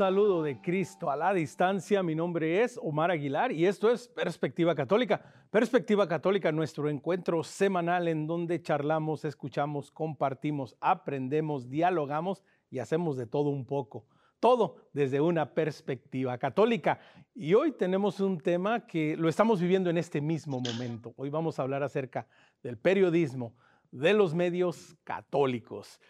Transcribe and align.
Saludo 0.00 0.42
de 0.42 0.62
Cristo 0.62 1.10
a 1.10 1.16
la 1.16 1.34
distancia, 1.34 2.02
mi 2.02 2.14
nombre 2.14 2.62
es 2.62 2.80
Omar 2.82 3.10
Aguilar 3.10 3.52
y 3.52 3.66
esto 3.66 3.90
es 3.90 4.08
Perspectiva 4.08 4.74
Católica. 4.74 5.20
Perspectiva 5.50 6.08
Católica, 6.08 6.50
nuestro 6.52 6.88
encuentro 6.88 7.44
semanal 7.44 8.08
en 8.08 8.26
donde 8.26 8.62
charlamos, 8.62 9.26
escuchamos, 9.26 9.90
compartimos, 9.90 10.74
aprendemos, 10.80 11.68
dialogamos 11.68 12.42
y 12.70 12.78
hacemos 12.78 13.18
de 13.18 13.26
todo 13.26 13.50
un 13.50 13.66
poco. 13.66 14.06
Todo 14.38 14.76
desde 14.94 15.20
una 15.20 15.52
perspectiva 15.52 16.38
católica. 16.38 16.98
Y 17.34 17.52
hoy 17.52 17.72
tenemos 17.72 18.20
un 18.20 18.38
tema 18.40 18.86
que 18.86 19.18
lo 19.18 19.28
estamos 19.28 19.60
viviendo 19.60 19.90
en 19.90 19.98
este 19.98 20.22
mismo 20.22 20.60
momento. 20.60 21.12
Hoy 21.18 21.28
vamos 21.28 21.58
a 21.58 21.62
hablar 21.62 21.82
acerca 21.82 22.26
del 22.62 22.78
periodismo, 22.78 23.54
de 23.90 24.14
los 24.14 24.32
medios 24.32 24.96
católicos. 25.04 26.00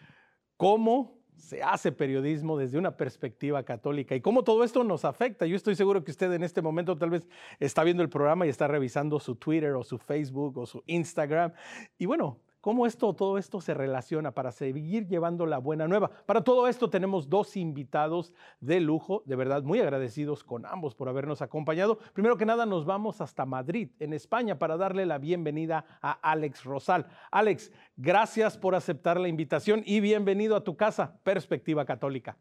¿Cómo 0.55 1.20
se 1.37 1.63
hace 1.63 1.91
periodismo 1.91 2.57
desde 2.57 2.77
una 2.77 2.95
perspectiva 2.95 3.63
católica 3.63 4.15
y 4.15 4.21
cómo 4.21 4.43
todo 4.43 4.63
esto 4.63 4.83
nos 4.83 5.05
afecta. 5.05 5.45
Yo 5.45 5.55
estoy 5.55 5.75
seguro 5.75 6.03
que 6.03 6.11
usted 6.11 6.31
en 6.33 6.43
este 6.43 6.61
momento 6.61 6.97
tal 6.97 7.09
vez 7.09 7.27
está 7.59 7.83
viendo 7.83 8.03
el 8.03 8.09
programa 8.09 8.45
y 8.45 8.49
está 8.49 8.67
revisando 8.67 9.19
su 9.19 9.35
Twitter 9.35 9.73
o 9.73 9.83
su 9.83 9.97
Facebook 9.97 10.57
o 10.57 10.65
su 10.65 10.83
Instagram. 10.85 11.53
Y 11.97 12.05
bueno, 12.05 12.39
cómo 12.61 12.85
esto, 12.85 13.13
todo 13.13 13.37
esto 13.37 13.59
se 13.59 13.73
relaciona 13.73 14.31
para 14.31 14.51
seguir 14.51 15.07
llevando 15.07 15.45
la 15.45 15.57
buena 15.57 15.87
nueva. 15.87 16.09
Para 16.25 16.43
todo 16.43 16.67
esto 16.67 16.89
tenemos 16.89 17.29
dos 17.29 17.57
invitados 17.57 18.33
de 18.59 18.79
lujo, 18.79 19.23
de 19.25 19.35
verdad 19.35 19.63
muy 19.63 19.79
agradecidos 19.79 20.43
con 20.43 20.65
ambos 20.65 20.95
por 20.95 21.09
habernos 21.09 21.41
acompañado. 21.41 21.97
Primero 22.13 22.37
que 22.37 22.45
nada 22.45 22.65
nos 22.65 22.85
vamos 22.85 23.19
hasta 23.19 23.45
Madrid, 23.45 23.89
en 23.99 24.13
España, 24.13 24.57
para 24.59 24.77
darle 24.77 25.05
la 25.05 25.17
bienvenida 25.17 25.83
a 26.01 26.11
Alex 26.11 26.63
Rosal. 26.63 27.07
Alex, 27.31 27.71
gracias 27.97 28.57
por 28.57 28.75
aceptar 28.75 29.19
la 29.19 29.27
invitación 29.27 29.83
y 29.85 29.99
bienvenido 29.99 30.55
a 30.55 30.63
tu 30.63 30.77
casa, 30.77 31.19
Perspectiva 31.23 31.85
Católica. 31.85 32.37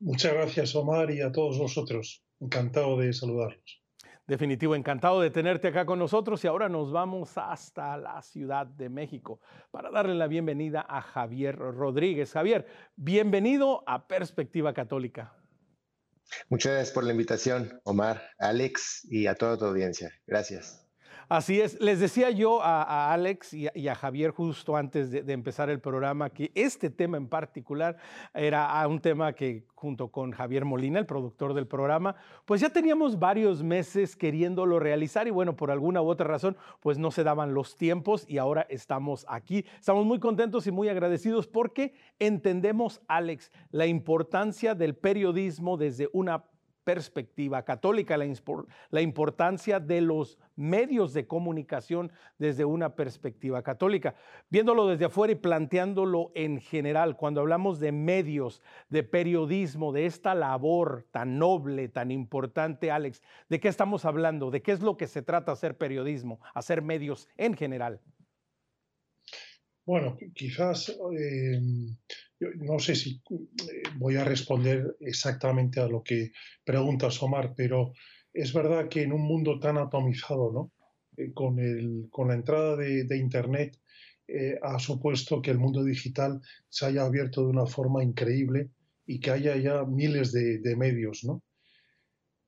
Muchas 0.00 0.34
gracias, 0.34 0.74
Omar, 0.74 1.10
y 1.10 1.20
a 1.20 1.32
todos 1.32 1.58
vosotros. 1.58 2.22
Encantado 2.40 2.98
de 2.98 3.12
saludarlos. 3.12 3.83
Definitivo, 4.26 4.74
encantado 4.74 5.20
de 5.20 5.28
tenerte 5.28 5.68
acá 5.68 5.84
con 5.84 5.98
nosotros 5.98 6.42
y 6.44 6.46
ahora 6.46 6.70
nos 6.70 6.90
vamos 6.90 7.36
hasta 7.36 7.98
la 7.98 8.22
Ciudad 8.22 8.66
de 8.66 8.88
México 8.88 9.38
para 9.70 9.90
darle 9.90 10.14
la 10.14 10.28
bienvenida 10.28 10.86
a 10.88 11.02
Javier 11.02 11.56
Rodríguez. 11.56 12.32
Javier, 12.32 12.66
bienvenido 12.96 13.84
a 13.86 14.08
Perspectiva 14.08 14.72
Católica. 14.72 15.34
Muchas 16.48 16.72
gracias 16.72 16.94
por 16.94 17.04
la 17.04 17.12
invitación, 17.12 17.80
Omar, 17.84 18.22
Alex 18.38 19.06
y 19.10 19.26
a 19.26 19.34
toda 19.34 19.58
tu 19.58 19.66
audiencia. 19.66 20.10
Gracias. 20.26 20.83
Así 21.34 21.60
es. 21.60 21.80
Les 21.80 21.98
decía 21.98 22.30
yo 22.30 22.62
a, 22.62 23.12
Alex 23.12 23.54
y 23.54 23.88
a, 23.88 23.94
Javier 23.96 24.30
justo 24.30 24.76
antes 24.76 25.10
de, 25.10 25.32
empezar 25.32 25.68
el 25.68 25.80
programa 25.80 26.30
que 26.30 26.52
este 26.54 26.90
tema 26.90 27.16
en 27.16 27.26
particular 27.26 27.96
era 28.32 28.70
ah, 28.70 28.86
un 28.86 29.00
tema 29.00 29.32
que 29.32 29.64
junto 29.74 30.12
con 30.12 30.30
Javier 30.30 30.64
Molina, 30.64 31.00
el 31.00 31.06
productor 31.06 31.52
del 31.52 31.66
programa, 31.66 32.14
pues 32.44 32.60
ya 32.60 32.70
teníamos 32.70 33.18
varios 33.18 33.64
meses 33.64 34.14
queriéndolo 34.14 34.78
realizar 34.78 35.26
y 35.26 35.32
bueno, 35.32 35.56
por 35.56 35.72
alguna 35.72 36.00
u 36.02 36.08
otra 36.08 36.28
razón, 36.28 36.56
pues 36.78 36.98
no 36.98 37.10
se 37.10 37.24
daban 37.24 37.52
los 37.52 37.76
tiempos 37.76 38.24
y 38.28 38.38
ahora 38.38 38.64
estamos 38.70 39.26
aquí. 39.28 39.64
Estamos 39.80 40.06
muy 40.06 40.20
contentos 40.20 40.68
y 40.68 40.70
muy 40.70 40.88
agradecidos 40.88 41.48
porque 41.48 41.94
entendemos, 42.20 43.02
Alex, 43.08 43.50
la 43.72 43.86
importancia 43.86 44.76
del 44.76 44.94
periodismo 44.94 45.76
desde 45.76 46.08
una 46.12 46.44
perspectiva 46.84 47.64
católica, 47.64 48.16
la, 48.16 49.00
importancia 49.00 49.80
de 49.80 50.00
los 50.00 50.38
medios 50.54 51.12
de 51.12 51.26
comunicación 51.26 52.12
desde 52.38 52.64
una 52.64 52.94
perspectiva 52.94 53.62
católica. 53.62 54.14
Viéndolo 54.50 54.86
desde 54.86 55.06
afuera 55.06 55.32
y 55.32 55.36
planteándolo 55.36 56.30
en 56.34 56.60
general, 56.60 57.16
cuando 57.16 57.40
hablamos 57.40 57.80
de 57.80 57.92
medios, 57.92 58.62
de 58.90 59.02
periodismo, 59.02 59.92
de 59.92 60.06
esta 60.06 60.34
labor 60.34 61.06
tan 61.10 61.38
noble, 61.38 61.88
tan 61.88 62.10
importante, 62.10 62.90
Alex, 62.90 63.22
¿de 63.48 63.60
qué 63.60 63.68
estamos 63.68 64.04
hablando? 64.04 64.50
¿De 64.50 64.62
qué 64.62 64.72
es 64.72 64.80
lo 64.80 64.96
que 64.96 65.06
se 65.06 65.22
trata 65.22 65.52
hacer 65.52 65.76
periodismo, 65.76 66.40
hacer 66.54 66.82
medios 66.82 67.28
en 67.36 67.54
general? 67.54 68.00
Bueno, 69.86 70.16
quizás 70.34 70.88
eh, 70.88 71.60
no 72.56 72.78
sé 72.78 72.94
si 72.94 73.20
eh, 73.30 73.82
voy 73.96 74.16
a 74.16 74.24
responder 74.24 74.96
exactamente 75.00 75.80
a 75.80 75.88
lo 75.88 76.02
que 76.02 76.32
preguntas, 76.64 77.22
Omar, 77.22 77.54
pero 77.56 77.92
es 78.32 78.52
verdad 78.52 78.88
que 78.88 79.02
en 79.02 79.12
un 79.12 79.22
mundo 79.22 79.58
tan 79.58 79.78
atomizado, 79.78 80.52
¿no? 80.52 80.72
Eh, 81.16 81.32
con, 81.32 81.58
el, 81.58 82.08
con, 82.10 82.28
la 82.28 82.34
entrada 82.34 82.76
de, 82.76 83.16
Internet, 83.16 83.78
ha 84.62 84.78
supuesto 84.78 85.42
que 85.42 85.50
el 85.50 85.58
mundo 85.58 85.84
digital 85.84 86.40
se 86.70 86.86
haya 86.86 87.04
abierto 87.04 87.42
de 87.42 87.48
una 87.48 87.66
forma 87.66 88.02
increíble 88.02 88.70
y 89.04 89.20
que 89.20 89.30
haya 89.30 89.54
ya 89.58 89.84
miles 89.84 90.32
de, 90.32 90.60
de 90.60 90.76
medios, 90.76 91.24
¿no? 91.24 91.42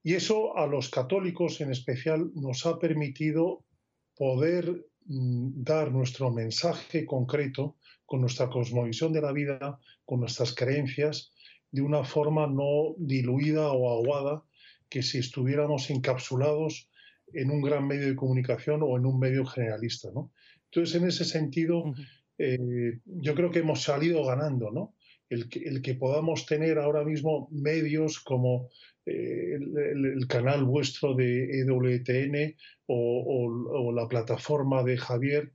Y 0.02 0.14
eso 0.14 0.56
a 0.56 0.66
los 0.66 0.88
católicos 0.88 1.60
en 1.60 1.72
especial 1.72 2.30
nos 2.34 2.64
ha 2.64 2.78
permitido 2.78 3.66
poder 4.14 4.86
dar 5.08 5.92
nuestro 5.92 6.30
mensaje 6.30 7.06
concreto 7.06 7.76
con 8.04 8.20
nuestra 8.20 8.48
cosmovisión 8.48 9.12
de 9.12 9.22
la 9.22 9.32
vida, 9.32 9.78
con 10.04 10.20
nuestras 10.20 10.54
creencias, 10.54 11.32
de 11.70 11.82
una 11.82 12.04
forma 12.04 12.46
no 12.46 12.94
diluida 12.98 13.70
o 13.72 13.98
aguada 13.98 14.42
que 14.88 15.02
si 15.02 15.18
estuviéramos 15.18 15.90
encapsulados 15.90 16.88
en 17.32 17.50
un 17.50 17.60
gran 17.60 17.86
medio 17.86 18.06
de 18.06 18.16
comunicación 18.16 18.80
o 18.82 18.96
en 18.96 19.06
un 19.06 19.18
medio 19.18 19.44
generalista. 19.44 20.10
¿no? 20.14 20.32
Entonces, 20.70 21.00
en 21.00 21.08
ese 21.08 21.24
sentido, 21.24 21.94
eh, 22.38 23.00
yo 23.04 23.34
creo 23.34 23.50
que 23.50 23.60
hemos 23.60 23.82
salido 23.82 24.24
ganando, 24.24 24.70
¿no? 24.70 24.94
El 25.28 25.48
que, 25.48 25.94
podamos 25.94 26.46
tener 26.46 26.78
ahora 26.78 27.04
mismo 27.04 27.48
medios 27.50 28.20
como 28.20 28.68
el, 29.04 30.26
canal 30.28 30.64
vuestro 30.64 31.14
de 31.14 31.60
EWTN 31.60 32.56
o, 32.86 33.92
la 33.92 34.06
plataforma 34.08 34.82
de 34.84 34.96
Javier, 34.96 35.52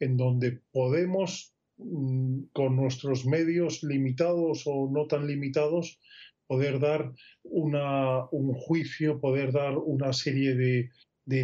en 0.00 0.16
donde 0.16 0.60
podemos, 0.72 1.54
mm, 1.78 2.44
con 2.52 2.76
nuestros 2.76 3.24
medios 3.24 3.82
limitados 3.82 4.64
o 4.66 4.90
no 4.90 5.06
tan 5.06 5.26
limitados, 5.26 6.00
poder 6.46 6.80
dar 6.80 7.12
un 7.44 8.52
juicio, 8.54 9.20
poder 9.20 9.52
dar 9.52 9.78
una 9.78 10.12
serie 10.12 10.54
de, 10.54 10.90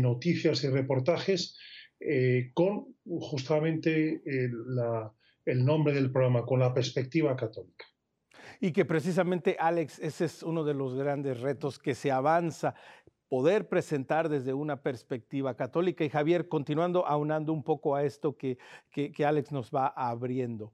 noticias 0.01 0.65
y 0.65 0.69
reportajes 0.69 1.57
eh, 2.01 2.51
con 2.53 2.95
justamente 3.05 4.21
el 5.51 5.65
nombre 5.65 5.93
del 5.93 6.11
programa, 6.11 6.45
con 6.45 6.61
la 6.61 6.73
perspectiva 6.73 7.37
católica 7.37 7.85
y 8.61 8.73
que 8.73 8.85
precisamente, 8.85 9.57
Alex, 9.59 9.99
ese 10.01 10.25
es 10.25 10.43
uno 10.43 10.65
de 10.65 10.75
los 10.75 10.95
grandes 10.95 11.41
retos 11.41 11.79
que 11.79 11.95
se 11.95 12.11
avanza 12.11 12.75
poder 13.29 13.69
presentar 13.69 14.29
desde 14.29 14.55
una 14.55 14.83
perspectiva 14.83 15.55
católica. 15.55 16.05
Y 16.05 16.09
Javier, 16.09 16.49
continuando, 16.49 17.07
aunando 17.07 17.53
un 17.53 17.63
poco 17.63 17.95
a 17.95 18.03
esto 18.03 18.37
que, 18.37 18.59
que, 18.91 19.25
Alex 19.25 19.53
nos 19.53 19.71
va 19.71 19.89
abriendo. 19.89 20.73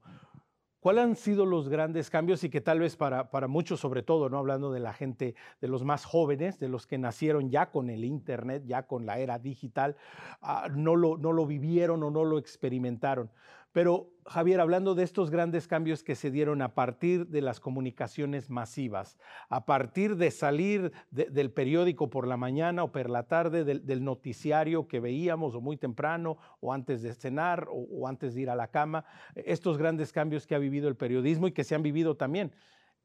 ¿Cuáles 0.79 1.03
han 1.03 1.15
sido 1.15 1.47
los 1.47 1.67
grandes 1.67 2.11
cambios 2.11 2.43
y 2.43 2.49
que 2.49 2.61
tal 2.61 2.79
vez 2.79 2.95
para, 2.95 3.31
para, 3.31 3.47
muchos, 3.47 3.79
sobre 3.79 4.03
todo, 4.03 4.29
no 4.29 4.37
hablando 4.37 4.71
de 4.71 4.79
la 4.79 4.93
gente, 4.93 5.35
de 5.59 5.67
los 5.67 5.83
más 5.83 6.05
jóvenes, 6.05 6.59
de 6.59 6.69
los 6.69 6.85
que 6.85 6.99
nacieron 6.99 7.49
ya 7.49 7.71
con 7.71 7.89
el 7.89 8.05
Internet, 8.05 8.63
ya 8.67 8.83
con 8.83 9.05
la 9.05 9.17
era 9.17 9.39
digital, 9.39 9.97
ah, 10.41 10.67
no, 10.73 10.95
lo, 10.95 11.17
no 11.17 11.33
lo 11.33 11.47
vivieron 11.47 12.03
o 12.03 12.11
no 12.11 12.23
lo 12.23 12.37
experimentaron? 12.37 13.31
Pero 13.75 14.15
Javier, 14.25 14.61
hablando 14.61 14.95
de 14.95 15.03
estos 15.03 15.29
grandes 15.29 15.67
cambios 15.67 16.01
que 16.01 16.15
se 16.15 16.31
dieron 16.31 16.61
a 16.61 16.73
partir 16.75 17.27
de 17.27 17.41
las 17.41 17.59
comunicaciones 17.59 18.49
masivas, 18.49 19.17
a 19.49 19.65
partir 19.65 20.15
de 20.15 20.31
salir 20.31 20.93
del 21.11 21.51
periódico 21.51 22.09
por 22.09 22.25
la 22.25 22.37
mañana 22.37 22.85
o 22.85 22.93
por 22.93 23.09
la 23.09 23.27
tarde, 23.27 23.65
del, 23.65 24.03
noticiario 24.05 24.87
que 24.87 25.01
veíamos 25.01 25.55
o 25.55 25.59
muy 25.59 25.75
temprano 25.75 26.37
o 26.61 26.71
antes 26.71 27.01
de 27.01 27.13
cenar 27.13 27.67
o, 27.69 28.07
antes 28.07 28.33
de 28.33 28.43
ir 28.43 28.49
a 28.49 28.55
la 28.55 28.71
cama, 28.71 29.03
estos 29.35 29.77
grandes 29.77 30.13
cambios 30.13 30.47
que 30.47 30.55
ha 30.55 30.59
vivido 30.59 30.87
el 30.87 30.95
periodismo 30.95 31.49
y 31.49 31.51
que 31.51 31.65
se 31.65 31.75
han 31.75 31.83
vivido 31.83 32.15
también 32.15 32.55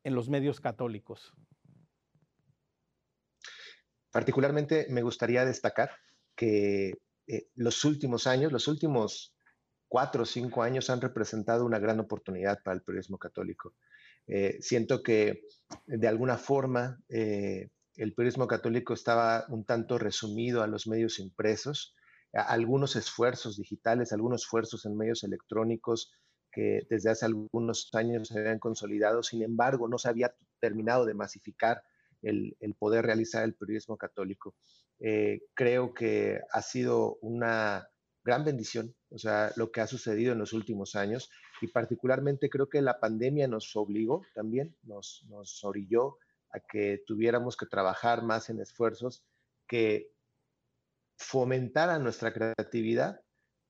en 0.05 0.15
los 0.15 0.29
medios 0.29 0.61
católicos. 0.61 1.35
Particularmente 4.13 4.87
me 4.89 5.03
gustaría 5.03 5.45
destacar 5.45 5.91
que 6.37 6.93
eh, 7.27 7.49
los 7.57 7.85
últimos 7.85 8.29
años, 8.29 8.53
los 8.53 8.69
últimos 8.69 9.35
cuatro 9.91 10.23
o 10.23 10.27
cinco 10.27 10.63
años 10.63 10.89
han 10.89 11.01
representado 11.01 11.67
una 11.67 11.81
gran 11.81 11.99
oportunidad 11.99 12.63
para 12.63 12.77
el 12.77 12.83
periodismo 12.83 13.19
católico. 13.19 13.75
Eh, 14.29 14.57
siento 14.61 15.03
que 15.03 15.43
de 15.87 16.07
alguna 16.07 16.39
forma 16.39 17.03
eh, 17.09 17.71
el 17.97 18.15
periodismo 18.15 18.47
católico 18.47 18.95
estaba 18.95 19.47
un 19.49 19.65
tanto 19.65 19.99
resumido 19.99 20.63
a 20.63 20.69
los 20.69 20.87
medios 20.87 21.19
impresos, 21.19 21.97
a 22.33 22.43
algunos 22.43 22.95
esfuerzos 22.95 23.57
digitales, 23.57 24.13
algunos 24.13 24.43
esfuerzos 24.43 24.87
en 24.87 24.97
medios 24.97 25.25
electrónicos 25.25 26.13
que 26.53 26.87
desde 26.89 27.11
hace 27.11 27.27
algunos 27.27 27.91
años 27.93 28.29
se 28.29 28.39
habían 28.39 28.61
consolidado, 28.61 29.25
sin 29.25 29.43
embargo 29.43 29.89
no 29.89 29.99
se 29.99 30.09
había 30.09 30.33
terminado 30.61 31.05
de 31.05 31.15
masificar 31.15 31.83
el, 32.23 32.55
poder 32.79 33.07
realizar 33.07 33.43
el 33.43 33.55
periodismo 33.55 33.97
católico. 33.97 34.55
Eh, 35.01 35.41
creo 35.55 35.95
que 35.95 36.39
ha 36.53 36.63
sido 36.63 37.17
una 37.23 37.90
gran 38.25 38.45
bendición, 38.45 38.95
o 39.11 39.19
sea, 39.19 39.53
lo 39.57 39.71
que 39.71 39.81
ha 39.81 39.87
sucedido 39.87 40.33
en 40.33 40.39
los 40.39 40.53
últimos 40.53 40.95
años 40.95 41.31
y 41.61 41.69
particularmente 41.69 42.51
creo 42.51 42.69
que 42.69 42.83
la 42.83 43.01
pandemia 43.01 43.49
nos 43.49 43.75
obligó 43.77 44.23
también, 44.35 44.77
nos, 44.83 45.25
nos 45.29 45.65
orilló 45.65 46.19
a 46.53 46.61
que 46.61 47.03
tuviéramos 47.07 47.57
que 47.57 47.67
trabajar 47.67 48.23
más 48.23 48.51
en 48.51 48.61
esfuerzos 48.61 49.25
que 49.67 50.13
fomentaran 51.17 52.03
nuestra 52.03 52.33
creatividad 52.33 53.21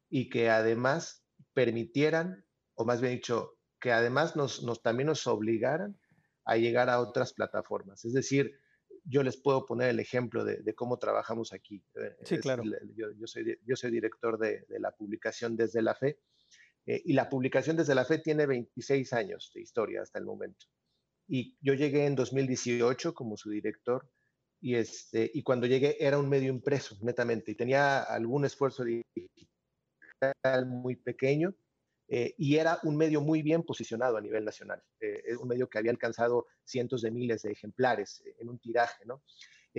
y 0.08 0.28
que 0.28 0.50
además 0.50 1.24
permitieran, 1.52 2.44
o 2.74 2.84
más 2.84 3.00
bien 3.00 3.14
dicho, 3.14 3.56
que 3.80 3.92
además 3.92 4.36
nos, 4.36 4.62
nos, 4.62 4.82
también 4.82 5.08
nos 5.08 5.26
obligaran 5.26 5.98
a 6.44 6.56
llegar 6.56 6.90
a 6.90 7.00
otras 7.00 7.32
plataformas. 7.32 8.04
Es 8.04 8.12
decir, 8.12 8.58
yo 9.10 9.22
les 9.22 9.36
puedo 9.36 9.66
poner 9.66 9.90
el 9.90 10.00
ejemplo 10.00 10.44
de, 10.44 10.74
cómo 10.74 10.98
trabajamos 10.98 11.52
aquí. 11.52 11.82
Eh, 11.96 12.16
sí, 12.22 12.38
claro. 12.38 12.62
Yo, 12.94 13.26
soy, 13.26 13.58
yo 13.66 13.76
soy 13.76 13.90
director 13.90 14.38
de, 14.38 14.64
la 14.78 14.92
publicación 14.92 15.56
Desde 15.56 15.82
la 15.82 15.94
Fe 15.94 16.20
eh, 16.86 17.02
y 17.04 17.12
la 17.12 17.28
publicación 17.28 17.76
Desde 17.76 17.94
la 17.94 18.04
Fe 18.04 18.18
tiene 18.18 18.46
26 18.46 19.12
años 19.12 19.50
de 19.54 19.62
historia 19.62 20.02
hasta 20.02 20.18
el 20.18 20.24
momento. 20.24 20.66
Y 21.26 21.56
yo 21.60 21.74
llegué 21.74 22.06
en 22.06 22.14
2018 22.14 23.14
como 23.14 23.36
su 23.36 23.50
director 23.50 24.08
y, 24.60 24.76
este, 24.76 25.30
y 25.32 25.42
cuando 25.42 25.66
llegué 25.66 25.96
era 25.98 26.18
un 26.18 26.28
medio 26.28 26.50
impreso, 26.50 26.96
netamente, 27.00 27.52
y 27.52 27.54
tenía 27.54 28.02
algún 28.02 28.44
esfuerzo 28.44 28.84
digital 28.84 30.66
muy 30.66 30.96
pequeño, 30.96 31.54
eh, 32.12 32.34
y 32.38 32.56
era 32.56 32.80
un 32.82 32.96
medio 32.96 33.20
muy 33.20 33.40
bien 33.40 33.62
posicionado 33.62 34.16
a 34.16 34.20
nivel 34.20 34.44
nacional, 34.44 34.82
eh, 34.98 35.36
un 35.40 35.46
medio 35.46 35.68
que 35.68 35.78
había 35.78 35.92
alcanzado 35.92 36.48
cientos 36.64 37.02
de 37.02 37.12
miles 37.12 37.42
de 37.42 37.52
ejemplares 37.52 38.20
eh, 38.26 38.34
en 38.40 38.48
un 38.48 38.58
tiraje, 38.58 39.04
¿no? 39.06 39.22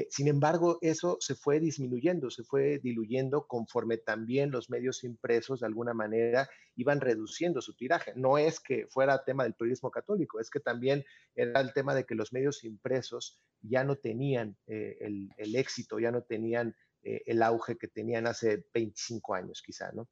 sin 0.09 0.29
embargo, 0.29 0.77
eso 0.79 1.17
se 1.19 1.35
fue 1.35 1.59
disminuyendo, 1.59 2.29
se 2.29 2.45
fue 2.45 2.79
diluyendo 2.79 3.45
conforme 3.45 3.97
también 3.97 4.49
los 4.49 4.69
medios 4.69 5.03
impresos 5.03 5.59
de 5.59 5.65
alguna 5.65 5.93
manera 5.93 6.49
iban 6.77 7.01
reduciendo 7.01 7.61
su 7.61 7.75
tiraje. 7.75 8.13
No 8.15 8.37
es 8.37 8.61
que 8.61 8.87
fuera 8.87 9.25
tema 9.25 9.43
del 9.43 9.53
periodismo 9.53 9.91
católico, 9.91 10.39
es 10.39 10.49
que 10.49 10.61
también 10.61 11.03
era 11.35 11.59
el 11.59 11.73
tema 11.73 11.93
de 11.93 12.05
que 12.05 12.15
los 12.15 12.31
medios 12.31 12.63
impresos 12.63 13.41
ya 13.59 13.83
no 13.83 13.97
tenían 13.97 14.55
el, 14.65 15.29
el, 15.35 15.55
éxito, 15.57 15.99
ya 15.99 16.09
no 16.09 16.23
tenían 16.23 16.73
el 17.01 17.43
auge 17.43 17.77
que 17.77 17.89
tenían 17.89 18.27
hace 18.27 18.63
25 18.73 19.33
años 19.33 19.61
quizá, 19.61 19.91
¿no? 19.91 20.07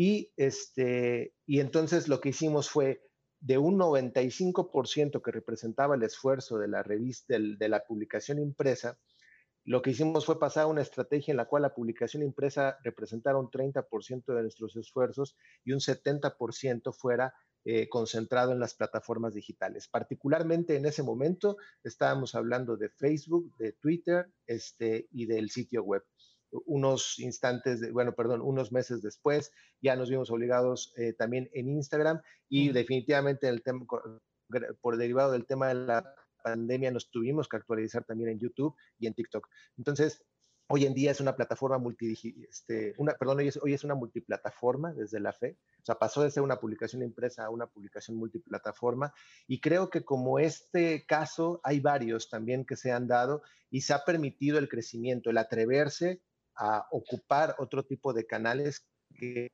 Y, 0.00 0.32
este, 0.36 1.34
y 1.44 1.58
entonces 1.58 2.06
lo 2.06 2.20
que 2.20 2.28
hicimos 2.28 2.70
fue 2.70 3.02
de 3.40 3.58
un 3.58 3.76
95% 3.76 5.20
que 5.20 5.32
representaba 5.32 5.96
el 5.96 6.04
esfuerzo 6.04 6.56
de 6.56 6.68
la 6.68 6.84
revista, 6.84 7.34
de 7.36 7.68
la 7.68 7.82
publicación 7.82 8.38
impresa, 8.38 8.96
lo 9.64 9.82
que 9.82 9.90
hicimos 9.90 10.24
fue 10.24 10.38
pasar 10.38 10.62
a 10.62 10.66
una 10.68 10.82
estrategia 10.82 11.32
en 11.32 11.36
la 11.36 11.46
cual 11.46 11.62
la 11.62 11.74
publicación 11.74 12.22
impresa 12.22 12.78
representara 12.84 13.38
un 13.38 13.50
30% 13.50 14.24
de 14.36 14.42
nuestros 14.42 14.76
esfuerzos 14.76 15.36
y 15.64 15.72
un 15.72 15.80
70% 15.80 16.94
fuera 16.94 17.34
eh, 17.64 17.88
concentrado 17.88 18.52
en 18.52 18.60
las 18.60 18.74
plataformas 18.74 19.34
digitales. 19.34 19.88
Particularmente 19.88 20.76
en 20.76 20.86
ese 20.86 21.02
momento 21.02 21.56
estábamos 21.82 22.36
hablando 22.36 22.76
de 22.76 22.88
Facebook, 22.88 23.52
de 23.56 23.72
Twitter 23.72 24.32
este, 24.46 25.08
y 25.10 25.26
del 25.26 25.50
sitio 25.50 25.82
web 25.82 26.04
unos 26.66 27.18
instantes, 27.18 27.80
de, 27.80 27.90
bueno, 27.90 28.14
perdón, 28.14 28.40
unos 28.42 28.72
meses 28.72 29.02
después, 29.02 29.52
ya 29.80 29.96
nos 29.96 30.10
vimos 30.10 30.30
obligados 30.30 30.92
eh, 30.96 31.12
también 31.12 31.50
en 31.52 31.68
Instagram 31.68 32.20
y 32.48 32.70
definitivamente 32.72 33.48
el 33.48 33.62
tema, 33.62 33.84
por 34.80 34.96
derivado 34.96 35.32
del 35.32 35.46
tema 35.46 35.68
de 35.68 35.74
la 35.74 36.14
pandemia, 36.42 36.90
nos 36.90 37.10
tuvimos 37.10 37.48
que 37.48 37.56
actualizar 37.56 38.04
también 38.04 38.30
en 38.30 38.38
YouTube 38.38 38.74
y 38.98 39.06
en 39.06 39.14
TikTok. 39.14 39.48
Entonces, 39.76 40.24
hoy 40.68 40.84
en 40.84 40.94
día 40.94 41.10
es 41.10 41.20
una 41.20 41.34
plataforma 41.34 41.78
multi, 41.78 42.14
este, 42.48 42.94
una, 42.98 43.14
perdón, 43.14 43.38
hoy 43.38 43.48
es, 43.48 43.56
hoy 43.56 43.72
es 43.72 43.84
una 43.84 43.94
multiplataforma 43.94 44.92
desde 44.92 45.18
la 45.18 45.32
fe, 45.32 45.56
o 45.80 45.84
sea, 45.84 45.98
pasó 45.98 46.22
de 46.22 46.30
ser 46.30 46.42
una 46.42 46.60
publicación 46.60 47.02
impresa 47.02 47.46
a 47.46 47.50
una 47.50 47.66
publicación 47.66 48.16
multiplataforma 48.16 49.12
y 49.46 49.60
creo 49.60 49.88
que 49.88 50.04
como 50.04 50.38
este 50.38 51.06
caso 51.06 51.60
hay 51.64 51.80
varios 51.80 52.28
también 52.28 52.66
que 52.66 52.76
se 52.76 52.92
han 52.92 53.08
dado 53.08 53.42
y 53.70 53.80
se 53.80 53.94
ha 53.94 54.04
permitido 54.04 54.58
el 54.58 54.68
crecimiento, 54.68 55.30
el 55.30 55.38
atreverse 55.38 56.20
a 56.58 56.86
ocupar 56.90 57.54
otro 57.58 57.84
tipo 57.84 58.12
de 58.12 58.26
canales 58.26 58.86
que, 59.14 59.50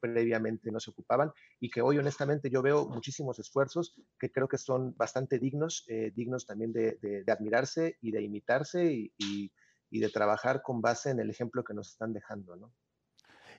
previamente 0.00 0.70
no 0.70 0.80
se 0.80 0.90
ocupaban 0.90 1.32
y 1.58 1.70
que 1.70 1.80
hoy 1.80 1.98
honestamente 1.98 2.50
yo 2.50 2.62
veo 2.62 2.86
muchísimos 2.86 3.38
esfuerzos 3.38 3.94
que 4.18 4.30
creo 4.30 4.48
que 4.48 4.58
son 4.58 4.94
bastante 4.96 5.38
dignos, 5.38 5.84
eh, 5.88 6.12
dignos 6.14 6.46
también 6.46 6.72
de, 6.72 7.24
admirarse 7.28 7.96
y 8.00 8.10
de 8.10 8.22
imitarse 8.22 9.10
y, 9.16 9.50
de 9.90 10.08
trabajar 10.08 10.62
con 10.62 10.80
base 10.80 11.10
en 11.10 11.20
el 11.20 11.30
ejemplo 11.30 11.64
que 11.64 11.74
nos 11.74 11.90
están 11.90 12.12
dejando, 12.12 12.56
¿no? 12.56 12.72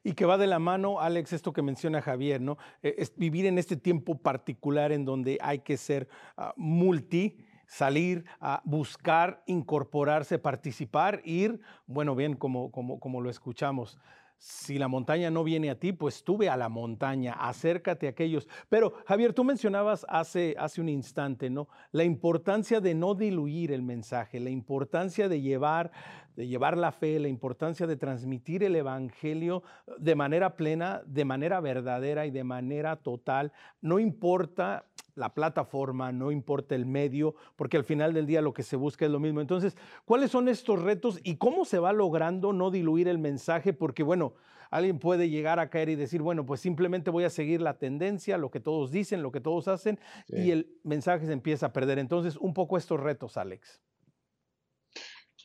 Y 0.04 0.14
que 0.14 0.26
va 0.26 0.38
de 0.38 0.48
la 0.48 0.58
mano, 0.58 1.00
Alex, 1.00 1.34
esto 1.34 1.54
que 1.54 1.62
menciona 1.62 2.02
Javier, 2.02 2.42
¿no? 2.42 2.58
Eh, 2.82 2.96
es 2.98 3.16
vivir 3.16 3.46
en 3.46 3.60
este 3.60 3.76
tiempo 3.76 4.20
particular 4.20 4.92
en 4.92 5.06
donde 5.06 5.38
hay 5.42 5.60
que 5.60 5.78
ser 5.78 6.08
ah, 6.38 6.54
multi, 6.58 7.46
salir 7.72 8.26
a 8.42 8.62
buscar, 8.66 9.44
incorporarse, 9.46 10.38
participar, 10.38 11.22
ir, 11.24 11.62
bueno, 11.88 12.16
bien, 12.16 12.36
como, 12.36 12.70
como, 12.70 13.00
como 13.00 13.22
lo 13.22 13.30
escuchamos. 13.30 13.98
Si 14.38 14.78
la 14.78 14.90
montaña 14.90 15.32
no 15.32 15.46
viene 15.46 15.70
a 15.70 15.80
ti, 15.80 15.94
pues 15.94 16.26
tú 16.26 16.36
ve 16.36 16.50
a 16.50 16.58
la 16.58 16.68
montaña, 16.68 17.32
acércate 17.32 18.08
a 18.08 18.10
aquellos. 18.10 18.50
Pero 18.68 18.96
Javier, 19.06 19.32
tú 19.32 19.46
mencionabas 19.46 20.06
hace, 20.10 20.54
hace 20.60 20.82
un 20.82 20.90
instante, 20.90 21.50
¿no? 21.50 21.70
La 21.94 22.04
importancia 22.04 22.82
de 22.82 22.94
no 22.94 23.16
diluir 23.16 23.72
el 23.72 23.84
mensaje, 23.84 24.42
la 24.42 24.50
importancia 24.50 25.30
de 25.30 25.40
llevar, 25.40 25.92
de 26.36 26.48
llevar 26.48 26.78
la 26.78 26.92
fe, 26.92 27.20
la 27.20 27.28
importancia 27.28 27.88
de 27.88 27.98
transmitir 27.98 28.64
el 28.64 28.76
evangelio 28.76 29.64
de 29.98 30.16
manera 30.16 30.56
plena, 30.56 31.02
de 31.06 31.26
manera 31.26 31.60
verdadera 31.60 32.26
y 32.26 32.32
de 32.32 32.44
manera 32.44 32.96
total. 32.96 33.52
No 33.82 34.00
importa 34.00 34.86
la 35.16 35.34
plataforma, 35.34 36.12
no 36.12 36.32
importa 36.32 36.76
el 36.76 36.86
medio, 36.86 37.36
porque 37.56 37.78
al 37.78 37.84
final 37.84 38.14
del 38.14 38.26
día 38.26 38.42
lo 38.42 38.54
que 38.54 38.64
se 38.64 38.76
busca 38.76 39.06
es 39.06 39.12
lo 39.12 39.20
mismo. 39.20 39.42
Entonces, 39.42 39.78
¿cuáles 40.06 40.32
son 40.32 40.48
estos 40.48 40.82
retos 40.82 41.20
y 41.24 41.36
cómo 41.36 41.66
se 41.66 41.80
va 41.80 41.94
logrando 41.94 42.54
no 42.54 42.72
diluir 42.72 43.08
el 43.08 43.18
mensaje? 43.18 43.74
Porque, 43.74 44.04
bueno, 44.04 44.34
alguien 44.70 45.00
puede 45.00 45.30
llegar 45.30 45.60
a 45.60 45.70
caer 45.70 45.90
y 45.90 45.96
decir, 45.96 46.22
bueno, 46.22 46.46
pues 46.46 46.62
simplemente 46.62 47.12
voy 47.12 47.26
a 47.26 47.30
seguir 47.30 47.62
la 47.62 47.78
tendencia, 47.78 48.38
lo 48.38 48.50
que 48.52 48.62
todos 48.62 48.90
dicen, 48.92 49.22
lo 49.22 49.32
que 49.32 49.42
todos 49.42 49.68
hacen, 49.68 50.00
y 50.28 50.52
el 50.52 50.80
mensaje 50.84 51.26
se 51.26 51.34
empieza 51.34 51.68
a 51.68 51.74
perder. 51.74 52.00
Entonces, 52.00 52.38
un 52.38 52.54
poco 52.54 52.78
estos 52.78 53.00
retos, 53.00 53.38
Alex. 53.38 53.82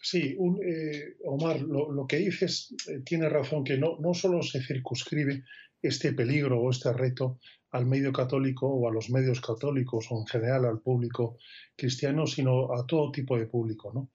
Sí, 0.08 0.36
eh, 0.62 1.16
Omar, 1.24 1.60
lo, 1.62 2.06
que 2.06 2.18
dices 2.18 2.72
eh, 2.86 3.00
tiene 3.04 3.28
razón, 3.28 3.64
que 3.64 3.76
no, 3.76 3.98
no 3.98 4.14
solo 4.14 4.40
se 4.40 4.62
circunscribe 4.62 5.42
este 5.82 6.12
peligro 6.12 6.60
o 6.60 6.70
este 6.70 6.92
reto 6.92 7.40
al 7.72 7.86
medio 7.86 8.12
católico 8.12 8.68
o 8.68 8.88
a 8.88 8.92
los 8.92 9.10
medios 9.10 9.40
católicos 9.40 10.06
o 10.10 10.20
en 10.20 10.26
general 10.28 10.64
al 10.64 10.78
público 10.80 11.38
cristiano, 11.74 12.24
sino 12.28 12.72
a 12.72 12.86
todo 12.86 13.10
tipo 13.10 13.36
de 13.36 13.46
público. 13.46 13.90
¿no? 13.92 14.10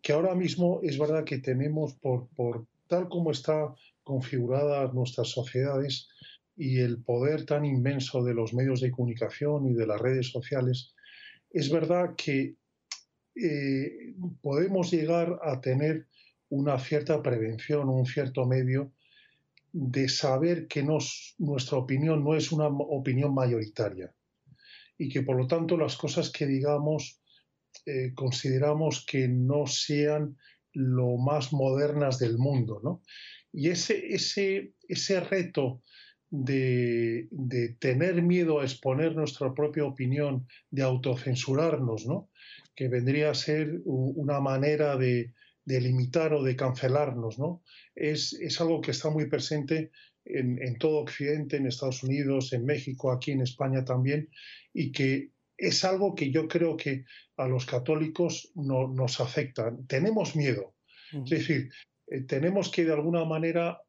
Que 0.00 0.14
ahora 0.14 0.34
mismo 0.34 0.80
es 0.82 0.98
verdad 0.98 1.24
que 1.24 1.40
tenemos, 1.40 1.92
por, 1.96 2.30
por 2.34 2.66
tal 2.86 3.10
como 3.10 3.32
están 3.32 3.74
configuradas 4.02 4.94
nuestras 4.94 5.28
sociedades 5.28 6.08
y 6.56 6.78
el 6.78 7.02
poder 7.02 7.44
tan 7.44 7.66
inmenso 7.66 8.24
de 8.24 8.32
los 8.32 8.54
medios 8.54 8.80
de 8.80 8.90
comunicación 8.90 9.66
y 9.66 9.74
de 9.74 9.86
las 9.86 10.00
redes 10.00 10.30
sociales, 10.30 10.94
es 11.50 11.70
verdad 11.70 12.14
que 12.16 12.56
eh, 13.34 14.14
podemos 14.40 14.90
llegar 14.90 15.38
a 15.42 15.60
tener 15.60 16.06
una 16.48 16.78
cierta 16.78 17.22
prevención, 17.22 17.88
un 17.88 18.06
cierto 18.06 18.46
medio 18.46 18.92
de 19.72 20.08
saber 20.08 20.66
que 20.66 20.82
nuestra 20.82 21.78
opinión 21.78 22.22
no 22.22 22.34
es 22.34 22.52
una 22.52 22.66
opinión 22.68 23.34
mayoritaria 23.34 24.14
y 24.98 25.08
que 25.08 25.22
por 25.22 25.36
lo 25.36 25.46
tanto 25.46 25.78
las 25.78 25.96
cosas 25.96 26.30
que 26.30 26.46
digamos 26.46 27.22
eh, 27.86 28.12
consideramos 28.14 29.04
que 29.06 29.28
no 29.28 29.66
sean 29.66 30.36
lo 30.74 31.16
más 31.16 31.52
modernas 31.52 32.18
del 32.18 32.36
mundo. 32.36 32.80
¿no? 32.84 33.02
Y 33.52 33.70
ese, 33.70 34.14
ese, 34.14 34.74
ese 34.88 35.20
reto 35.20 35.82
de, 36.30 37.28
de, 37.30 37.70
tener 37.74 38.22
miedo 38.22 38.60
a 38.60 38.64
exponer 38.64 39.14
nuestra 39.14 39.52
propia 39.52 39.84
opinión, 39.84 40.46
de 40.70 40.82
autocensurarnos, 40.82 42.06
¿no? 42.06 42.30
Que 42.74 42.88
vendría 42.88 43.30
a 43.30 43.34
ser 43.34 43.80
una 43.84 44.40
manera 44.40 44.96
de, 44.96 45.32
de 45.64 45.80
limitar 45.80 46.34
o 46.34 46.42
de 46.42 46.56
cancelarnos, 46.56 47.38
¿no? 47.38 47.62
Es, 47.94 48.34
algo 48.60 48.80
que 48.80 48.90
está 48.90 49.10
muy 49.10 49.28
presente 49.28 49.90
en, 50.24 50.78
todo 50.78 51.00
Occidente, 51.00 51.56
en 51.56 51.66
Estados 51.66 52.02
Unidos, 52.02 52.52
en 52.52 52.64
México, 52.64 53.12
aquí 53.12 53.32
en 53.32 53.42
España 53.42 53.84
también, 53.84 54.28
y 54.72 54.92
que 54.92 55.30
es 55.56 55.84
algo 55.84 56.14
que 56.14 56.30
yo 56.30 56.48
creo 56.48 56.76
que 56.76 57.04
a 57.36 57.46
los 57.46 57.66
católicos 57.66 58.50
no, 58.54 58.88
nos 58.88 59.20
afecta. 59.20 59.72
Tenemos 59.86 60.34
miedo. 60.34 60.74
Es 61.12 61.30
decir, 61.30 61.70
eh, 62.08 62.22
tenemos 62.22 62.70
que 62.70 62.84
de 62.84 62.92
alguna 62.92 63.24
manera 63.24 63.80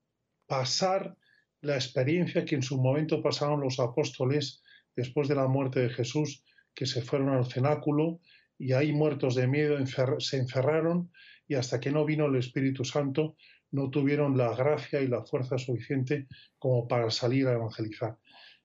pasar 0.46 1.16
la 1.62 1.76
experiencia 1.76 2.46
que 2.46 2.56
en 2.56 2.64
su 2.64 2.82
momento 2.82 3.24
pasaron 3.24 3.62
los 3.62 3.80
apóstoles 3.80 4.62
después 4.96 5.28
de 5.30 5.36
la 5.36 5.48
muerte 5.48 5.80
de 5.80 5.90
Jesús, 5.90 6.44
que 6.76 6.86
se 6.86 7.02
fueron 7.02 7.30
al 7.30 7.46
cenáculo 7.46 8.20
y 8.58 8.74
ahí 8.74 8.94
muertos 8.94 9.36
de 9.36 9.48
miedo 9.48 9.78
se 10.20 10.38
encerraron 10.38 11.12
y 11.48 11.56
hasta 11.56 11.80
que 11.80 11.92
no 11.92 12.06
vino 12.06 12.26
el 12.26 12.36
Espíritu 12.36 12.86
Santo 12.86 13.36
no 13.72 13.90
tuvieron 13.90 14.38
la 14.38 14.56
gracia 14.56 15.02
y 15.02 15.08
la 15.08 15.24
fuerza 15.24 15.58
suficiente 15.58 16.28
como 16.60 16.88
para 16.88 17.10
salir 17.10 17.48
a 17.48 17.54
evangelizar. 17.54 18.18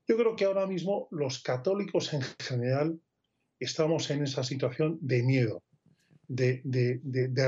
Yo 0.07 0.17
creo 0.17 0.37
que 0.37 0.45
ahora 0.45 0.67
mismo 0.67 1.09
los 1.11 1.43
católicos 1.43 2.13
en 2.13 2.23
general 2.39 3.01
estamos 3.59 4.11
en 4.11 4.23
esa 4.23 4.45
situación 4.45 4.99
de 5.01 5.23
miedo, 5.23 5.63
de, 6.29 6.63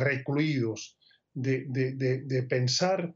recluidos, 0.02 0.98
de, 1.32 2.46
pensar 2.48 3.14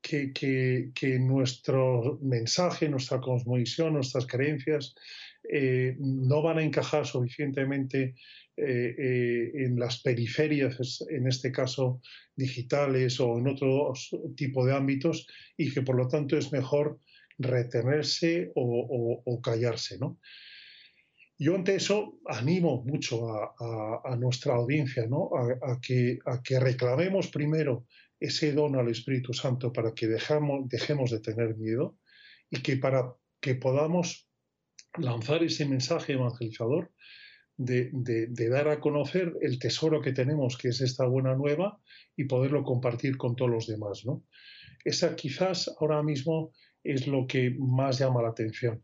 que, 0.00 1.18
nuestro 1.20 2.18
mensaje, 2.22 2.88
nuestra 2.88 3.20
cosmovisión, 3.20 3.94
nuestras 3.94 4.26
creencias 4.26 4.94
eh, 5.50 5.96
no 5.98 6.42
van 6.42 6.58
a 6.58 6.62
encajar 6.62 7.06
suficientemente 7.06 8.14
eh, 8.58 8.94
eh, 8.98 9.64
en 9.66 9.78
las 9.78 10.00
periferias, 10.00 11.04
en 11.10 11.26
este 11.26 11.52
caso 11.52 12.00
digitales 12.34 13.20
o 13.20 13.36
en 13.38 13.48
otro 13.48 13.92
tipo 14.34 14.64
de 14.64 14.74
ámbitos, 14.74 15.26
y 15.56 15.72
que 15.72 15.82
por 15.82 15.96
lo 15.96 16.08
tanto 16.08 16.38
es 16.38 16.52
mejor 16.52 16.98
retenerse 17.38 18.52
o, 18.54 19.40
callarse. 19.42 19.98
¿no? 19.98 20.18
Yo 21.38 21.54
ante 21.54 21.74
eso 21.74 22.18
animo 22.24 22.82
mucho 22.82 23.28
a, 23.28 24.16
nuestra 24.16 24.54
audiencia 24.54 25.06
¿no? 25.06 25.30
a, 25.34 25.78
que, 25.80 26.18
a 26.24 26.42
que 26.42 26.58
reclamemos 26.58 27.28
primero 27.28 27.86
ese 28.18 28.52
don 28.52 28.76
al 28.76 28.88
Espíritu 28.88 29.34
Santo 29.34 29.70
para 29.70 29.92
que 29.92 30.06
dejamos, 30.06 30.66
dejemos 30.68 31.10
de 31.10 31.20
tener 31.20 31.56
miedo 31.56 31.98
y 32.48 32.62
que 32.62 32.78
para 32.78 33.12
que 33.38 33.54
podamos 33.54 34.30
lanzar 34.96 35.42
ese 35.42 35.66
mensaje 35.66 36.14
evangelizador 36.14 36.90
de, 37.56 38.48
dar 38.50 38.68
a 38.68 38.80
conocer 38.80 39.32
el 39.40 39.58
tesoro 39.58 40.00
que 40.00 40.12
tenemos, 40.12 40.56
que 40.56 40.68
es 40.68 40.80
esta 40.80 41.06
buena 41.06 41.34
nueva, 41.34 41.80
y 42.16 42.24
poderlo 42.24 42.64
compartir 42.64 43.16
con 43.16 43.36
todos 43.36 43.50
los 43.50 43.66
demás. 43.66 44.04
¿no? 44.04 44.24
Esa 44.84 45.16
quizás 45.16 45.74
ahora 45.80 46.02
mismo 46.02 46.52
es 46.82 47.06
lo 47.06 47.26
que 47.26 47.54
más 47.58 47.98
llama 47.98 48.22
la 48.22 48.28
atención. 48.28 48.82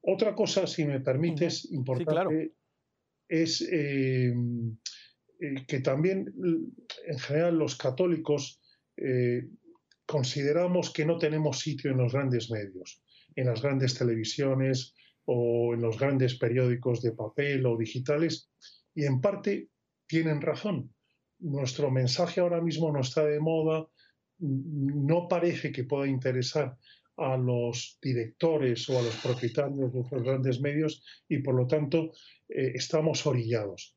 Otra 0.00 0.34
cosa, 0.34 0.66
si 0.66 0.84
me 0.84 1.00
permites, 1.00 1.70
importante, 1.72 2.52
es 3.28 3.62
eh, 3.62 4.34
eh, 5.40 5.66
que 5.66 5.80
también 5.80 6.32
en 7.06 7.18
general 7.18 7.58
los 7.58 7.76
católicos 7.76 8.60
eh, 8.96 9.48
consideramos 10.06 10.92
que 10.92 11.06
no 11.06 11.18
tenemos 11.18 11.60
sitio 11.60 11.90
en 11.90 11.98
los 11.98 12.12
grandes 12.12 12.50
medios, 12.50 13.02
en 13.34 13.46
las 13.46 13.62
grandes 13.62 13.94
televisiones 13.94 14.94
o 15.26 15.74
en 15.74 15.80
los 15.80 15.98
grandes 15.98 16.36
periódicos 16.36 17.02
de 17.02 17.12
papel 17.12 17.66
o 17.66 17.76
digitales, 17.76 18.50
y 18.94 19.04
en 19.04 19.20
parte 19.20 19.68
tienen 20.06 20.40
razón. 20.40 20.94
Nuestro 21.38 21.90
mensaje 21.90 22.40
ahora 22.40 22.60
mismo 22.60 22.92
no 22.92 23.00
está 23.00 23.24
de 23.24 23.40
moda, 23.40 23.86
no 24.38 25.28
parece 25.28 25.72
que 25.72 25.84
pueda 25.84 26.06
interesar 26.06 26.76
a 27.16 27.36
los 27.36 27.98
directores 28.02 28.88
o 28.88 28.98
a 28.98 29.02
los 29.02 29.16
propietarios 29.16 29.92
de 29.92 30.00
los 30.00 30.22
grandes 30.22 30.60
medios 30.60 31.04
y 31.28 31.38
por 31.38 31.54
lo 31.54 31.66
tanto 31.66 32.12
eh, 32.48 32.72
estamos 32.74 33.26
orillados. 33.26 33.96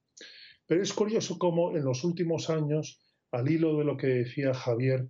Pero 0.67 0.83
es 0.83 0.93
curioso 0.93 1.37
cómo 1.37 1.75
en 1.75 1.83
los 1.83 2.03
últimos 2.03 2.49
años 2.49 3.01
al 3.31 3.49
hilo 3.49 3.77
de 3.77 3.85
lo 3.85 3.97
que 3.97 4.07
decía 4.07 4.53
Javier, 4.53 5.07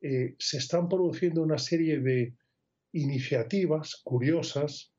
eh, 0.00 0.34
se 0.38 0.58
están 0.58 0.88
produciendo 0.88 1.42
una 1.42 1.58
serie 1.58 2.00
de 2.00 2.34
iniciativas 2.92 4.00
curiosas 4.04 4.93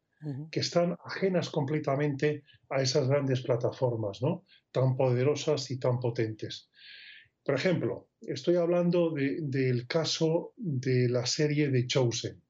que 0.52 0.60
están 0.60 0.98
ajenas 1.06 1.50
completamente 1.50 2.44
a 2.70 2.82
esas 2.82 3.08
grandes 3.08 3.42
plataformas, 3.42 4.22
¿no? 4.22 4.46
Tan 4.72 4.96
poderosas 4.96 5.70
y 5.72 5.80
tan 5.80 6.00
potentes. 6.00 6.70
Por 7.44 7.56
ejemplo, 7.56 8.10
estoy 8.22 8.56
hablando 8.56 9.14
del 9.14 9.86
caso 9.88 10.54
de 10.58 11.10
la 11.10 11.26
serie 11.26 11.70
de 11.70 11.86
Chosen. 11.86 12.42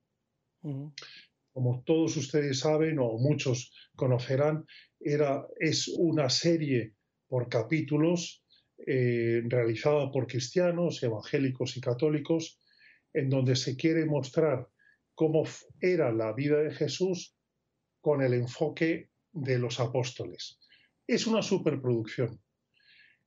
Como 1.52 1.84
todos 1.86 2.16
ustedes 2.18 2.60
saben 2.60 3.00
o 3.00 3.18
muchos 3.18 3.74
conocerán, 3.96 4.66
era, 5.00 5.46
es 5.60 5.88
una 5.90 6.30
serie 6.30 6.94
por 7.28 7.50
capítulos 7.50 8.44
eh, 8.88 9.42
realizada 9.46 10.12
por 10.12 10.28
cristianos, 10.28 11.02
evangélicos 11.04 11.78
y 11.78 11.82
católicos, 11.82 12.60
en 13.14 13.30
donde 13.30 13.56
se 13.56 13.76
quiere 13.76 14.06
mostrar 14.06 14.68
cómo 15.14 15.44
era 15.80 16.12
la 16.12 16.34
vida 16.34 16.60
de 16.60 16.74
Jesús 16.74 17.35
con 18.06 18.22
el 18.22 18.36
enfoque 18.36 19.10
de 19.34 19.58
los 19.58 19.80
apóstoles. 19.80 20.60
Es 21.08 21.26
una 21.26 21.42
superproducción. 21.42 22.40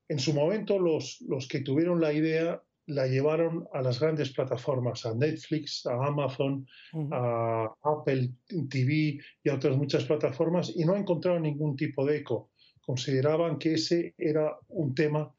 En 0.08 0.20
su 0.20 0.32
momento 0.32 0.78
los, 0.78 1.20
los 1.22 1.48
que 1.48 1.62
tuvieron 1.62 2.00
la 2.00 2.12
idea 2.12 2.62
la 2.86 3.08
llevaron 3.08 3.66
a 3.74 3.82
las 3.82 3.98
grandes 3.98 4.30
plataformas, 4.30 5.04
a 5.04 5.16
Netflix, 5.16 5.84
a 5.84 6.06
Amazon, 6.06 6.64
a 7.10 7.74
Apple 7.82 8.30
TV 8.70 9.18
y 9.42 9.48
a 9.48 9.56
otras 9.56 9.76
muchas 9.76 10.04
plataformas 10.04 10.72
y 10.76 10.84
no 10.84 10.94
encontraron 10.94 11.42
ningún 11.42 11.74
tipo 11.74 12.06
de 12.06 12.18
eco 12.18 12.52
consideraban 12.80 13.58
que 13.58 13.74
ese 13.74 14.14
era 14.16 14.56
un 14.68 14.94
tema 14.94 15.34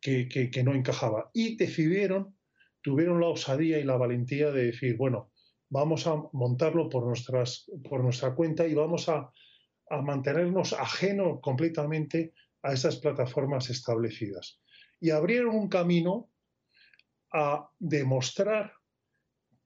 que, 0.00 0.62
no 0.64 0.72
encajaba. 0.72 1.32
Y 1.34 1.56
decidieron, 1.56 2.36
tuvieron 2.80 3.20
la 3.20 3.26
osadía 3.26 3.80
y 3.80 3.84
la 3.84 3.96
valentía 3.96 4.52
de 4.52 4.66
decir, 4.66 4.96
bueno, 4.96 5.32
vamos 5.74 6.06
a 6.06 6.14
montarlo 6.32 6.88
por, 6.88 7.04
nuestra 7.04 8.34
cuenta 8.36 8.64
y 8.64 8.74
vamos 8.74 9.08
a, 9.08 9.28
mantenernos 10.02 10.72
ajenos 10.72 11.40
completamente 11.42 12.32
a 12.62 12.72
esas 12.72 12.96
plataformas 12.96 13.68
establecidas. 13.70 14.60
Y 15.00 15.10
abrieron 15.10 15.54
un 15.56 15.68
camino 15.68 16.30
a 17.32 17.68
demostrar 17.78 18.72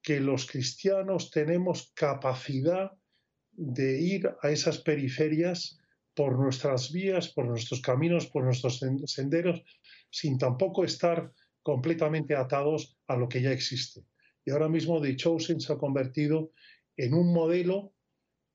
que 0.01 0.19
los 0.19 0.47
cristianos 0.47 1.29
tenemos 1.29 1.91
capacidad 1.93 2.91
de 3.51 4.01
ir 4.01 4.29
a 4.41 4.49
esas 4.49 4.79
periferias 4.79 5.79
por 6.15 6.37
nuestras 6.39 6.91
vías, 6.91 7.29
por 7.29 7.45
nuestros 7.45 7.81
caminos, 7.81 8.25
por 8.27 8.43
nuestros 8.43 8.79
senderos, 9.05 9.61
sin 10.09 10.39
tampoco 10.39 10.83
estar 10.83 11.31
completamente 11.61 12.35
atados 12.35 12.97
a 13.07 13.15
lo 13.15 13.29
que 13.29 13.41
ya 13.43 13.51
existe. 13.51 14.08
Y 14.45 14.51
ahora 14.51 14.69
mismo 14.69 15.01
The 15.01 15.15
Chosen 15.15 15.59
se 15.59 15.73
ha 15.73 15.77
convertido 15.77 16.51
en 16.97 17.13
un 17.13 17.33
modelo 17.33 17.93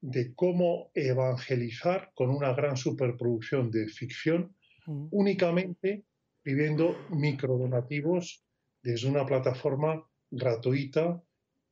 de 0.00 0.34
cómo 0.34 0.90
evangelizar 0.94 2.12
con 2.14 2.30
una 2.30 2.52
gran 2.52 2.76
superproducción 2.76 3.70
de 3.70 3.88
ficción, 3.88 4.54
únicamente 4.86 6.04
pidiendo 6.42 6.94
microdonativos 7.10 8.44
desde 8.82 9.08
una 9.08 9.24
plataforma 9.24 10.06
gratuita 10.30 11.22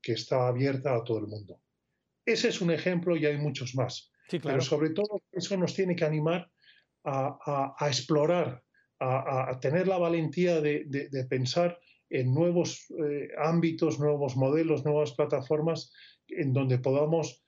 que 0.00 0.12
está 0.12 0.48
abierta 0.48 0.96
a 0.96 1.04
todo 1.04 1.18
el 1.18 1.26
mundo. 1.26 1.60
Ese 2.24 2.48
es 2.48 2.60
un 2.60 2.70
ejemplo 2.70 3.16
y 3.16 3.26
hay 3.26 3.36
muchos 3.36 3.74
más. 3.74 4.10
Pero 4.30 4.60
sobre 4.62 4.90
todo 4.90 5.22
eso 5.30 5.56
nos 5.56 5.74
tiene 5.74 5.94
que 5.94 6.04
animar 6.04 6.50
a, 7.04 7.86
explorar, 7.86 8.62
a, 8.98 9.58
tener 9.60 9.86
la 9.88 9.98
valentía 9.98 10.60
de, 10.60 11.26
pensar 11.28 11.78
en 12.12 12.34
nuevos 12.34 12.86
eh, 12.90 13.28
ámbitos, 13.38 13.98
nuevos 13.98 14.36
modelos, 14.36 14.84
nuevas 14.84 15.12
plataformas 15.12 15.92
en 16.28 16.52
donde 16.52 16.78
podamos 16.78 17.44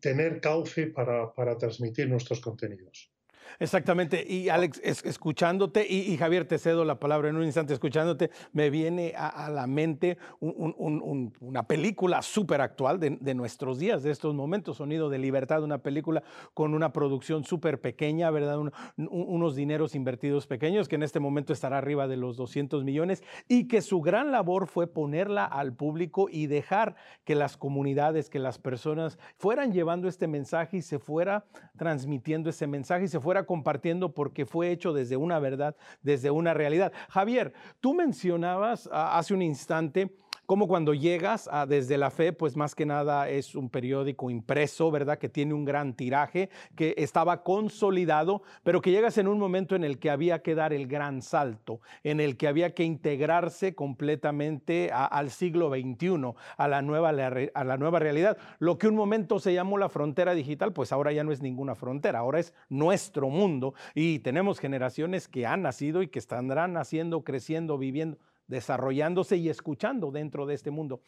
tener 0.00 0.40
cauce 0.40 0.86
para 0.86 1.58
transmitir 1.58 2.08
nuestros 2.08 2.40
contenidos. 2.40 3.12
Exactamente. 3.58 4.24
Y 4.26 4.48
Alex, 4.48 4.80
escuchándote, 4.84 5.86
y, 5.88 6.16
Javier, 6.16 6.46
te 6.46 6.58
cedo 6.58 6.84
la 6.84 6.98
palabra 6.98 7.28
en 7.28 7.36
un 7.36 7.44
instante, 7.44 7.72
escuchándote, 7.74 8.30
me 8.52 8.70
viene 8.70 9.14
a, 9.16 9.48
la 9.50 9.66
mente 9.66 10.18
una 10.40 11.66
película 11.66 12.22
súper 12.22 12.60
actual 12.60 13.00
de, 13.00 13.34
nuestros 13.34 13.78
días, 13.78 14.02
de 14.02 14.10
estos 14.10 14.34
momentos, 14.34 14.78
Sonido 14.78 15.08
de 15.08 15.18
Libertad, 15.18 15.62
una 15.62 15.78
película 15.78 16.22
con 16.54 16.74
una 16.74 16.92
producción 16.92 17.44
súper 17.44 17.80
pequeña, 17.80 18.30
¿verdad? 18.30 18.58
unos 18.96 19.56
dineros 19.56 19.94
invertidos 19.94 20.46
pequeños, 20.46 20.88
que 20.88 20.96
en 20.96 21.02
este 21.02 21.20
momento 21.20 21.52
estará 21.52 21.78
arriba 21.78 22.08
de 22.08 22.16
los 22.16 22.36
200 22.36 22.84
millones, 22.84 23.22
y 23.48 23.68
que 23.68 23.80
su 23.80 24.00
gran 24.00 24.32
labor 24.32 24.66
fue 24.66 24.86
ponerla 24.86 25.44
al 25.44 25.72
público 25.72 26.28
y 26.30 26.46
dejar 26.46 26.96
que 27.24 27.34
las 27.34 27.56
comunidades, 27.56 28.30
que 28.30 28.38
las 28.38 28.58
personas 28.58 29.18
fueran 29.36 29.72
llevando 29.72 30.08
este 30.08 30.26
mensaje 30.26 30.78
y 30.78 30.82
se 30.82 30.98
fuera 30.98 31.44
transmitiendo 31.76 32.50
ese 32.50 32.66
mensaje 32.66 33.04
y 33.04 33.08
se 33.08 33.20
fuera 33.20 33.37
compartiendo 33.46 34.14
porque 34.14 34.46
fue 34.46 34.70
hecho 34.70 34.92
desde 34.92 35.16
una 35.16 35.38
verdad, 35.38 35.76
desde 36.02 36.30
una 36.30 36.54
realidad. 36.54 36.92
Javier, 37.08 37.52
tú 37.80 37.94
mencionabas 37.94 38.88
ah, 38.92 39.18
hace 39.18 39.34
un 39.34 39.42
instante 39.42 40.16
como 40.48 40.66
cuando 40.66 40.94
llegas 40.94 41.46
a 41.52 41.66
Desde 41.66 41.98
la 41.98 42.10
Fe, 42.10 42.32
pues 42.32 42.56
más 42.56 42.74
que 42.74 42.86
nada 42.86 43.28
es 43.28 43.54
un 43.54 43.68
periódico 43.68 44.30
impreso, 44.30 44.90
¿verdad? 44.90 45.18
Que 45.18 45.28
tiene 45.28 45.52
un 45.52 45.66
gran 45.66 45.92
tiraje, 45.92 46.48
que 46.74 46.94
estaba 46.96 47.42
consolidado, 47.42 48.40
pero 48.62 48.80
que 48.80 48.90
llegas 48.90 49.18
en 49.18 49.28
un 49.28 49.38
momento 49.38 49.76
en 49.76 49.84
el 49.84 49.98
que 49.98 50.08
había 50.08 50.40
que 50.40 50.54
dar 50.54 50.72
el 50.72 50.86
gran 50.86 51.20
salto, 51.20 51.82
en 52.02 52.18
el 52.18 52.38
que 52.38 52.48
había 52.48 52.72
que 52.72 52.82
integrarse 52.82 53.74
completamente 53.74 54.90
al 54.90 55.28
siglo 55.28 55.68
XXI, 55.68 56.32
a 56.56 56.66
la, 56.66 56.80
nueva, 56.80 57.10
a 57.10 57.64
la 57.64 57.76
nueva 57.76 57.98
realidad. 57.98 58.38
Lo 58.58 58.78
que 58.78 58.88
un 58.88 58.96
momento 58.96 59.40
se 59.40 59.52
llamó 59.52 59.76
la 59.76 59.90
frontera 59.90 60.32
digital, 60.32 60.72
pues 60.72 60.92
ahora 60.92 61.12
ya 61.12 61.24
no 61.24 61.32
es 61.32 61.42
ninguna 61.42 61.74
frontera, 61.74 62.20
ahora 62.20 62.40
es 62.40 62.54
nuestro 62.70 63.28
mundo 63.28 63.74
y 63.94 64.20
tenemos 64.20 64.60
generaciones 64.60 65.28
que 65.28 65.44
han 65.44 65.60
nacido 65.60 66.00
y 66.00 66.08
que 66.08 66.18
estarán 66.18 66.72
naciendo, 66.72 67.22
creciendo, 67.22 67.76
viviendo 67.76 68.16
desarrollándose 68.48 69.36
y 69.36 69.48
escuchando 69.48 70.10
dentro 70.10 70.46
de 70.46 70.54
este 70.54 70.70
mundo. 70.70 71.02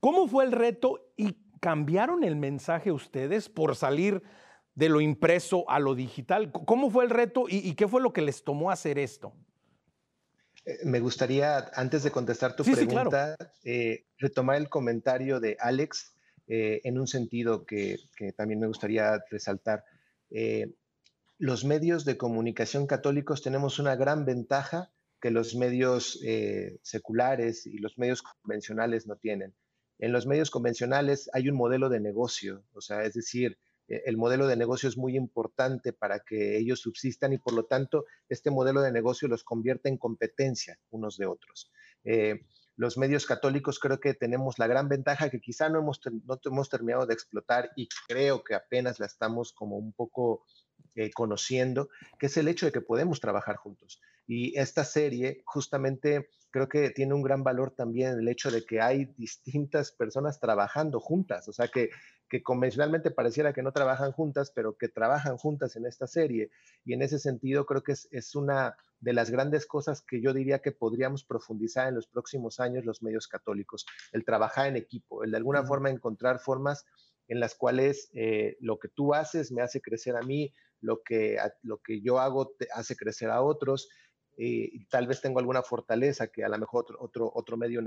¿Cómo 0.00 0.26
fue 0.28 0.44
el 0.44 0.52
reto 0.52 1.12
y 1.16 1.36
cambiaron 1.60 2.24
el 2.24 2.36
mensaje 2.36 2.92
ustedes 2.92 3.48
por 3.48 3.76
salir 3.76 4.22
de 4.74 4.88
lo 4.88 5.00
impreso 5.00 5.68
a 5.68 5.80
lo 5.80 5.94
digital? 5.94 6.52
¿Cómo 6.52 6.90
fue 6.90 7.04
el 7.04 7.10
reto 7.10 7.46
y, 7.48 7.74
qué 7.74 7.88
fue 7.88 8.00
lo 8.00 8.12
que 8.12 8.22
les 8.22 8.44
tomó 8.44 8.70
hacer 8.70 8.98
esto? 8.98 9.34
Eh, 10.64 10.78
me 10.84 11.00
gustaría, 11.00 11.70
antes 11.74 12.04
de 12.04 12.10
contestar 12.10 12.54
tu 12.54 12.64
pregunta, 12.64 13.36
eh, 13.64 14.06
retomar 14.18 14.56
el 14.56 14.68
comentario 14.68 15.40
de 15.40 15.56
Alex 15.58 16.14
eh, 16.46 16.80
en 16.84 16.98
un 16.98 17.08
sentido 17.08 17.66
que, 17.66 17.98
también 18.36 18.60
me 18.60 18.68
gustaría 18.68 19.18
resaltar. 19.30 19.84
los 21.38 21.64
medios 21.64 22.04
de 22.04 22.16
comunicación 22.16 22.86
católicos 22.86 23.42
tenemos 23.42 23.78
una 23.78 23.96
gran 23.96 24.24
ventaja 24.24 24.90
que 25.26 25.32
los 25.32 25.56
medios 25.56 26.20
seculares 26.82 27.66
y 27.66 27.78
los 27.78 27.98
medios 27.98 28.22
convencionales 28.22 29.08
no 29.08 29.16
tienen. 29.16 29.56
En 29.98 30.12
los 30.12 30.24
medios 30.24 30.52
convencionales 30.52 31.28
hay 31.32 31.48
un 31.48 31.56
modelo 31.56 31.88
de 31.88 31.98
negocio, 31.98 32.62
o 32.74 32.80
sea, 32.80 33.02
es 33.02 33.14
decir, 33.14 33.58
e, 33.88 34.02
el 34.06 34.16
modelo 34.16 34.46
de 34.46 34.56
negocio 34.56 34.88
es 34.88 34.96
muy 34.96 35.16
importante 35.16 35.92
para 35.92 36.20
que 36.20 36.58
ellos 36.58 36.78
subsistan 36.78 37.32
y 37.32 37.38
por 37.38 37.54
lo 37.54 37.64
tanto 37.64 38.04
este 38.28 38.52
modelo 38.52 38.82
de 38.82 38.92
negocio 38.92 39.26
los 39.26 39.42
convierte 39.42 39.88
en 39.88 39.96
competencia 39.96 40.78
unos 40.90 41.16
de 41.16 41.26
otros. 41.26 41.72
Eh, 42.04 42.44
los 42.76 42.96
medios 42.96 43.26
católicos 43.26 43.80
creo 43.80 43.98
que 43.98 44.14
tenemos 44.14 44.60
la 44.60 44.68
gran 44.68 44.88
ventaja 44.88 45.28
que 45.28 45.40
quizá 45.40 45.68
no 45.70 45.80
hemos, 45.80 46.00
no 46.24 46.38
hemos 46.44 46.68
terminado 46.68 47.06
de 47.06 47.14
explotar 47.14 47.70
y 47.74 47.88
creo 48.06 48.44
que 48.44 48.54
apenas 48.54 49.00
la 49.00 49.06
estamos 49.06 49.52
como 49.52 49.76
un 49.76 49.92
poco 49.92 50.44
eh, 50.94 51.10
conociendo, 51.10 51.88
que 52.18 52.26
es 52.26 52.36
el 52.36 52.48
hecho 52.48 52.66
de 52.66 52.72
que 52.72 52.80
podemos 52.82 53.20
trabajar 53.20 53.56
juntos. 53.56 54.00
Y 54.26 54.58
esta 54.58 54.84
serie 54.84 55.42
justamente 55.44 56.28
creo 56.50 56.68
que 56.68 56.90
tiene 56.90 57.14
un 57.14 57.22
gran 57.22 57.44
valor 57.44 57.72
también 57.72 58.18
el 58.18 58.28
hecho 58.28 58.50
de 58.50 58.64
que 58.64 58.80
hay 58.80 59.06
distintas 59.16 59.92
personas 59.92 60.40
trabajando 60.40 61.00
juntas, 61.00 61.48
o 61.48 61.52
sea 61.52 61.68
que, 61.68 61.90
que 62.28 62.42
convencionalmente 62.42 63.10
pareciera 63.10 63.52
que 63.52 63.62
no 63.62 63.72
trabajan 63.72 64.12
juntas, 64.12 64.52
pero 64.54 64.76
que 64.76 64.88
trabajan 64.88 65.36
juntas 65.36 65.76
en 65.76 65.86
esta 65.86 66.06
serie. 66.06 66.50
Y 66.84 66.94
en 66.94 67.02
ese 67.02 67.18
sentido 67.18 67.66
creo 67.66 67.82
que 67.82 67.92
es, 67.92 68.08
es 68.10 68.34
una 68.34 68.76
de 69.00 69.12
las 69.12 69.30
grandes 69.30 69.66
cosas 69.66 70.02
que 70.02 70.20
yo 70.20 70.32
diría 70.32 70.60
que 70.60 70.72
podríamos 70.72 71.24
profundizar 71.24 71.88
en 71.88 71.94
los 71.94 72.06
próximos 72.06 72.58
años 72.58 72.84
los 72.84 73.02
medios 73.02 73.28
católicos, 73.28 73.84
el 74.12 74.24
trabajar 74.24 74.66
en 74.68 74.76
equipo, 74.76 75.24
el 75.24 75.32
de 75.32 75.36
alguna 75.36 75.62
forma 75.64 75.90
encontrar 75.90 76.40
formas 76.40 76.86
en 77.28 77.40
las 77.40 77.54
cuales 77.54 78.08
eh, 78.14 78.56
lo 78.60 78.78
que 78.78 78.88
tú 78.88 79.14
haces 79.14 79.52
me 79.52 79.62
hace 79.62 79.80
crecer 79.80 80.16
a 80.16 80.22
mí, 80.22 80.52
lo 80.80 81.02
que, 81.02 81.38
lo 81.62 81.78
que 81.78 82.00
yo 82.00 82.18
hago 82.18 82.52
te 82.58 82.68
hace 82.72 82.96
crecer 82.96 83.30
a 83.30 83.42
otros 83.42 83.88
eh, 84.36 84.70
tal 84.90 85.06
vez 85.06 85.20
tengo 85.20 85.38
alguna 85.38 85.62
fortaleza 85.62 86.28
que 86.28 86.44
a 86.44 86.48
lo 86.48 86.58
mejor 86.58 86.84
otro, 86.98 87.30
otro, 87.34 87.56
medio, 87.56 87.82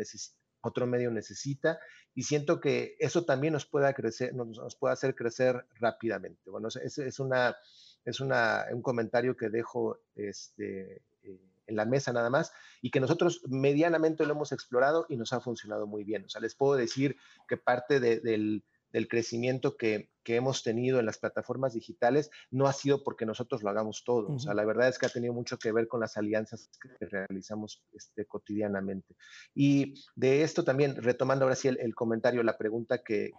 otro 0.62 0.88
medio 0.88 1.12
necesita 1.12 1.80
y 2.16 2.24
siento 2.24 2.60
que 2.60 2.96
eso 3.00 3.26
también 3.26 3.54
nos 3.54 3.66
pueda 3.66 3.94
crecer, 3.94 4.34
nos, 4.34 4.76
puede 4.76 4.94
hacer 4.94 5.16
crecer 5.16 5.66
rápidamente. 5.76 6.50
Bueno, 6.50 6.68
es, 6.70 6.98
es, 6.98 7.20
una, 7.20 7.56
es 8.04 8.20
una, 8.20 8.66
un 8.72 8.82
comentario 8.82 9.38
que 9.38 9.50
dejo 9.50 10.00
este, 10.16 11.04
eh, 11.24 11.40
en 11.68 11.76
la 11.76 11.86
mesa 11.86 12.12
nada 12.12 12.30
más 12.30 12.52
y 12.82 12.92
que 12.92 13.00
nosotros 13.00 13.42
medianamente 13.48 14.26
lo 14.26 14.34
hemos 14.34 14.52
explorado 14.52 15.06
y 15.08 15.18
nos 15.18 15.34
ha 15.34 15.40
funcionado 15.40 15.88
muy 15.88 16.04
bien. 16.04 16.26
O 16.26 16.30
sea, 16.30 16.42
les 16.42 16.56
puedo 16.56 16.76
decir 16.76 17.16
que 17.48 17.58
parte 17.58 18.00
del 18.00 18.64
del 18.92 19.08
crecimiento 19.08 19.78
que, 19.78 20.10
hemos 20.26 20.62
tenido 20.62 21.00
en 21.00 21.08
las 21.08 21.18
plataformas 21.18 21.74
digitales 21.74 22.30
no 22.52 22.68
ha 22.68 22.74
sido 22.74 23.04
porque 23.04 23.26
nosotros 23.26 23.64
lo 23.64 23.72
hagamos 23.72 24.04
todo. 24.06 24.28
O 24.28 24.38
sea, 24.38 24.54
la 24.54 24.64
verdad 24.64 24.88
es 24.88 25.00
que 25.00 25.08
ha 25.08 25.10
tenido 25.10 25.34
mucho 25.34 25.58
que 25.58 25.72
ver 25.72 25.88
con 25.88 26.02
las 26.02 26.18
alianzas 26.18 26.70
que 26.80 27.08
realizamos 27.08 27.84
este, 27.94 28.28
cotidianamente. 28.28 29.16
Y 29.56 29.96
de 30.16 30.44
esto 30.44 30.64
también, 30.64 30.96
retomando 30.98 31.46
ahora 31.46 31.56
sí 31.56 31.68
el, 31.68 31.96
comentario, 31.96 32.44
la 32.44 32.60
pregunta 32.60 33.02
que, 33.04 33.32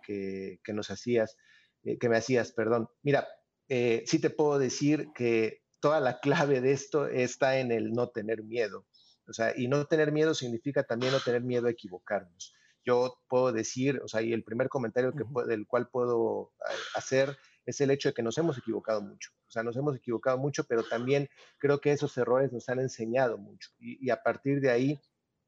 nos 0.75 0.91
hacías, 0.91 1.37
eh, 1.85 1.97
que 1.97 2.09
me 2.09 2.17
hacías, 2.17 2.51
perdón. 2.51 2.89
Mira, 3.03 3.29
eh, 3.69 4.03
sí 4.05 4.19
te 4.19 4.31
puedo 4.31 4.59
decir 4.59 5.11
que 5.15 5.63
toda 5.79 6.01
la 6.01 6.19
clave 6.19 6.61
de 6.61 6.73
esto 6.73 7.07
está 7.07 7.61
en 7.61 7.71
el 7.71 7.93
no 7.93 8.09
tener 8.09 8.43
miedo. 8.43 8.85
O 9.29 9.33
sea, 9.33 9.53
y 9.57 9.69
no 9.69 9.85
tener 9.85 10.11
miedo 10.11 10.35
significa 10.35 10.83
también 10.83 11.13
no 11.13 11.21
tener 11.21 11.43
miedo 11.45 11.69
a 11.69 11.71
equivocarnos 11.71 12.53
yo 12.91 13.19
puedo 13.29 13.53
decir, 13.53 14.01
o 14.05 14.09
sea, 14.09 14.21
y 14.21 14.33
el 14.33 14.43
primer 14.43 14.69
comentario 14.69 15.13
que, 15.13 15.25
del 15.47 15.67
cual 15.67 15.89
puedo 15.89 16.53
eh, 16.69 16.75
hacer 16.97 17.39
es 17.65 17.81
el 17.81 17.93
hecho 17.93 18.09
de 18.09 18.15
que 18.15 18.23
nos 18.23 18.37
hemos 18.37 18.59
equivocado 18.59 19.01
mucho. 19.01 19.31
O 19.47 19.51
sea, 19.51 19.63
nos 19.63 19.77
hemos 19.77 19.97
equivocado 19.97 20.39
mucho, 20.39 20.65
pero 20.65 20.83
también 20.83 21.29
creo 21.59 21.81
que 21.81 21.93
esos 21.93 22.19
errores 22.19 22.53
nos 22.53 22.69
han 22.69 22.81
enseñado 22.81 23.39
mucho. 23.39 23.71
Y, 23.79 24.11
a 24.11 24.23
partir 24.25 24.61
de 24.61 24.71
ahí 24.71 25.01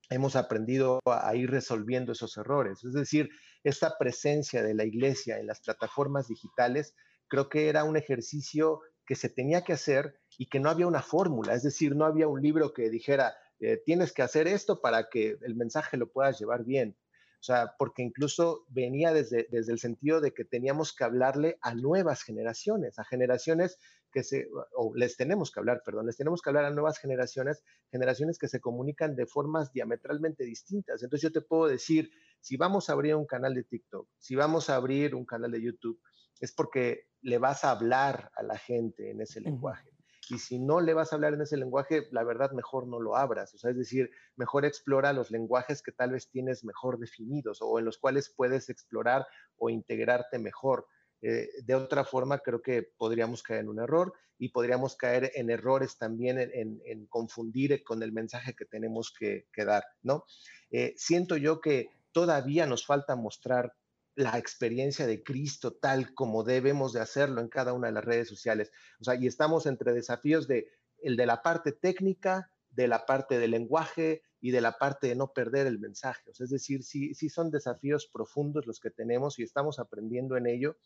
hemos 0.09 0.37
aprendido 0.37 1.01
a, 1.05 1.35
ir 1.35 1.51
resolviendo 1.51 2.13
esos 2.13 2.37
errores. 2.37 2.85
Es 2.85 2.93
decir, 2.93 3.29
esta 3.65 3.99
presencia 3.99 4.63
de 4.63 4.75
la 4.75 4.85
iglesia 4.85 5.39
en 5.41 5.49
las 5.49 5.61
plataformas 5.63 6.29
digitales, 6.29 6.95
creo 7.27 7.49
que 7.49 7.69
era 7.69 7.83
un 7.83 7.97
ejercicio 7.97 8.83
que 9.05 9.17
se 9.17 9.29
tenía 9.29 9.65
que 9.65 9.73
hacer 9.73 10.21
y 10.39 10.47
que 10.47 10.61
no 10.61 10.71
había 10.71 10.87
una 10.87 11.03
fórmula. 11.03 11.55
Es 11.55 11.65
decir, 11.65 11.97
no 11.97 12.05
había 12.05 12.29
un 12.29 12.41
libro 12.41 12.73
que 12.73 12.89
dijera, 12.89 13.35
eh, 13.59 13.81
tienes 13.85 14.13
que 14.13 14.23
hacer 14.23 14.47
esto 14.47 14.81
para 14.81 15.09
que 15.09 15.39
el 15.41 15.57
mensaje 15.57 15.97
lo 15.97 16.11
puedas 16.13 16.39
llevar 16.39 16.65
bien. 16.65 16.97
O 17.43 17.45
sea, 17.45 17.75
porque 17.77 18.03
incluso 18.03 18.65
venía 18.69 19.13
desde, 19.13 19.49
desde 19.51 19.73
el 19.73 19.81
sentido 19.81 20.21
de 20.21 20.33
que 20.33 20.45
teníamos 20.45 20.95
que 20.95 21.03
hablarle 21.03 21.59
a 21.61 21.75
nuevas 21.75 22.23
generaciones, 22.23 23.01
a 23.01 23.05
generaciones 23.05 23.81
que 24.13 24.23
se, 24.23 24.47
o 24.77 24.95
les 24.95 25.17
tenemos 25.17 25.51
que 25.51 25.59
hablar, 25.59 25.83
perdón, 25.85 26.07
les 26.07 26.17
tenemos 26.17 26.41
que 26.41 26.51
hablar 26.51 26.67
a 26.67 26.71
nuevas 26.71 26.99
generaciones, 26.99 27.65
generaciones 27.91 28.39
que 28.39 28.47
se 28.47 28.61
comunican 28.61 29.17
de 29.17 29.27
formas 29.27 29.73
diametralmente 29.73 30.45
distintas. 30.45 31.03
Entonces 31.03 31.29
yo 31.29 31.33
te 31.33 31.41
puedo 31.41 31.67
decir, 31.67 32.13
si 32.41 32.57
vamos 32.57 32.89
a 32.89 32.93
abrir 32.93 33.17
un 33.17 33.27
canal 33.27 33.55
de 33.55 33.65
TikTok, 33.65 34.09
si 34.21 34.37
vamos 34.37 34.71
a 34.71 34.77
abrir 34.77 35.17
un 35.17 35.25
canal 35.25 35.51
de 35.51 35.63
YouTube, 35.63 36.01
es 36.39 36.53
porque 36.53 37.09
le 37.23 37.39
vas 37.39 37.65
a 37.65 37.73
hablar 37.73 38.31
a 38.37 38.45
la 38.45 38.57
gente 38.57 39.11
en 39.11 39.21
ese 39.21 39.41
lenguaje 39.41 39.91
y 40.31 40.39
si 40.39 40.59
no 40.59 40.81
le 40.81 40.95
vas 40.95 41.13
a 41.13 41.17
hablar 41.17 41.35
en 41.35 41.43
ese 41.43 41.57
lenguaje, 41.57 42.09
la 42.11 42.25
verdad 42.25 42.53
mejor 42.53 42.87
no 42.87 43.01
lo 43.01 43.17
abras, 43.17 43.55
o 43.55 43.59
sea, 43.59 43.71
es 43.71 43.77
decir, 43.77 44.11
mejor 44.37 44.65
explora 44.65 45.13
los 45.13 45.31
lenguajes 45.31 45.83
que 45.83 45.93
tal 45.93 46.13
vez 46.13 46.31
tienes 46.31 46.65
mejor 46.65 46.99
definidos 46.99 47.59
o 47.61 47.79
en 47.79 47.85
los 47.85 47.99
cuales 47.99 48.33
puedes 48.35 48.69
explorar 48.69 49.27
o 49.57 49.71
integrarte 49.71 50.39
mejor. 50.39 50.87
Eh, 51.23 51.49
de 51.63 51.75
otra 51.75 52.05
forma, 52.05 52.39
creo 52.39 52.63
que 52.63 52.83
podríamos 52.97 53.43
caer 53.43 53.61
en 53.61 53.69
un 53.69 53.81
error 53.81 54.13
y 54.39 54.49
podríamos 54.49 54.97
caer 54.97 55.31
en 55.35 55.51
errores 55.51 55.99
también 55.99 56.39
en, 56.39 57.07
confundir 57.07 57.85
con 57.85 58.03
el 58.03 58.13
mensaje 58.13 58.55
que 58.55 58.65
tenemos 58.65 59.15
que, 59.17 59.47
dar, 59.57 59.85
¿no? 60.03 60.25
Eh, 60.71 60.95
siento 60.97 61.37
yo 61.37 61.61
que 61.61 61.91
todavía 62.11 62.67
nos 62.67 62.85
falta 62.85 63.15
mostrar 63.15 63.73
la 64.15 64.39
experiencia 64.39 65.07
de 65.07 65.23
Cristo 65.23 65.75
tal 65.75 66.15
como 66.15 66.45
debemos 66.45 66.93
de 66.93 67.01
hacerlo 67.01 67.41
en 67.41 67.49
cada 67.49 67.73
una 67.73 67.89
de 67.89 67.95
las 67.95 68.05
redes 68.05 68.29
sociales. 68.29 68.71
O 69.01 69.05
sea, 69.05 69.15
y 69.15 69.27
estamos 69.27 69.67
entre 69.67 69.93
desafíos 69.93 70.47
de 70.47 70.69
el 70.99 71.17
de 71.17 71.27
la 71.27 71.43
parte 71.43 71.73
técnica, 71.73 72.51
de 72.71 72.89
la 72.89 73.05
parte 73.07 73.39
del 73.39 73.51
lenguaje 73.51 74.23
y 74.41 74.51
de 74.51 74.61
la 74.61 74.79
parte 74.79 75.09
de 75.09 75.17
no 75.17 75.33
perder 75.33 75.67
el 75.67 75.79
mensaje. 75.79 76.31
O 76.31 76.35
sea, 76.35 76.45
es 76.45 76.51
decir, 76.51 76.83
sí, 76.83 77.15
sí 77.15 77.29
son 77.29 77.51
desafíos 77.51 78.09
profundos 78.13 78.67
los 78.67 78.81
que 78.81 78.91
tenemos 78.91 79.39
y 79.39 79.43
estamos 79.43 79.79
aprendiendo 79.79 80.37
en 80.37 80.47
ello. 80.47 80.77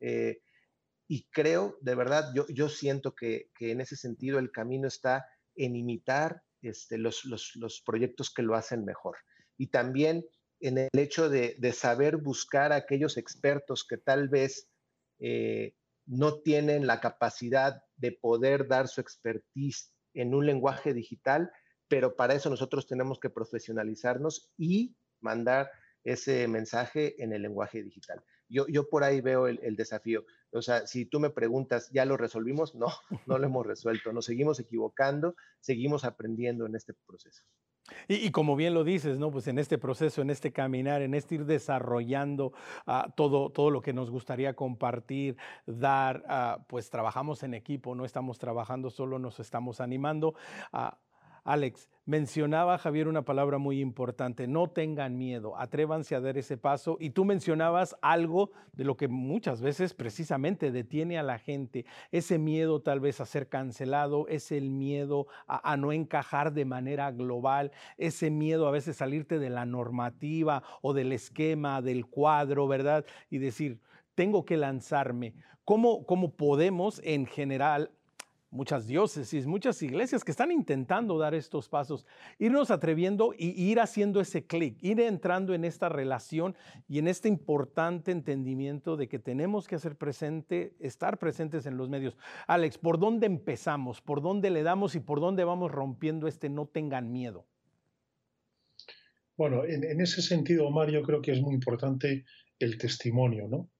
Eh, 0.00 0.40
y 1.08 1.24
creo, 1.30 1.78
de 1.80 1.94
verdad, 1.94 2.32
yo, 2.34 2.46
yo 2.48 2.68
siento 2.68 3.14
que, 3.14 3.50
en 3.58 3.80
ese 3.80 3.96
sentido 3.96 4.38
el 4.38 4.50
camino 4.50 4.88
está 4.88 5.26
en 5.54 5.76
imitar 5.76 6.42
este, 6.62 6.96
los, 6.96 7.24
los, 7.24 7.54
los 7.56 7.82
proyectos 7.82 8.32
que 8.32 8.42
lo 8.42 8.54
hacen 8.54 8.84
mejor. 8.84 9.16
Y 9.58 9.66
también 9.66 10.24
en 10.62 10.78
el 10.78 10.88
hecho 10.92 11.28
de, 11.28 11.72
saber 11.72 12.16
buscar 12.16 12.72
a 12.72 12.76
aquellos 12.76 13.16
expertos 13.16 13.84
que 13.84 13.98
tal 13.98 14.28
vez 14.28 14.68
eh, 15.18 15.74
no 16.06 16.38
tienen 16.40 16.86
la 16.86 17.00
capacidad 17.00 17.82
de 17.96 18.12
poder 18.12 18.68
dar 18.68 18.88
su 18.88 19.00
expertise 19.00 19.92
en 20.14 20.34
un 20.34 20.46
lenguaje 20.46 20.94
digital, 20.94 21.50
pero 21.88 22.14
para 22.14 22.34
eso 22.34 22.48
nosotros 22.48 22.86
tenemos 22.86 23.18
que 23.18 23.28
profesionalizarnos 23.28 24.52
y 24.56 24.94
mandar 25.20 25.70
ese 26.04 26.46
mensaje 26.46 27.20
en 27.22 27.32
el 27.32 27.42
lenguaje 27.42 27.82
digital. 27.82 28.22
Yo, 28.48 28.66
yo 28.68 28.88
por 28.88 29.02
ahí 29.02 29.20
veo 29.20 29.48
el, 29.48 29.58
el, 29.62 29.76
desafío. 29.76 30.24
O 30.52 30.62
sea, 30.62 30.86
si 30.86 31.06
tú 31.06 31.18
me 31.18 31.30
preguntas, 31.30 31.90
¿ya 31.92 32.04
lo 32.04 32.16
resolvimos? 32.16 32.74
No, 32.74 32.88
no 33.26 33.38
lo 33.38 33.46
hemos 33.46 33.66
resuelto. 33.66 34.12
Nos 34.12 34.26
seguimos 34.26 34.60
equivocando, 34.60 35.34
seguimos 35.60 36.04
aprendiendo 36.04 36.66
en 36.66 36.76
este 36.76 36.94
proceso. 36.94 37.44
Y, 38.08 38.30
como 38.30 38.56
bien 38.56 38.74
lo 38.74 38.84
dices, 38.84 39.18
¿no? 39.18 39.30
Pues 39.30 39.48
en 39.48 39.58
este 39.58 39.76
proceso, 39.78 40.22
en 40.22 40.30
este 40.30 40.52
caminar, 40.52 41.02
en 41.02 41.14
este 41.14 41.36
ir 41.36 41.44
desarrollando 41.46 42.52
ah, 42.86 43.12
todo, 43.16 43.50
todo 43.50 43.70
lo 43.70 43.82
que 43.82 43.92
nos 43.92 44.10
gustaría 44.10 44.54
compartir, 44.54 45.36
dar, 45.66 46.24
ah, 46.28 46.64
pues 46.68 46.90
trabajamos 46.90 47.42
en 47.42 47.54
equipo, 47.54 47.94
no 47.94 48.04
estamos 48.04 48.38
trabajando 48.38 48.90
solo, 48.90 49.18
nos 49.18 49.40
estamos 49.40 49.80
animando. 49.80 50.34
a 50.72 50.96
Alex, 51.44 51.88
mencionaba 52.04 52.78
Javier 52.78 53.08
una 53.08 53.24
palabra 53.24 53.58
muy 53.58 53.80
importante, 53.80 54.46
no 54.46 54.70
tengan 54.70 55.18
miedo, 55.18 55.58
atrévanse 55.58 56.14
a 56.14 56.20
dar 56.20 56.38
ese 56.38 56.56
paso. 56.56 56.96
Y 57.00 57.10
tú 57.10 57.24
mencionabas 57.24 57.96
algo 58.00 58.52
de 58.72 58.84
lo 58.84 58.96
que 58.96 59.08
muchas 59.08 59.60
veces 59.60 59.92
precisamente 59.92 60.70
detiene 60.70 61.18
a 61.18 61.24
la 61.24 61.38
gente, 61.38 61.84
ese 62.12 62.38
miedo 62.38 62.80
tal 62.80 63.00
vez 63.00 63.20
a 63.20 63.26
ser 63.26 63.48
cancelado, 63.48 64.28
es 64.28 64.52
el 64.52 64.70
miedo 64.70 65.26
a, 65.48 65.76
no 65.76 65.92
encajar 65.92 66.52
de 66.52 66.64
manera 66.64 67.10
global, 67.10 67.72
ese 67.98 68.30
miedo 68.30 68.68
a 68.68 68.72
veces 68.72 68.96
salirte 68.96 69.40
de 69.40 69.50
la 69.50 69.66
normativa 69.66 70.62
o 70.80 70.92
del 70.92 71.12
esquema, 71.12 71.82
del 71.82 72.06
cuadro, 72.06 72.68
¿verdad? 72.68 73.04
Y 73.30 73.38
decir, 73.38 73.80
tengo 74.14 74.44
que 74.44 74.56
lanzarme. 74.56 75.34
¿Cómo, 75.64 76.06
cómo 76.06 76.34
podemos 76.36 77.00
en 77.04 77.26
general 77.26 77.90
muchas 78.52 78.86
diócesis, 78.86 79.46
muchas 79.46 79.82
iglesias 79.82 80.22
que 80.22 80.30
están 80.30 80.52
intentando 80.52 81.18
dar 81.18 81.34
estos 81.34 81.68
pasos, 81.68 82.06
irnos 82.38 82.70
atreviendo 82.70 83.32
y 83.36 83.60
ir 83.60 83.80
haciendo 83.80 84.20
ese 84.20 84.46
clic, 84.46 84.76
ir 84.82 85.00
entrando 85.00 85.54
en 85.54 85.64
esta 85.64 85.88
relación 85.88 86.54
y 86.86 86.98
en 86.98 87.08
este 87.08 87.28
importante 87.28 88.12
entendimiento 88.12 88.96
de 88.96 89.08
que 89.08 89.18
tenemos 89.18 89.66
que 89.66 89.76
hacer 89.76 89.96
presente, 89.96 90.74
estar 90.78 91.18
presentes 91.18 91.64
en 91.66 91.78
los 91.78 91.88
medios. 91.88 92.16
Alex, 92.46 92.76
¿por 92.76 92.98
dónde 92.98 93.26
empezamos? 93.26 94.02
¿Por 94.02 94.20
dónde 94.20 94.50
le 94.50 94.62
damos 94.62 94.94
y 94.94 95.00
por 95.00 95.20
dónde 95.20 95.44
vamos 95.44 95.72
rompiendo 95.72 96.28
este 96.28 96.50
no 96.50 96.66
tengan 96.66 97.10
miedo? 97.10 97.46
Bueno, 99.34 99.64
en, 99.64 100.00
ese 100.00 100.20
sentido, 100.20 100.66
Omar, 100.66 100.90
yo 100.90 101.02
creo 101.02 101.22
que 101.22 101.32
es 101.32 101.40
muy 101.40 101.54
importante 101.54 102.26
el 102.58 102.76
testimonio, 102.76 103.48
¿no? 103.48 103.70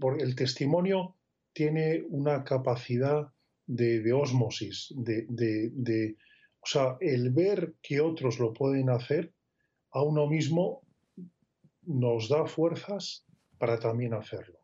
Porque 0.00 0.24
el 0.24 0.34
testimonio 0.34 1.16
tiene 1.52 2.02
una 2.08 2.44
capacidad 2.44 3.30
de, 3.66 4.00
de 4.00 4.12
osmosis, 4.12 4.92
de, 4.96 5.26
de, 5.28 6.16
o 6.60 6.66
sea, 6.66 6.96
el 7.00 7.30
ver 7.30 7.74
que 7.82 8.00
otros 8.00 8.38
lo 8.38 8.52
pueden 8.52 8.90
hacer, 8.90 9.32
a 9.90 10.02
uno 10.02 10.26
mismo 10.26 10.82
nos 11.82 12.28
da 12.28 12.46
fuerzas 12.46 13.24
para 13.58 13.78
también 13.78 14.14
hacerlo. 14.14 14.58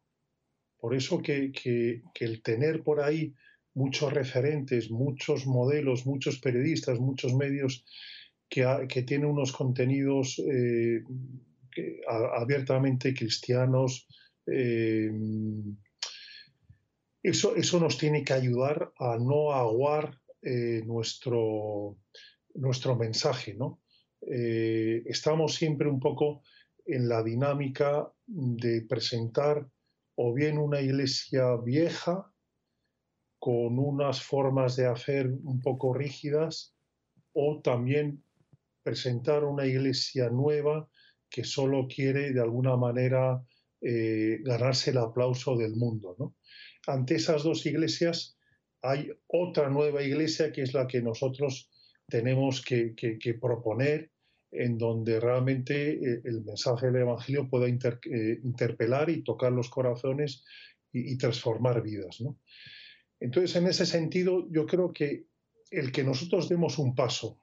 Por 0.78 0.94
eso 0.94 1.20
que, 1.20 1.50
que, 1.52 2.02
el 2.20 2.42
tener 2.42 2.82
por 2.82 3.00
ahí 3.00 3.34
muchos 3.74 4.12
referentes, 4.12 4.90
muchos 4.90 5.46
modelos, 5.46 6.06
muchos 6.06 6.38
periodistas, 6.38 6.98
muchos 7.00 7.34
medios 7.34 7.84
que, 8.48 8.64
que 8.88 9.02
tienen 9.02 9.28
unos 9.28 9.52
contenidos 9.52 10.38
eh, 10.38 11.02
abiertamente 12.08 13.12
cristianos, 13.12 14.06
eh, 14.46 15.10
eso, 17.22 17.56
eso 17.56 17.80
nos 17.80 17.98
tiene 17.98 18.24
que 18.24 18.32
ayudar 18.32 18.92
a 18.98 19.18
no 19.18 19.52
aguar 19.52 20.18
eh, 20.42 20.82
nuestro, 20.86 21.98
nuestro 22.54 22.96
mensaje, 22.96 23.54
¿no? 23.54 23.80
Eh, 24.20 25.02
estamos 25.06 25.54
siempre 25.54 25.88
un 25.88 26.00
poco 26.00 26.42
en 26.84 27.08
la 27.08 27.22
dinámica 27.22 28.10
de 28.26 28.82
presentar 28.82 29.68
o 30.16 30.34
bien 30.34 30.58
una 30.58 30.80
iglesia 30.80 31.56
vieja 31.56 32.32
con 33.38 33.78
unas 33.78 34.22
formas 34.22 34.74
de 34.74 34.86
hacer 34.86 35.28
un 35.28 35.60
poco 35.60 35.94
rígidas 35.94 36.74
o 37.32 37.60
también 37.62 38.24
presentar 38.82 39.44
una 39.44 39.66
iglesia 39.66 40.28
nueva 40.30 40.88
que 41.30 41.44
solo 41.44 41.86
quiere 41.86 42.32
de 42.32 42.40
alguna 42.40 42.76
manera 42.76 43.40
eh, 43.80 44.38
ganarse 44.42 44.90
el 44.90 44.98
aplauso 44.98 45.56
del 45.56 45.76
mundo. 45.76 46.16
¿no? 46.18 46.34
Ante 46.88 47.16
esas 47.16 47.42
dos 47.42 47.66
iglesias 47.66 48.38
hay 48.82 49.10
otra 49.26 49.68
nueva 49.68 50.02
iglesia 50.02 50.50
que 50.52 50.62
es 50.62 50.72
la 50.72 50.86
que 50.86 51.02
nosotros 51.02 51.70
tenemos 52.08 52.62
que, 52.62 52.94
proponer, 53.40 54.10
en 54.50 54.78
donde 54.78 55.20
realmente 55.20 55.92
eh, 55.92 56.22
el 56.24 56.42
mensaje 56.42 56.86
del 56.86 57.02
Evangelio 57.02 57.48
pueda 57.50 57.68
eh, 57.68 58.40
interpelar 58.42 59.10
y 59.10 59.22
tocar 59.22 59.52
los 59.52 59.68
corazones 59.68 60.42
y, 60.90 61.18
transformar 61.18 61.82
vidas. 61.82 62.22
Entonces, 63.20 63.54
en 63.56 63.66
ese 63.66 63.84
sentido, 63.84 64.48
yo 64.50 64.64
creo 64.64 64.90
que 64.90 65.26
el 65.70 65.92
que 65.92 66.02
nosotros 66.02 66.48
demos 66.48 66.78
un 66.78 66.94
paso 66.94 67.38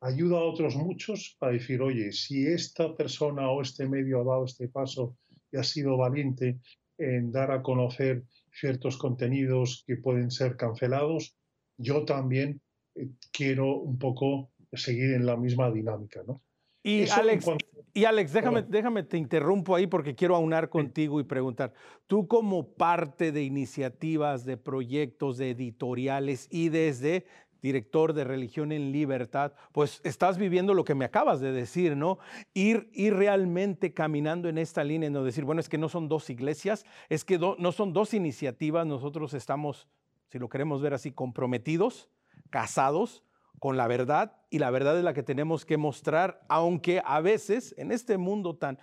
ayuda 0.00 0.36
a 0.36 0.44
otros 0.44 0.76
muchos 0.76 1.38
a 1.40 1.48
decir, 1.48 1.80
oye, 1.80 2.12
si 2.12 2.46
esta 2.46 2.94
persona 2.94 3.50
o 3.50 3.62
este 3.62 3.88
medio 3.88 4.20
ha 4.20 4.24
dado 4.24 4.44
este 4.44 4.68
paso 4.68 5.16
y 5.50 5.56
ha 5.56 5.64
sido 5.64 5.96
valiente 5.96 6.58
en 6.98 7.32
dar 7.32 7.50
a 7.50 7.62
conocer 7.62 8.24
ciertos 8.52 8.98
contenidos 8.98 9.84
que 9.86 9.96
pueden 9.96 10.30
ser 10.30 10.56
cancelados, 10.56 11.36
yo 11.76 12.04
también 12.04 12.60
eh, 12.94 13.08
quiero 13.32 13.76
un 13.76 13.98
poco 13.98 14.52
seguir 14.72 15.14
en 15.14 15.26
la 15.26 15.36
misma 15.36 15.70
dinámica, 15.70 16.22
¿no? 16.26 16.42
Y 16.84 17.08
Alex, 17.08 17.46
y 17.94 18.04
Alex, 18.04 18.32
déjame, 18.32 18.62
déjame, 18.62 19.04
te 19.04 19.16
interrumpo 19.16 19.76
ahí 19.76 19.86
porque 19.86 20.16
quiero 20.16 20.34
aunar 20.34 20.68
contigo 20.68 21.20
y 21.20 21.24
preguntar, 21.24 21.72
tú 22.08 22.26
como 22.26 22.74
parte 22.74 23.30
de 23.30 23.44
iniciativas, 23.44 24.44
de 24.44 24.56
proyectos, 24.56 25.38
de 25.38 25.50
editoriales 25.50 26.48
y 26.50 26.70
desde 26.70 27.26
director 27.62 28.12
de 28.12 28.24
Religión 28.24 28.72
en 28.72 28.90
Libertad, 28.92 29.52
pues 29.70 30.00
estás 30.04 30.36
viviendo 30.36 30.74
lo 30.74 30.84
que 30.84 30.96
me 30.96 31.04
acabas 31.04 31.40
de 31.40 31.52
decir, 31.52 31.96
¿no? 31.96 32.18
Ir, 32.52 32.90
ir 32.92 33.14
realmente 33.14 33.94
caminando 33.94 34.48
en 34.48 34.58
esta 34.58 34.82
línea, 34.82 35.08
no 35.08 35.22
decir, 35.22 35.44
bueno, 35.44 35.60
es 35.60 35.68
que 35.68 35.78
no 35.78 35.88
son 35.88 36.08
dos 36.08 36.28
iglesias, 36.28 36.84
es 37.08 37.24
que 37.24 37.38
no 37.38 37.72
son 37.72 37.92
dos 37.92 38.12
iniciativas, 38.14 38.86
nosotros 38.86 39.32
estamos, 39.32 39.88
si 40.28 40.38
lo 40.38 40.48
queremos 40.48 40.82
ver 40.82 40.92
así, 40.92 41.12
comprometidos, 41.12 42.10
casados 42.50 43.22
con 43.60 43.76
la 43.76 43.86
verdad 43.86 44.36
y 44.50 44.58
la 44.58 44.70
verdad 44.70 44.98
es 44.98 45.04
la 45.04 45.14
que 45.14 45.22
tenemos 45.22 45.64
que 45.64 45.76
mostrar, 45.76 46.42
aunque 46.48 47.00
a 47.04 47.20
veces 47.20 47.74
en 47.78 47.92
este 47.92 48.18
mundo 48.18 48.56
tan 48.56 48.78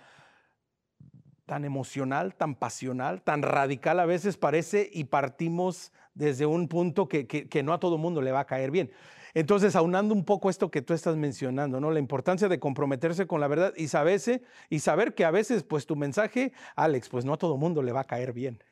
tan 1.44 1.64
emocional, 1.64 2.36
tan 2.36 2.54
pasional, 2.54 3.22
tan 3.22 3.42
radical 3.42 3.98
a 3.98 4.06
veces 4.06 4.36
parece 4.36 4.88
y 4.92 5.02
partimos 5.02 5.92
desde 6.14 6.46
un 6.46 6.68
punto 6.68 7.08
que, 7.08 7.62
no 7.64 7.72
a 7.72 7.80
todo 7.80 7.98
mundo 7.98 8.22
le 8.22 8.32
va 8.32 8.40
a 8.40 8.46
caer 8.46 8.70
bien. 8.70 8.90
Entonces, 9.32 9.76
aunando 9.76 10.12
un 10.12 10.24
poco 10.24 10.50
esto 10.50 10.70
que 10.70 10.82
tú 10.82 10.92
estás 10.92 11.16
mencionando, 11.16 11.80
¿no? 11.80 11.92
La 11.92 12.00
importancia 12.00 12.48
de 12.48 12.58
comprometerse 12.58 13.26
con 13.26 13.40
la 13.40 13.46
verdad 13.46 13.72
y 13.76 13.86
saberse 13.86 14.42
y 14.68 14.80
saber 14.80 15.14
que 15.14 15.24
a 15.24 15.30
veces, 15.30 15.62
pues 15.62 15.86
tu 15.86 15.94
mensaje, 15.94 16.52
Alex, 16.74 17.08
pues 17.08 17.24
no 17.24 17.34
a 17.34 17.38
todo 17.38 17.56
mundo 17.56 17.82
le 17.82 17.92
va 17.92 18.00
a 18.00 18.06
caer 18.06 18.32
bien. 18.32 18.62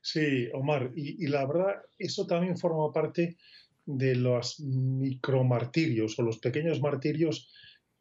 Sí, 0.00 0.48
Omar, 0.54 0.90
y, 0.96 1.22
y 1.22 1.28
la 1.28 1.46
verdad, 1.46 1.82
eso 1.98 2.26
también 2.26 2.56
forma 2.56 2.90
parte 2.92 3.36
de 3.84 4.14
los 4.14 4.60
micromartirios 4.60 6.18
o 6.18 6.22
los 6.22 6.38
pequeños 6.38 6.80
martirios 6.80 7.52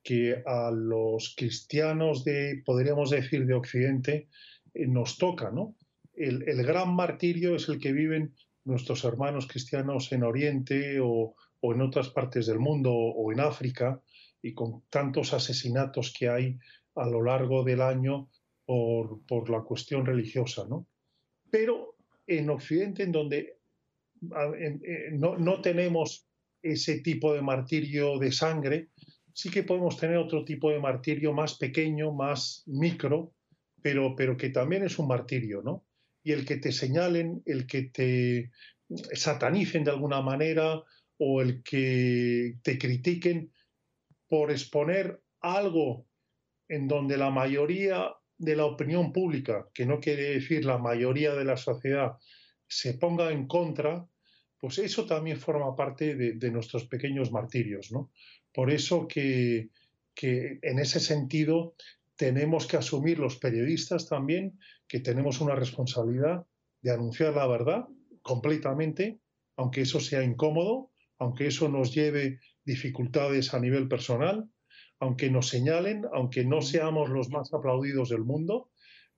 que 0.04 0.42
a 0.46 0.72
los 0.72 1.36
cristianos 1.36 2.24
de, 2.24 2.62
podríamos 2.66 3.10
decir, 3.10 3.46
de 3.46 3.54
Occidente, 3.54 4.30
eh, 4.74 4.88
nos 4.88 5.18
toca, 5.18 5.52
¿no? 5.52 5.76
El, 6.20 6.64
gran 6.64 6.94
martirio 6.96 7.56
es 7.56 7.70
el 7.70 7.80
que 7.80 7.94
viven 7.94 8.36
nuestros 8.66 9.06
hermanos 9.06 9.48
cristianos 9.48 10.12
en 10.12 10.24
Oriente 10.24 11.00
o, 11.02 11.34
en 11.62 11.82
otras 11.82 12.10
partes 12.10 12.46
del 12.46 12.60
mundo 12.60 12.92
o, 12.94 13.32
en 13.32 13.40
África 13.40 14.02
y 14.42 14.54
con 14.54 14.84
tantos 14.90 15.34
asesinatos 15.34 16.14
que 16.18 16.28
hay 16.28 16.60
a 16.96 17.08
lo 17.08 17.24
largo 17.24 17.64
del 17.64 17.82
año 17.82 18.30
por, 18.66 19.50
la 19.50 19.62
cuestión 19.62 20.06
religiosa, 20.06 20.68
¿no? 20.70 20.88
Pero 21.50 21.96
en 22.28 22.50
Occidente, 22.50 23.04
en 23.04 23.14
donde 23.14 23.58
no, 25.14 25.38
no 25.38 25.62
tenemos 25.62 26.28
ese 26.62 27.00
tipo 27.00 27.34
de 27.34 27.42
martirio 27.42 28.20
de 28.20 28.34
sangre, 28.34 28.90
sí 29.34 29.50
que 29.50 29.64
podemos 29.64 29.98
tener 29.98 30.18
otro 30.18 30.44
tipo 30.44 30.70
de 30.70 30.80
martirio 30.80 31.32
más 31.32 31.58
pequeño, 31.58 32.12
más 32.12 32.64
micro, 32.68 33.32
pero, 33.82 34.14
pero 34.18 34.36
que 34.36 34.50
también 34.50 34.84
es 34.84 35.00
un 35.00 35.08
martirio, 35.08 35.62
¿no? 35.62 35.86
Y 36.24 36.32
el 36.32 36.46
que 36.46 36.58
te 36.58 36.72
señalen, 36.72 37.42
el 37.46 37.66
que 37.66 37.84
te 37.84 38.52
satanicen 39.14 39.84
de 39.84 39.92
alguna 39.92 40.22
manera 40.22 40.82
o 41.18 41.42
el 41.42 41.64
que 41.64 42.56
te 42.64 42.78
critiquen 42.78 43.52
por 44.28 44.52
exponer 44.52 45.22
algo 45.42 46.08
en 46.68 46.88
donde 46.88 47.18
la 47.18 47.30
mayoría 47.30 48.10
de 48.38 48.56
la 48.56 48.66
opinión 48.66 49.12
pública, 49.12 49.68
que 49.74 49.86
no 49.86 50.00
quiere 50.00 50.36
decir 50.36 50.66
la 50.66 50.78
mayoría 50.78 51.34
de 51.36 51.46
la 51.46 51.58
sociedad, 51.58 52.14
se 52.68 52.94
ponga 52.94 53.32
en 53.32 53.48
contra, 53.48 54.08
pues 54.58 54.78
eso 54.78 55.06
también 55.06 55.38
forma 55.38 55.76
parte 55.76 56.16
de, 56.16 56.34
de 56.34 56.52
nuestros 56.52 56.86
pequeños 56.86 57.32
martirios, 57.32 57.92
¿no? 57.92 58.12
Por 58.54 58.72
eso 58.72 59.08
que, 59.08 59.70
en 60.22 60.80
ese 60.80 61.00
sentido 61.00 61.76
tenemos 62.20 62.68
que 62.68 62.76
asumir 62.76 63.18
los 63.18 63.38
periodistas 63.38 64.10
también 64.10 64.60
que 64.90 65.00
tenemos 65.00 65.40
una 65.40 65.56
responsabilidad 65.56 66.46
de 66.82 66.92
anunciar 66.92 67.34
la 67.34 67.48
verdad 67.48 67.86
completamente, 68.22 69.22
aunque 69.56 69.82
eso 69.82 70.02
sea 70.02 70.22
incómodo, 70.22 70.92
aunque 71.18 71.48
eso 71.48 71.70
nos 71.70 71.96
lleve 71.96 72.42
dificultades 72.66 73.54
a 73.54 73.60
nivel 73.62 73.88
personal, 73.88 74.50
aunque 75.00 75.30
nos 75.32 75.48
señalen, 75.48 76.04
aunque 76.12 76.44
no 76.44 76.62
seamos 76.62 77.10
los 77.10 77.30
más 77.30 77.54
aplaudidos 77.54 78.10
del 78.10 78.26
mundo, 78.26 78.70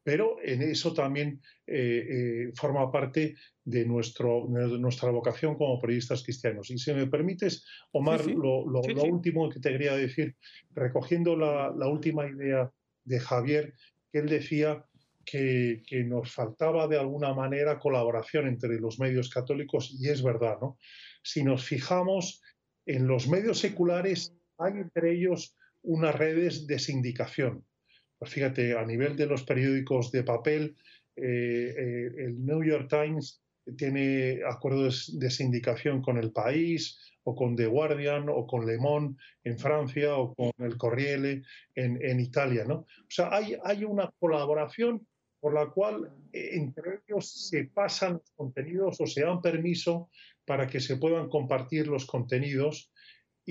pero 0.04 0.36
en 0.44 0.62
eso 0.62 0.94
también 0.94 1.42
eh, 1.66 2.06
eh, 2.08 2.52
forma 2.54 2.92
parte 2.92 3.36
de, 3.64 3.84
nuestro, 3.84 4.48
nuestra 4.48 5.10
vocación 5.10 5.56
como 5.56 5.82
periodistas 5.82 6.22
cristianos. 6.22 6.70
Y 6.70 6.78
si 6.78 6.94
me 6.94 7.08
permites, 7.08 7.66
Omar, 7.94 8.24
lo, 8.28 8.64
último 9.06 9.50
que 9.50 9.60
te 9.60 9.72
quería 9.72 9.96
decir, 9.96 10.36
recogiendo 10.70 11.36
la, 11.36 11.88
última 11.88 12.28
idea 12.28 12.72
de 13.04 13.20
Javier, 13.20 13.74
que 14.12 14.20
él 14.20 14.30
decía 14.30 14.86
que, 15.26 15.84
que, 15.86 16.04
nos 16.04 16.34
faltaba 16.34 16.88
de 16.88 16.98
alguna 16.98 17.34
manera 17.34 17.80
colaboración 17.80 18.48
entre 18.48 18.80
los 18.80 19.00
medios 19.00 19.30
católicos, 19.30 19.96
y 20.00 20.10
es 20.10 20.24
verdad, 20.24 20.58
¿no? 20.62 20.78
Si 21.24 21.44
nos 21.44 21.64
fijamos 21.64 22.42
en 22.86 23.08
los 23.08 23.28
medios 23.28 23.60
seculares, 23.60 24.36
hay 24.58 24.74
entre 24.74 25.14
ellos 25.14 25.56
unas 25.84 26.16
redes 26.16 26.68
de 26.68 26.80
sindicación 26.80 27.66
pues 28.22 28.34
fíjate, 28.34 28.78
a 28.78 28.86
nivel 28.86 29.16
de 29.16 29.26
los 29.26 29.42
periódicos 29.42 30.12
de 30.12 30.24
papel, 30.24 30.78
eh, 31.16 31.74
eh, 31.76 32.12
el 32.20 32.46
New 32.46 32.64
York 32.64 32.88
Times 32.88 33.42
tiene 33.78 34.40
acuerdos 34.48 35.18
de 35.20 35.30
sindicación 35.30 36.02
con 36.02 36.18
El 36.18 36.32
País, 36.32 37.00
o 37.24 37.36
con 37.36 37.56
The 37.56 37.68
Guardian, 37.68 38.28
o 38.30 38.48
con 38.48 38.66
Le 38.66 38.78
Monde 38.78 39.18
en 39.44 39.58
Francia, 39.58 40.16
o 40.16 40.34
con 40.34 40.52
El 40.58 40.78
Corriere 40.78 41.44
en, 41.76 42.20
Italia. 42.20 42.66
¿no? 42.66 42.76
O 42.76 43.10
sea, 43.10 43.30
hay, 43.32 43.56
hay 43.64 43.84
una 43.84 44.12
colaboración 44.20 45.06
por 45.40 45.54
la 45.54 45.68
cual 45.70 46.12
eh, 46.32 46.52
entre 46.54 47.02
ellos 47.08 47.50
se 47.50 47.66
pasan 47.66 48.14
los 48.14 48.32
contenidos 48.36 49.02
o 49.02 49.08
se 49.08 49.22
dan 49.22 49.42
permiso 49.42 50.10
para 50.46 50.68
que 50.68 50.80
se 50.80 50.98
puedan 50.98 51.30
compartir 51.30 51.88
los 51.88 52.06
contenidos 52.06 52.91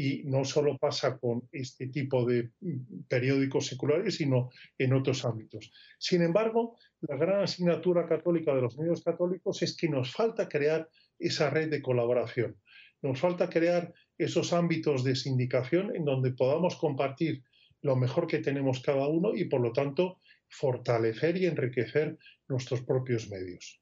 y 0.01 0.23
no 0.25 0.47
solo 0.47 0.79
pasa 0.79 1.19
con 1.19 1.47
este 1.53 1.89
tipo 1.89 2.25
de 2.25 2.53
mm, 2.61 3.03
periódicos 3.07 3.67
seculares, 3.67 4.15
sino 4.15 4.49
en 4.79 4.95
otros 4.95 5.27
ámbitos. 5.27 5.71
Sin 5.99 6.23
embargo, 6.23 6.79
la 7.03 7.17
gran 7.17 7.43
asignatura 7.43 8.09
católica 8.09 8.55
de 8.55 8.63
los 8.63 8.79
medios 8.79 9.05
católicos 9.05 9.61
es 9.61 9.77
que 9.77 9.91
nos 9.91 10.11
falta 10.11 10.49
crear 10.49 10.89
esa 11.19 11.51
red 11.51 11.69
de 11.69 11.83
colaboración. 11.83 12.57
Nos 13.03 13.21
falta 13.21 13.51
crear 13.51 13.93
esos 14.17 14.55
ámbitos 14.55 15.05
de 15.05 15.17
sindicación 15.17 15.95
en 15.95 16.07
donde 16.07 16.33
podamos 16.33 16.77
compartir 16.77 17.43
lo 17.83 17.95
mejor 17.95 18.27
que 18.27 18.39
tenemos 18.39 18.81
cada 18.81 19.07
uno 19.07 19.35
y, 19.35 19.45
por 19.51 19.61
lo 19.61 19.73
tanto, 19.73 20.21
fortalecer 20.49 21.37
y 21.37 21.45
enriquecer 21.45 22.17
nuestros 22.49 22.81
propios 22.81 23.29
medios 23.29 23.80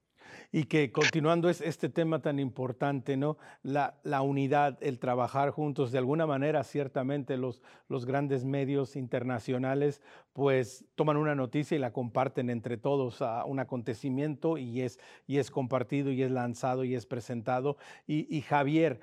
y 0.50 0.64
que 0.64 0.90
continuando 0.92 1.50
es 1.50 1.60
este 1.60 1.88
tema 1.88 2.22
tan 2.22 2.38
importante, 2.38 3.16
¿no? 3.16 3.36
La, 3.62 3.94
unidad, 4.22 4.78
el 4.80 4.98
trabajar 4.98 5.50
juntos, 5.50 5.92
de 5.92 5.98
alguna 5.98 6.26
manera, 6.26 6.64
ciertamente 6.64 7.36
los, 7.36 7.62
los 7.88 8.06
grandes 8.06 8.44
medios 8.44 8.96
internacionales 8.96 10.00
pues 10.32 10.84
toman 10.94 11.16
una 11.16 11.34
noticia 11.34 11.76
y 11.76 11.80
la 11.80 11.92
comparten 11.92 12.48
entre 12.48 12.76
todos 12.76 13.20
a 13.22 13.44
un 13.44 13.58
acontecimiento 13.58 14.56
y 14.56 14.82
es, 14.82 14.98
y 15.26 15.38
es 15.38 15.50
compartido 15.50 16.12
y 16.12 16.22
es 16.22 16.30
lanzado 16.30 16.84
y 16.84 16.94
es 16.94 17.06
presentado. 17.06 17.76
Y 18.06 18.40
Javier, 18.42 19.00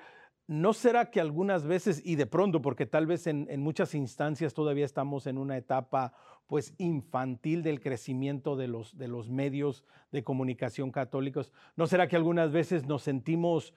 ¿No 0.48 0.74
será 0.74 1.10
que 1.10 1.20
algunas 1.20 1.66
veces, 1.66 2.00
y 2.04 2.14
de 2.14 2.26
pronto, 2.26 2.62
porque 2.62 2.86
tal 2.86 3.06
vez 3.06 3.26
en, 3.26 3.48
muchas 3.60 3.96
instancias 3.96 4.54
todavía 4.54 4.84
estamos 4.84 5.26
en 5.26 5.38
una 5.38 5.56
etapa 5.56 6.12
pues 6.46 6.72
infantil 6.78 7.64
del 7.64 7.80
crecimiento 7.80 8.54
de 8.54 8.68
los, 8.68 8.96
de 8.96 9.08
los 9.08 9.28
medios 9.28 9.82
de 10.12 10.22
comunicación 10.22 10.92
católicos. 10.92 11.50
¿No 11.74 11.88
será 11.88 12.06
que 12.06 12.14
algunas 12.14 12.52
veces 12.52 12.86
nos 12.86 13.02
sentimos 13.02 13.74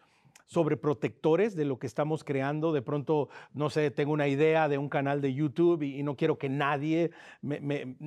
sobreprotectores 0.49 1.55
de 1.55 1.63
lo 1.63 1.77
que 1.77 1.85
estamos 1.85 2.23
creando. 2.23 2.73
De 2.73 2.81
pronto, 2.81 3.29
no 3.53 3.69
sé, 3.69 3.91
tengo 3.91 4.11
una 4.11 4.27
idea 4.27 4.67
de 4.67 4.79
un 4.79 4.89
canal 4.89 5.21
de 5.21 5.33
YouTube 5.33 5.83
y, 5.83 6.01
no 6.01 6.15
quiero 6.15 6.39
que 6.39 6.49
nadie 6.49 7.11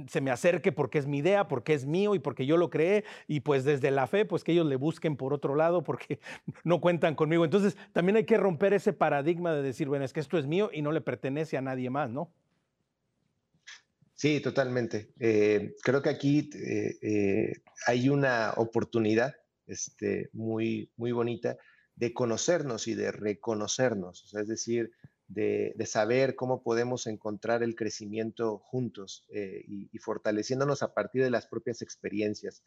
se 0.09 0.21
me 0.21 0.31
acerque 0.33 0.73
porque 0.73 0.99
es 0.99 1.07
mi 1.07 1.19
idea, 1.19 1.47
porque 1.47 1.73
es 1.73 1.87
mío 1.87 2.17
y 2.17 2.19
porque 2.19 2.45
yo 2.45 2.57
lo 2.57 2.69
creé. 2.69 3.05
Y 3.29 3.41
pues 3.41 3.65
desde 3.65 3.93
la 3.93 4.09
fe, 4.09 4.25
pues 4.25 4.43
que 4.43 4.53
ellos 4.53 4.67
le 4.67 4.77
busquen 4.77 5.17
por 5.17 5.33
otro 5.33 5.55
lado 5.55 5.85
porque 5.85 6.19
no 6.65 6.81
cuentan 6.81 7.15
conmigo. 7.15 7.45
Entonces, 7.45 7.77
también 7.93 8.17
hay 8.17 8.25
que 8.25 8.37
romper 8.37 8.73
ese 8.73 8.93
paradigma 8.93 9.55
de 9.55 9.63
decir, 9.63 9.89
bueno, 9.89 10.05
es 10.05 10.13
que 10.13 10.21
esto 10.21 10.37
es 10.37 10.47
mío 10.47 10.71
y 10.73 10.83
no 10.83 10.91
le 10.91 11.01
pertenece 11.01 11.57
a 11.57 11.63
nadie 11.63 11.91
más, 11.91 12.11
¿no? 12.11 12.33
Sí, 14.15 14.41
totalmente. 14.41 15.13
Eh, 15.19 15.75
creo 15.83 16.03
que 16.03 16.11
aquí 16.11 16.51
eh, 16.55 16.97
eh, 17.03 17.53
hay 17.87 18.09
una 18.09 18.53
oportunidad 18.57 19.35
este, 19.67 20.29
muy, 20.33 20.91
muy 20.97 21.13
bonita 21.13 21.57
de 21.97 22.13
conocernos 22.15 22.89
y 22.89 22.95
de 22.95 23.13
reconocernos, 23.13 24.33
es 24.35 24.49
decir, 24.49 24.93
de, 25.29 25.75
saber 25.87 26.35
cómo 26.35 26.63
podemos 26.63 27.07
encontrar 27.07 27.63
el 27.63 27.75
crecimiento 27.75 28.59
juntos 28.59 29.27
y, 29.31 29.99
fortaleciéndonos 29.99 30.83
a 30.83 30.93
partir 30.93 31.23
de 31.23 31.31
las 31.31 31.47
propias 31.47 31.81
experiencias. 31.81 32.63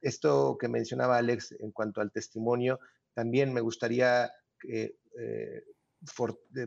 esto 0.00 0.56
que 0.60 0.68
mencionaba 0.68 1.18
Alex 1.18 1.52
en 1.60 1.72
cuanto 1.72 2.00
al 2.00 2.12
testimonio, 2.12 2.78
también 3.14 3.52
me 3.52 3.60
gustaría, 3.60 4.30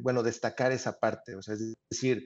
bueno, 0.02 0.24
destacar 0.24 0.72
esa 0.72 1.00
parte, 1.00 1.36
o 1.36 1.42
sea, 1.42 1.54
es 1.54 1.76
decir, 1.90 2.26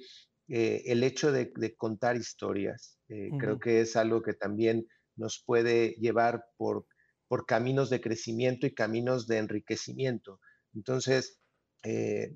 eh, 0.51 0.91
el 0.91 1.03
hecho 1.03 1.31
de, 1.31 1.51
contar 1.77 2.17
historias, 2.17 2.97
eh, 3.07 3.29
creo 3.39 3.59
que 3.59 3.81
es 3.81 3.95
algo 3.95 4.23
que 4.23 4.33
también 4.33 4.87
nos 5.15 5.43
puede 5.45 5.91
llevar 5.99 6.43
por, 6.57 6.87
por 7.29 7.45
caminos 7.45 7.89
de 7.89 8.01
crecimiento 8.01 8.67
y 8.67 8.73
caminos 8.73 9.25
de 9.27 9.37
enriquecimiento. 9.37 10.41
Entonces, 10.73 11.39
eh, 11.83 12.35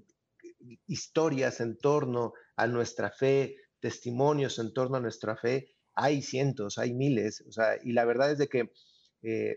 historias 0.88 1.60
en 1.60 1.78
torno 1.78 2.32
a 2.56 2.68
nuestra 2.68 3.12
fe, 3.12 3.58
testimonios 3.82 4.58
en 4.60 4.72
torno 4.72 4.96
a 4.96 5.02
nuestra 5.02 5.36
fe, 5.36 5.76
hay 5.94 6.22
cientos, 6.22 6.78
hay 6.78 6.94
miles, 6.94 7.44
o 7.46 7.52
sea, 7.52 7.78
y 7.84 7.92
la 7.92 8.06
verdad 8.06 8.32
es 8.32 8.38
de 8.38 8.48
que 8.48 8.72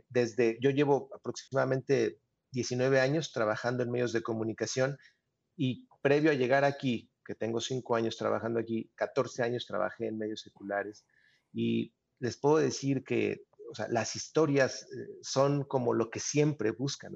desde, 0.09 0.59
yo 0.61 0.71
llevo 0.71 1.09
aproximadamente 1.15 2.21
19 2.53 3.01
años 3.01 3.33
trabajando 3.33 3.83
en 3.83 3.91
medios 3.91 4.13
de 4.13 4.23
comunicación 4.23 4.97
y 5.57 5.87
previo 6.03 6.31
a 6.31 6.35
llegar 6.35 6.65
aquí, 6.65 7.11
que 7.25 7.35
tengo 7.35 7.61
cinco 7.61 7.97
años 7.97 8.17
trabajando 8.17 8.61
aquí, 8.61 8.91
14 8.95 9.43
años 9.43 9.67
trabajé 9.67 10.07
en 10.07 10.19
medios 10.19 10.41
seculares 10.41 11.05
y 11.53 11.93
les 12.19 12.37
puedo 12.37 12.59
decir 12.59 13.05
que 13.05 13.46
las 13.89 14.17
historias 14.17 14.83
eh, 14.83 15.19
son 15.23 15.65
como 15.65 15.95
lo 15.95 16.11
que 16.11 16.21
siempre 16.21 16.71
buscan. 16.71 17.15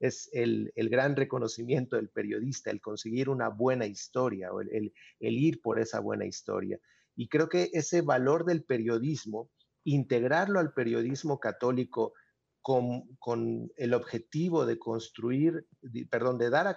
es 0.00 0.30
el, 0.32 0.72
gran 0.76 1.16
reconocimiento 1.16 1.96
del 1.96 2.08
periodista, 2.08 2.70
el 2.70 2.80
conseguir 2.80 3.28
una 3.28 3.48
buena 3.48 3.86
historia 3.86 4.52
o 4.52 4.60
el, 4.60 4.92
ir 5.18 5.60
por 5.62 5.78
esa 5.78 6.00
buena 6.00 6.26
historia. 6.26 6.78
Y 7.16 7.28
creo 7.28 7.48
que 7.48 7.70
ese 7.72 8.02
valor 8.02 8.44
del 8.44 8.64
periodismo, 8.64 9.50
integrarlo 9.84 10.60
al 10.60 10.72
periodismo 10.72 11.38
católico 11.38 12.14
con, 12.60 13.70
el 13.76 13.94
objetivo 13.94 14.64
de 14.64 14.78
construir, 14.78 15.66
perdón, 16.10 16.38
de 16.38 16.50
dar 16.50 16.76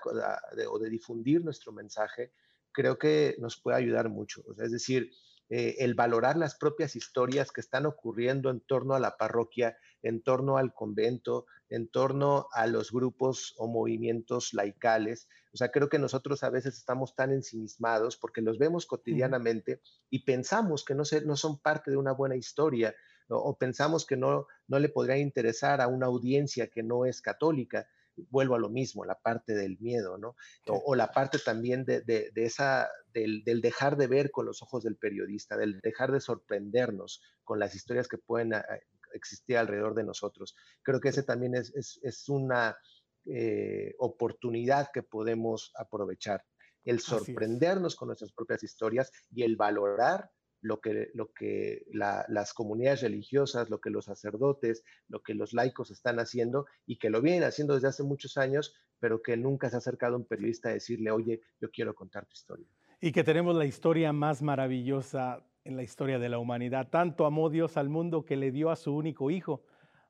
o 0.70 0.80
de 0.80 0.90
difundir 0.90 1.44
nuestro 1.44 1.72
mensaje, 1.72 2.34
creo 2.74 3.00
que 3.00 3.36
nos 3.40 3.60
puede 3.60 3.78
ayudar 3.78 4.10
mucho. 4.10 4.44
es 4.62 4.72
decir, 4.72 5.10
eh, 5.50 5.76
el 5.80 5.94
valorar 5.96 6.38
las 6.38 6.56
propias 6.56 6.96
historias 6.96 7.52
que 7.52 7.62
están 7.62 7.86
ocurriendo 7.86 8.50
en 8.50 8.60
torno 8.60 8.96
a 8.96 9.00
la 9.00 9.18
parroquia, 9.18 9.78
en 10.04 10.22
torno 10.22 10.58
al 10.58 10.74
convento, 10.74 11.46
en 11.70 11.88
torno 11.88 12.48
a 12.52 12.68
los 12.68 12.92
grupos 12.92 13.54
o 13.58 13.68
movimientos 13.68 14.54
laicales. 14.54 15.28
O 15.54 15.58
sea, 15.58 15.70
creo 15.70 15.90
que 15.90 16.00
nosotros 16.00 16.44
a 16.44 16.50
veces 16.50 16.78
estamos 16.78 17.16
tan 17.16 17.32
ensimismados 17.32 18.18
porque 18.18 18.42
los 18.42 18.58
vemos 18.58 18.86
cotidianamente 18.86 19.82
y 20.10 20.24
pensamos 20.26 20.84
que 20.84 20.96
no, 20.96 21.04
no 21.26 21.36
son 21.38 21.60
parte 21.60 21.92
de 21.92 21.98
una 21.98 22.12
buena 22.12 22.36
historia 22.36 22.96
o, 23.30 23.58
pensamos 23.58 24.06
que 24.06 24.16
no, 24.16 24.48
no 24.68 24.80
le 24.80 24.90
podría 24.90 25.18
interesar 25.18 25.82
a 25.82 25.88
una 25.88 26.06
audiencia 26.06 26.68
que 26.68 26.84
no 26.84 27.06
es 27.06 27.22
católica 27.22 27.88
vuelvo 28.30 28.56
a 28.56 28.60
lo 28.60 28.70
mismo, 28.70 29.06
la 29.06 29.20
parte 29.20 29.54
del 29.54 29.78
miedo, 29.80 30.18
¿no? 30.18 30.36
O, 30.68 30.96
la 30.96 31.12
parte 31.12 31.40
también 31.40 31.86
de, 31.86 32.32
esa, 32.36 32.90
del, 33.14 33.44
dejar 33.62 33.98
de 33.98 34.08
ver 34.08 34.32
con 34.32 34.46
los 34.46 34.62
ojos 34.62 34.84
del 34.84 34.98
periodista, 34.98 35.58
del 35.58 35.80
dejar 35.82 36.12
de 36.12 36.20
sorprendernos 36.20 37.22
con 37.44 37.60
las 37.60 37.76
historias 37.76 38.08
que 38.08 38.18
pueden 38.18 38.54
ah, 38.54 38.66
existir 39.14 39.58
alrededor 39.58 39.96
de 39.96 40.04
nosotros. 40.04 40.56
Creo 40.84 41.00
que 41.00 41.10
ese 41.10 41.24
también 41.24 41.56
es, 41.56 42.30
una 42.30 42.78
eh, 43.26 43.94
oportunidad 44.00 44.90
que 44.94 45.04
podemos 45.04 45.72
aprovechar, 45.76 46.44
el 46.84 47.00
sorprendernos 47.00 47.96
con 47.96 48.08
nuestras 48.08 48.32
propias 48.32 48.64
historias 48.64 49.12
y 49.30 49.44
el 49.44 49.58
valorar 49.58 50.32
lo 50.68 50.82
que, 50.82 51.10
lo 51.14 51.32
que 51.34 51.86
las 51.92 52.54
comunidades 52.54 53.02
religiosas, 53.02 53.70
lo 53.70 53.80
que 53.80 53.90
los 53.90 54.06
sacerdotes, 54.06 54.84
lo 55.08 55.22
que 55.22 55.34
los 55.34 55.54
laicos 55.54 55.92
están 55.92 56.20
haciendo 56.20 56.66
y 56.86 56.98
que 56.98 57.10
lo 57.10 57.22
vienen 57.22 57.44
haciendo 57.44 57.74
desde 57.74 57.88
hace 57.88 58.04
muchos 58.04 58.38
años, 58.38 58.76
pero 59.00 59.22
que 59.22 59.38
nunca 59.38 59.70
se 59.70 59.78
ha 59.78 59.80
acercado 59.80 60.18
un 60.18 60.26
periodista 60.26 60.70
a 60.70 60.74
decirle, 60.74 61.12
oye, 61.12 61.42
yo 61.62 61.72
quiero 61.72 61.96
contar 61.96 62.26
tu 62.26 62.34
historia. 62.34 62.68
Y 63.00 63.12
que 63.12 63.24
tenemos 63.24 63.56
la 63.56 63.66
historia 63.66 64.12
más 64.12 64.42
maravillosa 64.42 65.46
en 65.64 65.78
la 65.78 65.84
historia 65.84 66.20
de 66.20 66.30
la 66.30 66.40
humanidad. 66.40 66.90
Tanto 66.90 67.26
amó 67.26 67.50
Dios 67.50 67.78
al 67.78 67.90
mundo 67.90 68.26
que 68.26 68.36
le 68.36 68.52
dio 68.52 68.70
a 68.70 68.76
su 68.76 68.94
único 68.94 69.32
hijo 69.32 69.64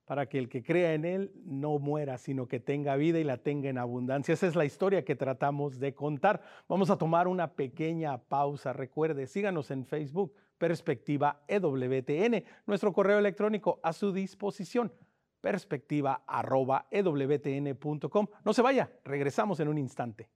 para 0.07 0.27
que 0.27 0.39
el 0.39 0.47
que 0.47 0.63
crea 0.63 0.93
en 0.93 1.03
Él 1.03 1.33
no 1.43 1.79
muera, 1.79 2.17
sino 2.17 2.47
que 2.47 2.61
tenga 2.61 2.95
vida 2.95 3.19
y 3.19 3.25
la 3.25 3.37
tenga 3.37 3.69
en 3.69 3.77
abundancia. 3.77 4.33
Esa 4.33 4.47
es 4.47 4.55
la 4.55 4.63
historia 4.63 5.03
que 5.03 5.17
tratamos 5.17 5.79
de 5.79 5.93
contar. 5.93 6.41
Vamos 6.69 6.89
a 6.89 6.97
tomar 6.97 7.27
una 7.27 7.55
pequeña 7.55 8.17
pausa. 8.17 8.71
Recuerde, 8.71 9.27
síganos 9.27 9.69
en 9.69 9.85
Facebook 9.85 10.33
perspectiva 10.57 11.43
EWTN. 11.47 12.43
Nuestro 12.65 12.91
correo 12.93 13.19
electrónico 13.19 13.79
a 13.83 13.93
su 13.93 14.11
disposición, 14.11 14.91
perspectiva.ewtn.com. 15.41 18.27
No 18.43 18.53
se 18.53 18.61
vaya, 18.61 18.91
regresamos 19.03 19.59
en 19.59 19.67
un 19.67 19.77
instante. 19.77 20.29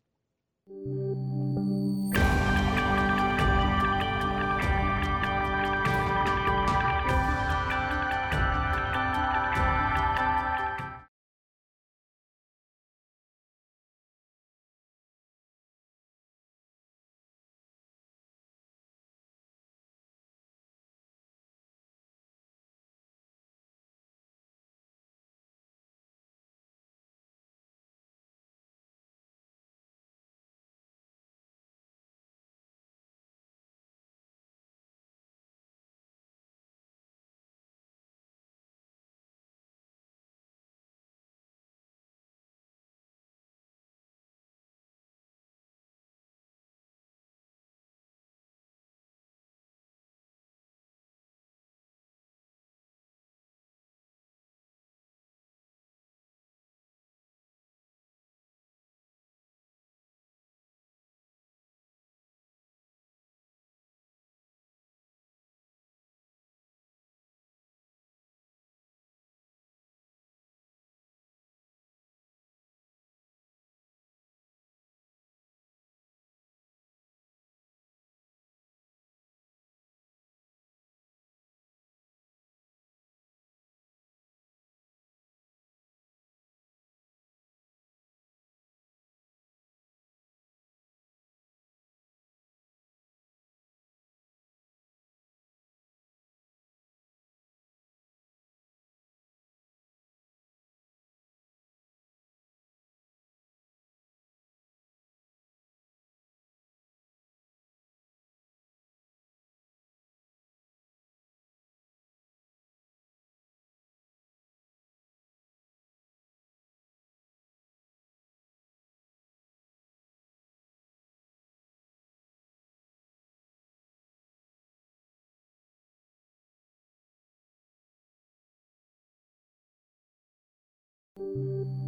Thank 131.17 131.35
you. 131.35 131.80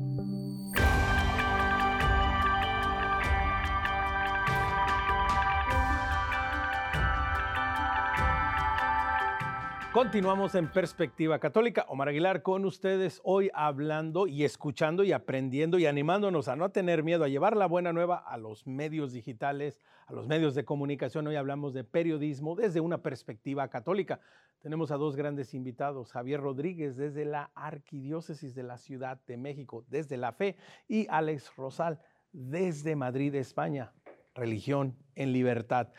Continuamos 9.93 10.55
en 10.55 10.71
Perspectiva 10.71 11.37
Católica. 11.37 11.85
Omar 11.87 12.09
Aguilar 12.09 12.41
con 12.41 12.65
ustedes 12.65 13.21
hoy 13.23 13.51
hablando 13.53 14.25
y 14.25 14.43
escuchando 14.43 15.03
y 15.03 15.11
aprendiendo 15.11 15.77
y 15.77 15.85
animándonos 15.85 16.47
a 16.47 16.55
no 16.55 16.71
tener 16.71 17.03
miedo, 17.03 17.23
a 17.23 17.27
llevar 17.27 17.55
la 17.55 17.67
buena 17.67 17.93
nueva 17.93 18.17
a 18.17 18.37
los 18.37 18.65
medios 18.65 19.13
digitales, 19.13 19.79
a 20.07 20.13
los 20.13 20.25
medios 20.25 20.55
de 20.55 20.65
comunicación. 20.65 21.27
Hoy 21.27 21.35
hablamos 21.35 21.75
de 21.75 21.83
periodismo 21.83 22.55
desde 22.55 22.79
una 22.79 23.03
perspectiva 23.03 23.67
católica. 23.67 24.19
Tenemos 24.63 24.89
a 24.89 24.97
dos 24.97 25.15
grandes 25.15 25.53
invitados, 25.53 26.11
Javier 26.11 26.41
Rodríguez 26.41 26.97
desde 26.97 27.23
la 27.23 27.51
Arquidiócesis 27.53 28.55
de 28.55 28.63
la 28.63 28.79
Ciudad 28.79 29.21
de 29.27 29.37
México, 29.37 29.85
desde 29.89 30.17
la 30.17 30.31
fe, 30.31 30.57
y 30.87 31.05
Alex 31.07 31.55
Rosal 31.55 31.99
desde 32.31 32.95
Madrid, 32.95 33.35
España, 33.35 33.93
religión 34.33 34.97
en 35.13 35.33
libertad 35.33 35.89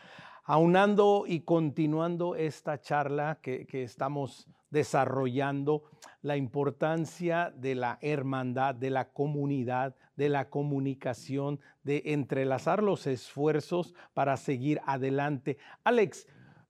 aunando 0.45 1.25
y 1.27 1.41
continuando 1.41 2.37
esta 2.37 2.81
charla 2.81 3.39
que, 3.41 3.67
estamos 3.71 4.47
desarrollando, 4.71 5.85
la 6.21 6.37
importancia 6.37 7.53
de 7.57 7.75
la 7.75 7.99
hermandad, 8.03 8.75
de 8.75 8.91
la 8.91 9.11
comunidad, 9.11 9.95
de 10.17 10.29
la 10.29 10.51
comunicación, 10.51 11.61
de 11.83 12.03
entrelazar 12.07 12.83
los 12.83 13.07
esfuerzos 13.07 13.95
para 14.13 14.37
seguir 14.37 14.81
adelante. 14.87 15.59
Alex, 15.83 16.27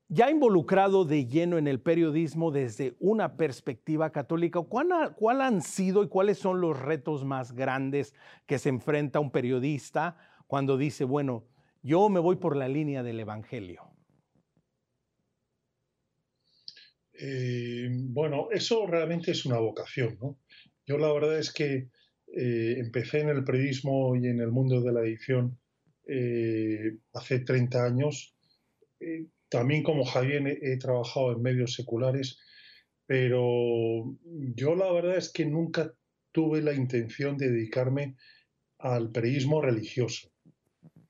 ya 0.08 0.30
involucrado 0.30 1.04
de 1.04 1.26
lleno 1.26 1.56
en 1.58 1.66
el 1.66 1.80
periodismo 1.80 2.50
desde 2.50 2.94
una 3.00 3.36
perspectiva 3.36 4.10
católica, 4.10 4.60
¿cuál, 4.60 5.14
¿cuál, 5.16 5.40
han 5.40 5.62
sido 5.62 6.04
y 6.04 6.08
cuáles 6.08 6.38
son 6.38 6.60
los 6.60 6.78
retos 6.78 7.24
más 7.24 7.52
grandes 7.52 8.14
que 8.46 8.58
se 8.58 8.68
enfrenta 8.68 9.18
un 9.18 9.30
periodista 9.30 10.16
cuando 10.46 10.76
dice, 10.76 11.04
bueno, 11.04 11.44
yo 11.84 12.08
me 12.08 12.18
voy 12.18 12.36
por 12.36 12.56
la 12.56 12.66
línea 12.66 13.02
del 13.02 13.20
Evangelio. 13.20 13.82
Eh, 17.12 17.88
bueno, 17.90 18.48
eso 18.50 18.86
realmente 18.86 19.32
es 19.32 19.44
una 19.44 19.58
vocación, 19.58 20.18
¿no? 20.20 20.40
Yo 20.86 20.96
la 20.96 21.12
verdad 21.12 21.38
es 21.38 21.52
que 21.52 21.90
eh, 22.34 22.76
empecé 22.78 23.20
en 23.20 23.28
el 23.28 23.44
periodismo 23.44 24.16
y 24.16 24.26
en 24.26 24.40
el 24.40 24.50
mundo 24.50 24.80
de 24.80 24.92
la 24.92 25.02
edición 25.02 25.58
eh, 26.08 26.96
hace 27.12 27.40
30 27.40 27.84
años. 27.84 28.34
también 29.50 29.82
como 29.82 30.04
Javier 30.06 30.58
he, 30.62 30.78
trabajado 30.78 31.32
en 31.32 31.42
medios 31.42 31.74
seculares, 31.74 32.38
pero 33.06 34.16
yo 34.56 34.74
la 34.74 34.90
verdad 34.90 35.18
es 35.18 35.30
que 35.30 35.44
nunca 35.44 35.94
tuve 36.32 36.62
la 36.62 36.72
intención 36.72 37.36
de 37.36 37.50
dedicarme 37.50 38.16
al 38.78 39.12
periodismo 39.12 39.60
religioso 39.60 40.33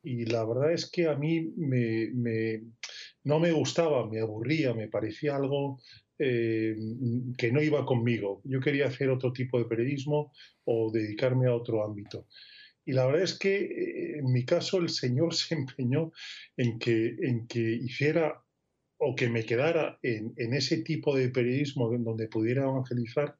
y 0.04 0.26
la 0.26 0.44
verdad 0.44 0.72
es 0.72 0.90
que 0.90 1.08
a 1.08 1.16
mí 1.16 1.52
me, 1.56 2.62
no 3.24 3.40
me 3.40 3.52
gustaba, 3.52 4.08
me 4.08 4.20
aburría, 4.20 4.74
me 4.74 4.88
parecía 4.88 5.36
algo 5.36 5.80
eh, 6.18 6.76
que 7.38 7.50
no 7.50 7.62
iba 7.62 7.84
conmigo. 7.86 8.42
Yo 8.44 8.60
quería 8.60 8.86
hacer 8.86 9.10
otro 9.10 9.32
tipo 9.32 9.58
de 9.58 9.64
periodismo 9.64 10.32
o 10.64 10.92
dedicarme 10.92 11.48
a 11.48 11.54
otro 11.54 11.84
ámbito. 11.84 12.26
Y 12.84 12.92
la 12.92 13.06
verdad 13.06 13.22
es 13.22 13.38
que 13.38 13.56
eh, 13.56 14.18
en 14.18 14.30
mi 14.30 14.44
caso 14.44 14.78
el 14.78 14.90
Señor 14.90 15.34
se 15.34 15.54
empeñó 15.54 16.12
en 16.56 16.78
que, 16.78 17.16
en 17.22 17.46
que 17.46 17.60
hiciera 17.60 18.42
o 18.98 19.14
que 19.16 19.28
me 19.28 19.44
quedara 19.44 19.98
en, 20.02 20.32
en 20.36 20.54
ese 20.54 20.82
tipo 20.82 21.16
de 21.16 21.28
periodismo 21.30 21.90
donde 21.90 22.28
pudiera 22.28 22.62
evangelizar 22.62 23.36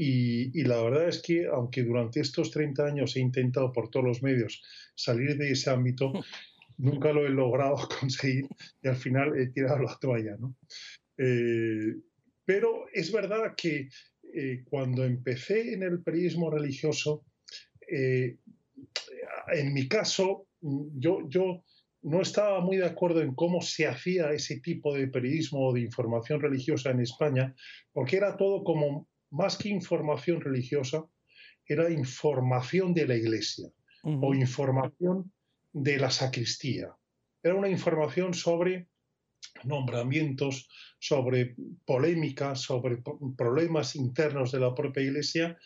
y, 0.00 0.62
la 0.62 0.80
verdad 0.80 1.08
es 1.08 1.20
que, 1.20 1.46
aunque 1.46 1.82
durante 1.82 2.20
estos 2.20 2.52
30 2.52 2.86
años 2.86 3.16
he 3.16 3.20
intentado 3.20 3.72
por 3.72 3.90
todos 3.90 4.06
los 4.06 4.22
medios 4.22 4.62
salir 4.94 5.36
de 5.36 5.50
ese 5.50 5.70
ámbito, 5.70 6.12
nunca 6.76 7.12
lo 7.12 7.26
he 7.26 7.30
logrado 7.30 7.76
conseguir 8.00 8.46
y 8.80 8.86
al 8.86 8.94
final 8.94 9.36
he 9.36 9.48
tirado 9.48 9.80
la 9.80 9.98
toalla. 10.00 10.36
¿no? 10.38 10.56
Eh, 11.16 11.96
pero 12.44 12.86
es 12.92 13.10
verdad 13.10 13.54
que 13.56 13.88
eh, 14.32 14.62
cuando 14.70 15.04
empecé 15.04 15.72
en 15.72 15.82
el 15.82 16.00
periodismo 16.04 16.48
religioso, 16.48 17.24
eh, 17.90 18.36
en 19.52 19.72
mi 19.72 19.88
caso, 19.88 20.46
yo, 20.60 21.28
yo 21.28 21.64
no 22.02 22.20
estaba 22.20 22.60
muy 22.60 22.76
de 22.76 22.86
acuerdo 22.86 23.20
en 23.20 23.34
cómo 23.34 23.62
se 23.62 23.88
hacía 23.88 24.30
ese 24.30 24.60
tipo 24.60 24.94
de 24.94 25.08
periodismo 25.08 25.66
o 25.66 25.72
de 25.72 25.80
información 25.80 26.40
religiosa 26.40 26.90
en 26.90 27.00
España, 27.00 27.52
porque 27.92 28.16
era 28.16 28.36
todo 28.36 28.62
como 28.62 29.07
más 29.30 29.56
que 29.56 29.68
información 29.68 30.40
religiosa, 30.40 31.04
era 31.66 31.90
información 31.90 32.94
de 32.94 33.06
la 33.06 33.16
iglesia 33.16 33.68
o 34.02 34.34
información 34.34 35.30
de 35.72 35.98
la 35.98 36.10
sacristía. 36.10 36.96
Era 37.42 37.54
una 37.54 37.68
información 37.68 38.32
sobre 38.32 38.88
nombramientos, 39.64 40.68
sobre 40.98 41.56
polémicas, 41.84 42.62
sobre 42.62 43.02
problemas 43.36 43.96
internos 43.96 44.52
de 44.52 44.60
la 44.60 44.74
propia 44.74 45.02
Iglesia, 45.02 45.58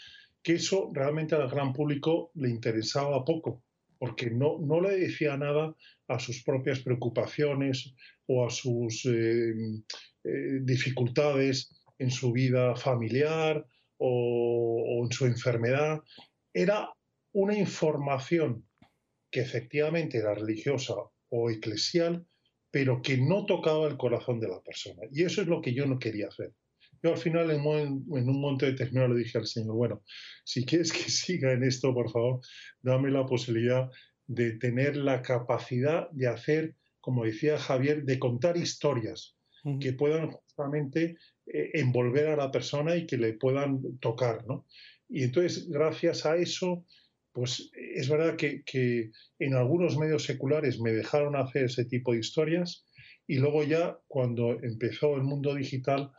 que 0.43 0.55
eso 0.55 0.91
realmente 0.93 1.35
al 1.35 1.49
gran 1.49 1.73
público 1.73 2.31
le 2.35 2.51
interesaba 2.51 3.25
poco, 3.25 3.63
porque 3.99 4.31
no, 4.31 4.59
no 4.61 4.81
le 4.81 4.97
decía 4.97 5.37
nada 5.37 5.75
a 6.09 6.19
sus 6.19 6.43
propias 6.43 6.81
preocupaciones 6.81 7.95
o 8.27 8.47
a 8.47 8.51
sus 8.51 9.07
eh, 9.07 9.55
eh, 10.25 10.61
dificultades 10.63 11.82
en 12.03 12.11
su 12.11 12.33
vida 12.33 12.75
familiar 12.77 13.65
o, 13.97 15.05
en 15.05 15.13
su 15.13 15.27
enfermedad. 15.27 16.01
Era 16.53 16.93
una 17.33 17.57
información 17.57 18.67
que 19.31 19.41
efectivamente 19.41 20.19
era 20.19 20.35
religiosa 20.35 20.95
o 21.31 21.51
eclesial, 21.51 22.27
pero 22.71 23.01
que 23.01 23.17
no 23.17 23.47
tocaba 23.47 23.87
el 23.87 23.97
corazón 23.97 24.41
de 24.41 24.49
la 24.49 24.61
persona. 24.61 25.03
Y 25.11 25.23
eso 25.25 25.43
es 25.43 25.49
lo 25.49 25.63
que 25.63 25.73
yo 25.73 25.87
no 25.87 25.99
quería 25.99 26.29
hacer. 26.29 26.53
Yo 27.03 27.11
al 27.11 27.19
final 27.19 27.51
en 27.51 27.67
un, 27.67 28.07
en 28.17 28.29
un 28.29 28.41
momento 28.41 28.67
determinado 28.67 29.15
le 29.15 29.21
dije 29.21 29.39
al 29.39 29.47
Señor, 29.47 29.75
bueno, 29.75 30.03
si 30.45 30.65
quieres 30.65 30.93
que 30.93 31.11
siga 31.11 31.53
en 31.53 31.65
esto, 31.65 31.95
por 31.95 32.11
favor, 32.11 32.41
dame 32.81 33.11
la 33.11 33.25
posibilidad 33.25 33.89
de 34.27 34.53
tener 34.53 34.97
la 34.97 35.23
capacidad 35.23 36.11
de 36.11 36.29
hacer, 36.29 36.77
como 37.01 37.25
decía 37.25 37.59
Javier, 37.59 38.05
de 38.05 38.19
contar 38.19 38.57
historias 38.57 39.37
que 39.81 39.93
puedan 39.93 40.31
justamente 40.31 41.17
envolver 41.47 42.29
a 42.29 42.37
la 42.37 42.51
persona 42.51 42.97
y 42.97 43.07
que 43.07 43.17
le 43.17 43.35
puedan 43.35 43.99
tocar, 43.99 44.47
¿no? 44.47 44.67
Y 45.09 45.25
entonces, 45.25 45.69
gracias 45.69 46.25
a 46.25 46.37
eso, 46.37 46.87
pues 47.33 47.71
es 47.75 48.09
verdad 48.09 48.37
que, 48.37 48.63
que, 48.65 49.11
en 49.39 49.55
algunos 49.55 49.99
medios 49.99 50.25
seculares 50.25 50.81
me 50.81 50.93
dejaron 50.93 51.37
hacer 51.37 51.65
ese 51.65 51.85
tipo 51.85 52.13
de 52.13 52.21
historias 52.21 52.87
y 53.27 53.37
luego 53.37 53.65
ya 53.65 53.99
cuando 54.07 54.59
empezó 54.63 55.17
el 55.17 55.23
mundo 55.23 55.55
digital, 55.55 56.13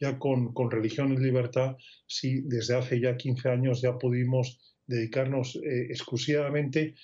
ya 0.00 0.18
con, 0.18 0.52
con 0.52 0.70
Religión 0.70 1.12
y 1.12 1.16
Libertad, 1.16 1.76
sí, 2.06 2.42
desde 2.44 2.76
hace 2.76 3.00
ya 3.00 3.16
15 3.16 3.48
años 3.48 3.82
ya 3.82 3.98
pudimos 3.98 4.58
dedicarnos 4.86 5.56
eh, 5.56 5.86
exclusivamente 5.90 6.94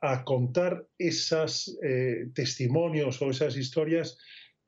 a 0.00 0.24
contar 0.24 0.86
esos 0.98 1.76
eh, 1.82 2.28
testimonios 2.34 3.20
o 3.22 3.30
esas 3.30 3.56
historias 3.56 4.18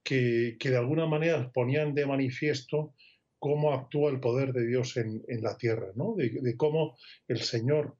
que, 0.07 0.57
de 0.63 0.77
alguna 0.77 1.07
manera 1.07 1.51
ponían 1.53 1.93
de 1.93 2.07
manifiesto 2.07 2.95
cómo 3.41 3.75
actúa 3.75 4.11
el 4.11 4.21
poder 4.21 4.53
de 4.53 4.65
Dios 4.65 4.97
en, 4.97 5.23
en 5.27 5.43
la 5.43 5.57
tierra, 5.57 5.89
¿no? 5.97 6.15
de, 6.15 6.31
de, 6.31 6.57
cómo 6.57 6.97
el 7.27 7.41
Señor 7.41 7.97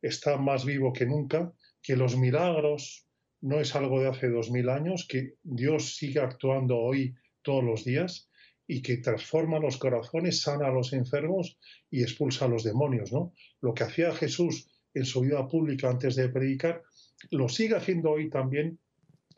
está 0.00 0.38
más 0.38 0.64
vivo 0.64 0.92
que 0.94 1.04
nunca, 1.04 1.52
que 1.82 1.94
los 1.94 2.16
milagros 2.16 3.06
no 3.42 3.60
es 3.60 3.74
algo 3.74 4.00
de 4.00 4.08
hace 4.08 4.28
dos 4.28 4.50
mil 4.50 4.70
años, 4.70 5.06
que 5.06 5.34
Dios 5.42 5.96
sigue 5.96 6.20
actuando 6.20 6.78
hoy 6.78 7.14
todos 7.42 7.62
los 7.62 7.84
días 7.84 8.30
y 8.66 8.80
que 8.80 8.96
transforma 8.96 9.58
los 9.58 9.76
corazones, 9.76 10.40
sana 10.40 10.68
a 10.68 10.72
los 10.72 10.94
enfermos 10.94 11.58
y 11.90 12.02
expulsa 12.02 12.46
a 12.46 12.48
los 12.48 12.64
demonios. 12.64 13.12
¿no? 13.12 13.34
Lo 13.60 13.74
que 13.74 13.84
hacía 13.84 14.14
Jesús 14.14 14.70
en 14.94 15.04
su 15.04 15.20
vida 15.20 15.46
pública 15.48 15.90
antes 15.90 16.16
de 16.16 16.30
predicar, 16.30 16.82
lo 17.30 17.48
sigue 17.48 17.76
haciendo 17.76 18.12
hoy 18.12 18.30
también 18.30 18.78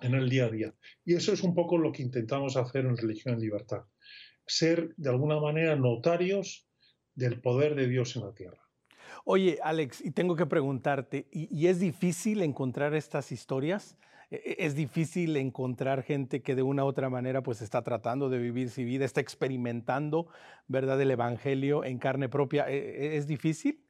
en 0.04 0.14
el 0.14 0.28
día 0.28 0.46
a 0.46 0.50
día. 0.50 0.74
Y 1.04 1.14
eso 1.14 1.32
es 1.32 1.42
un 1.42 1.54
poco 1.54 1.78
lo 1.78 1.92
que 1.92 2.02
intentamos 2.02 2.56
hacer 2.56 2.84
en 2.86 2.96
Religión 2.96 3.34
en 3.34 3.40
Libertad. 3.40 3.84
Ser, 4.46 4.94
de 4.96 5.10
alguna 5.10 5.40
manera, 5.40 5.74
notarios 5.76 6.68
del 7.14 7.40
poder 7.40 7.74
de 7.74 7.88
Dios 7.88 8.14
en 8.16 8.22
la 8.22 8.34
tierra. 8.34 8.60
Oye, 9.24 9.58
Alex, 9.62 10.04
y 10.04 10.10
tengo 10.10 10.36
que 10.36 10.46
preguntarte, 10.46 11.26
¿y, 11.30 11.66
es 11.66 11.80
difícil 11.80 12.42
encontrar 12.42 12.94
estas 12.94 13.32
historias? 13.32 13.96
¿E, 14.30 14.36
e, 14.36 14.66
¿Es 14.66 14.74
difícil 14.74 15.36
encontrar 15.36 16.02
gente 16.02 16.42
que 16.42 16.54
de 16.54 16.62
una 16.62 16.84
u 16.84 16.88
otra 16.88 17.08
manera 17.08 17.42
pues 17.42 17.62
está 17.62 17.82
tratando 17.82 18.28
de 18.28 18.38
vivir 18.38 18.68
su 18.68 18.82
vida, 18.82 19.06
está 19.06 19.22
experimentando, 19.22 20.28
¿verdad?, 20.68 21.00
el 21.00 21.10
Evangelio 21.10 21.84
en 21.84 21.98
carne 21.98 22.28
propia. 22.28 22.68
¿E, 22.68 23.16
¿Es 23.16 23.26
difícil? 23.26 23.80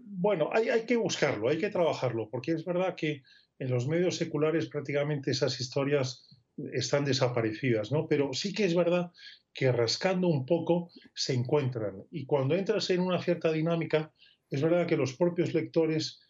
Bueno, 0.00 0.50
hay, 0.52 0.68
hay 0.68 0.84
que 0.84 0.96
buscarlo, 0.96 1.48
hay 1.48 1.58
que 1.58 1.70
trabajarlo, 1.70 2.28
porque 2.28 2.52
es 2.52 2.64
verdad 2.64 2.96
que 2.96 3.22
en 3.58 3.70
los 3.70 3.86
medios 3.86 4.16
seculares 4.16 4.68
prácticamente 4.68 5.30
esas 5.30 5.60
historias 5.60 6.26
están 6.72 7.04
desaparecidas, 7.04 7.92
¿no? 7.92 8.06
Pero 8.06 8.32
sí 8.32 8.52
que 8.52 8.64
es 8.64 8.74
verdad 8.74 9.10
que 9.52 9.72
rascando 9.72 10.28
un 10.28 10.44
poco 10.44 10.90
se 11.14 11.34
encuentran. 11.34 12.04
Y 12.10 12.26
cuando 12.26 12.54
entras 12.54 12.90
en 12.90 13.00
una 13.00 13.22
cierta 13.22 13.52
dinámica, 13.52 14.12
es 14.50 14.62
verdad 14.62 14.86
que 14.86 14.96
los 14.96 15.14
propios 15.16 15.54
lectores 15.54 16.20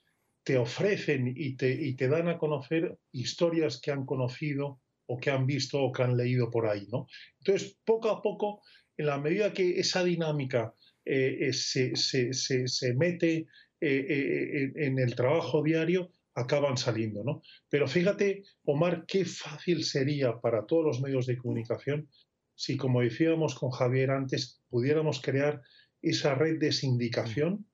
te 0.43 0.57
ofrecen 0.59 1.33
y 1.37 1.57
te, 1.57 1.73
y 1.73 1.97
te 1.97 2.09
dan 2.09 2.29
a 2.29 2.39
conocer 2.39 2.99
historias 3.13 3.81
que 3.81 3.91
han 3.91 4.07
conocido 4.07 4.81
o 5.07 5.19
que 5.19 5.31
han 5.31 5.47
visto 5.47 5.83
o 5.83 5.93
que 5.93 6.03
han 6.03 6.17
leído 6.17 6.51
por 6.51 6.69
ahí, 6.69 6.87
¿no? 6.91 7.07
Entonces, 7.39 7.77
poco 7.85 8.11
a 8.11 8.23
poco, 8.23 8.63
en 8.97 9.07
la 9.07 9.19
medida 9.19 9.53
que 9.53 9.79
esa 9.79 10.05
dinámica 10.05 10.75
eh, 11.05 11.49
eh, 11.49 11.53
se, 11.53 11.95
se, 11.97 12.33
se, 12.33 12.67
se, 12.67 12.95
mete 12.95 13.47
eh, 13.81 14.73
en 14.75 14.99
el 14.99 15.15
trabajo 15.15 15.63
diario, 15.63 16.11
acaban 16.37 16.77
saliendo, 16.77 17.25
¿no? 17.25 17.43
Pero 17.69 17.89
fíjate, 17.89 18.45
Omar, 18.65 19.05
qué 19.07 19.25
fácil 19.25 19.83
sería 19.85 20.39
para 20.41 20.67
todos 20.67 20.85
los 20.85 21.01
medios 21.01 21.27
de 21.27 21.39
comunicación 21.39 22.09
si, 22.55 22.77
como 22.77 23.01
decíamos 23.01 23.55
con 23.55 23.71
Javier 23.71 24.11
antes, 24.11 24.63
pudiéramos 24.69 25.21
crear 25.21 25.63
esa 26.03 26.35
red 26.35 26.59
de 26.59 26.73
sindicación 26.73 27.67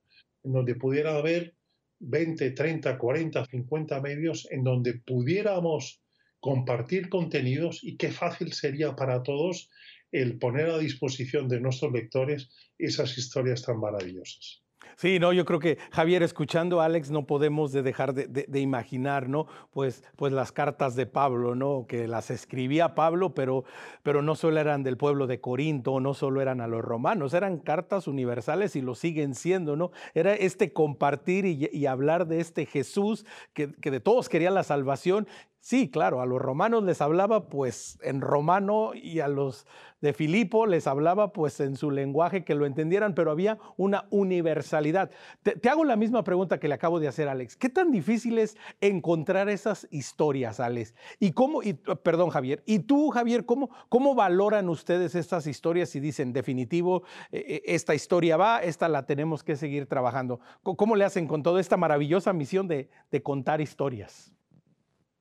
en 0.44 0.52
donde 0.52 0.74
pudiera 0.76 1.16
haber 1.16 1.54
20, 2.00 2.52
30, 2.52 2.98
40, 2.98 3.46
50 3.46 4.00
medios 4.00 4.48
en 4.50 4.64
donde 4.64 4.94
pudiéramos 4.94 6.02
compartir 6.40 7.08
contenidos 7.08 7.82
y 7.82 7.96
qué 7.96 8.10
fácil 8.10 8.52
sería 8.52 8.96
para 8.96 9.22
todos 9.22 9.70
el 10.10 10.38
poner 10.38 10.70
a 10.70 10.78
disposición 10.78 11.48
de 11.48 11.60
nuestros 11.60 11.92
lectores 11.92 12.50
esas 12.78 13.16
historias 13.18 13.62
tan 13.62 13.78
maravillosas. 13.78 14.62
Sí, 14.96 15.18
no, 15.18 15.32
yo 15.32 15.44
creo 15.44 15.58
que 15.58 15.78
Javier, 15.90 16.22
escuchando 16.22 16.80
a 16.80 16.84
Alex, 16.84 17.10
no 17.10 17.26
podemos 17.26 17.72
de 17.72 17.82
dejar 17.82 18.14
de, 18.14 18.60
imaginar, 18.60 19.28
¿no? 19.28 19.46
Pues, 19.72 20.04
pues 20.16 20.32
las 20.32 20.52
cartas 20.52 20.94
de 20.94 21.06
Pablo, 21.06 21.54
¿no? 21.54 21.86
Que 21.88 22.06
las 22.06 22.30
escribía 22.30 22.94
Pablo, 22.94 23.34
pero, 23.34 23.64
pero 24.02 24.22
no 24.22 24.34
solo 24.34 24.60
eran 24.60 24.82
del 24.82 24.96
pueblo 24.96 25.26
de 25.26 25.40
Corinto, 25.40 25.98
no 26.00 26.14
solo 26.14 26.40
eran 26.40 26.60
a 26.60 26.66
los 26.66 26.82
romanos, 26.82 27.34
eran 27.34 27.58
cartas 27.58 28.06
universales 28.06 28.76
y 28.76 28.80
lo 28.80 28.94
siguen 28.94 29.34
siendo, 29.34 29.76
¿no? 29.76 29.90
Era 30.14 30.34
este 30.34 30.72
compartir 30.72 31.46
y, 31.46 31.86
hablar 31.86 32.26
de 32.26 32.40
este 32.40 32.64
Jesús 32.64 33.26
que, 33.52 33.72
que 33.72 33.90
de 33.90 34.00
todos 34.00 34.28
quería 34.28 34.50
la 34.50 34.62
salvación 34.62 35.26
Sí, 35.64 35.88
claro, 35.88 36.20
a 36.20 36.26
los 36.26 36.42
romanos 36.42 36.82
les 36.82 37.00
hablaba 37.00 37.48
pues 37.48 37.96
en 38.02 38.20
romano 38.20 38.94
y 38.94 39.20
a 39.20 39.28
los 39.28 39.64
de 40.00 40.12
Filipo 40.12 40.66
les 40.66 40.88
hablaba 40.88 41.32
pues 41.32 41.60
en 41.60 41.76
su 41.76 41.92
lenguaje 41.92 42.44
que 42.44 42.56
lo 42.56 42.66
entendieran, 42.66 43.14
pero 43.14 43.30
había 43.30 43.58
una 43.76 44.08
universalidad. 44.10 45.12
Te, 45.44 45.68
hago 45.68 45.84
la 45.84 45.94
misma 45.94 46.24
pregunta 46.24 46.58
que 46.58 46.66
le 46.66 46.74
acabo 46.74 46.98
de 46.98 47.06
hacer 47.06 47.28
Alex. 47.28 47.56
¿Qué 47.56 47.68
tan 47.68 47.92
difícil 47.92 48.38
es 48.38 48.56
encontrar 48.80 49.48
esas 49.48 49.86
historias, 49.92 50.58
Alex? 50.58 50.96
Y 51.20 51.30
cómo, 51.30 51.62
y, 51.62 51.74
perdón 51.74 52.30
Javier, 52.30 52.64
y 52.66 52.80
tú 52.80 53.10
Javier, 53.10 53.46
¿cómo, 53.46 53.70
cómo 53.88 54.16
valoran 54.16 54.68
ustedes 54.68 55.14
estas 55.14 55.46
historias 55.46 55.94
y 55.94 56.00
dicen, 56.00 56.32
definitivo, 56.32 57.04
e, 57.30 57.38
e, 57.38 57.74
esta 57.76 57.94
historia 57.94 58.36
va, 58.36 58.64
esta 58.64 58.88
la 58.88 59.06
tenemos 59.06 59.44
que 59.44 59.54
seguir 59.54 59.86
trabajando? 59.86 60.40
¿Cómo 60.64 60.96
le 60.96 61.04
hacen 61.04 61.28
con 61.28 61.44
toda 61.44 61.60
esta 61.60 61.76
maravillosa 61.76 62.32
misión 62.32 62.66
de 62.66 62.88
contar 63.22 63.60
historias? 63.60 64.34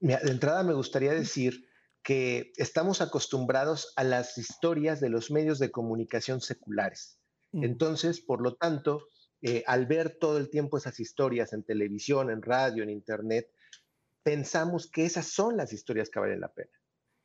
De 0.02 0.32
entrada 0.32 0.64
me 0.64 0.74
gustaría 0.74 1.14
decir 1.14 1.68
que 2.04 2.52
estamos 2.58 3.02
acostumbrados 3.02 3.93
a 3.95 4.04
las 4.04 4.38
historias 4.38 4.99
de 4.99 5.10
los 5.10 5.30
medios 5.30 5.60
de 5.60 5.72
comunicación 5.72 6.41
seculares. 6.41 7.20
Mm. 7.52 7.64
Entonces, 7.64 8.20
por 8.22 8.41
lo 8.41 8.56
tanto, 8.56 9.08
eh, 9.41 9.64
al 9.68 9.86
ver 9.86 10.18
todo 10.20 10.38
el 10.38 10.49
tiempo 10.49 10.78
esas 10.78 10.99
historias 10.99 11.54
en 11.54 11.64
televisión, 11.64 12.32
en 12.32 12.41
radio, 12.41 12.84
en 12.84 12.89
internet, 12.89 13.52
pensamos 14.24 14.89
que 14.89 15.06
esas 15.06 15.28
son 15.28 15.58
las 15.58 15.74
historias 15.74 16.10
que 16.10 16.20
valen 16.20 16.41
la 16.41 16.54
pena. 16.54 16.72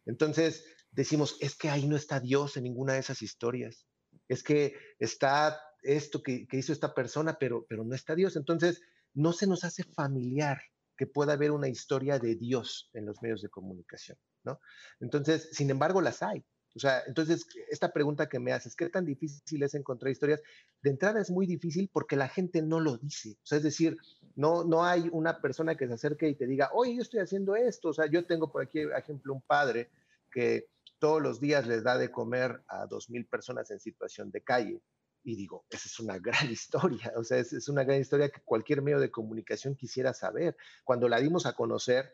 Entonces, 0.04 0.64
decimos, 0.90 1.36
es 1.40 1.56
que 1.56 1.70
ahí 1.70 1.86
no 1.86 1.96
está 1.96 2.20
Dios 2.20 2.56
en 2.56 2.64
ninguna 2.64 2.94
de 2.94 3.00
esas 3.00 3.22
historias. 3.22 3.86
Es 4.28 4.42
que 4.42 4.74
está 4.98 5.58
esto 5.82 6.22
que, 6.22 6.46
que 6.46 6.58
hizo 6.58 6.72
esta 6.72 6.94
persona, 6.94 7.38
pero, 7.38 7.64
pero 7.68 7.84
no 7.84 7.94
está 7.94 8.14
Dios. 8.14 8.36
Entonces, 8.36 8.82
no 9.14 9.32
se 9.32 9.46
nos 9.46 9.64
hace 9.64 9.84
familiar 9.84 10.60
que 10.96 11.06
pueda 11.06 11.34
haber 11.34 11.50
una 11.50 11.68
historia 11.68 12.18
de 12.18 12.34
Dios 12.36 12.90
en 12.92 13.06
los 13.06 13.20
medios 13.22 13.42
de 13.42 13.48
comunicación, 13.48 14.18
¿no? 14.44 14.60
Entonces, 15.00 15.48
sin 15.52 15.70
embargo, 15.70 16.00
las 16.00 16.22
hay. 16.22 16.44
O 16.74 16.78
sea, 16.78 17.02
entonces, 17.06 17.46
esta 17.70 17.90
pregunta 17.90 18.28
que 18.28 18.38
me 18.38 18.52
haces, 18.52 18.76
¿qué 18.76 18.90
tan 18.90 19.06
difícil 19.06 19.62
es 19.62 19.74
encontrar 19.74 20.12
historias? 20.12 20.42
De 20.82 20.90
entrada 20.90 21.20
es 21.20 21.30
muy 21.30 21.46
difícil 21.46 21.88
porque 21.90 22.16
la 22.16 22.28
gente 22.28 22.60
no 22.60 22.80
lo 22.80 22.98
dice. 22.98 23.38
O 23.42 23.46
sea, 23.46 23.58
es 23.58 23.64
decir, 23.64 23.96
no, 24.34 24.62
no 24.62 24.84
hay 24.84 25.08
una 25.10 25.40
persona 25.40 25.74
que 25.74 25.86
se 25.86 25.94
acerque 25.94 26.28
y 26.28 26.34
te 26.34 26.46
diga, 26.46 26.70
oye, 26.74 26.94
yo 26.94 27.02
estoy 27.02 27.20
haciendo 27.20 27.56
esto. 27.56 27.88
O 27.88 27.94
sea, 27.94 28.06
yo 28.06 28.26
tengo 28.26 28.52
por 28.52 28.62
aquí, 28.62 28.80
ejemplo, 28.80 29.32
un 29.32 29.40
padre 29.40 29.90
que 30.30 30.68
todos 30.98 31.22
los 31.22 31.40
días 31.40 31.66
les 31.66 31.82
da 31.82 31.96
de 31.96 32.10
comer 32.10 32.62
a 32.68 32.86
dos 32.86 33.08
mil 33.08 33.26
personas 33.26 33.70
en 33.70 33.80
situación 33.80 34.30
de 34.30 34.42
calle 34.42 34.82
y 35.26 35.34
digo, 35.34 35.66
esa 35.70 35.88
es 35.88 35.98
una 35.98 36.20
gran 36.20 36.48
historia, 36.52 37.12
o 37.16 37.24
sea, 37.24 37.38
es, 37.38 37.68
una 37.68 37.82
gran 37.82 38.00
historia 38.00 38.30
que 38.30 38.40
cualquier 38.44 38.80
medio 38.80 39.00
de 39.00 39.10
comunicación 39.10 39.74
quisiera 39.74 40.14
saber. 40.14 40.56
Cuando 40.84 41.08
la 41.08 41.18
dimos 41.18 41.46
a 41.46 41.54
conocer, 41.54 42.12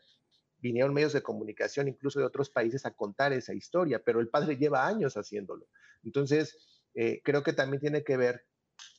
vinieron 0.59 0.95
medios 0.95 1.13
de 1.13 1.23
comunicación 1.23 1.89
incluso 1.89 2.21
de 2.21 2.25
otros 2.25 2.49
países 2.49 2.87
a 2.87 2.93
contar 2.93 3.35
esa 3.35 3.53
historia, 3.53 4.03
pero 4.03 4.21
el 4.21 4.31
padre 4.31 4.57
lleva 4.57 4.87
años 4.87 5.19
haciéndolo. 5.19 5.67
Entonces, 6.03 6.57
eh, 6.95 7.21
creo 7.23 7.43
que 7.43 7.53
también 7.53 7.81
tiene 7.81 8.03
que 8.03 8.17
ver 8.17 8.47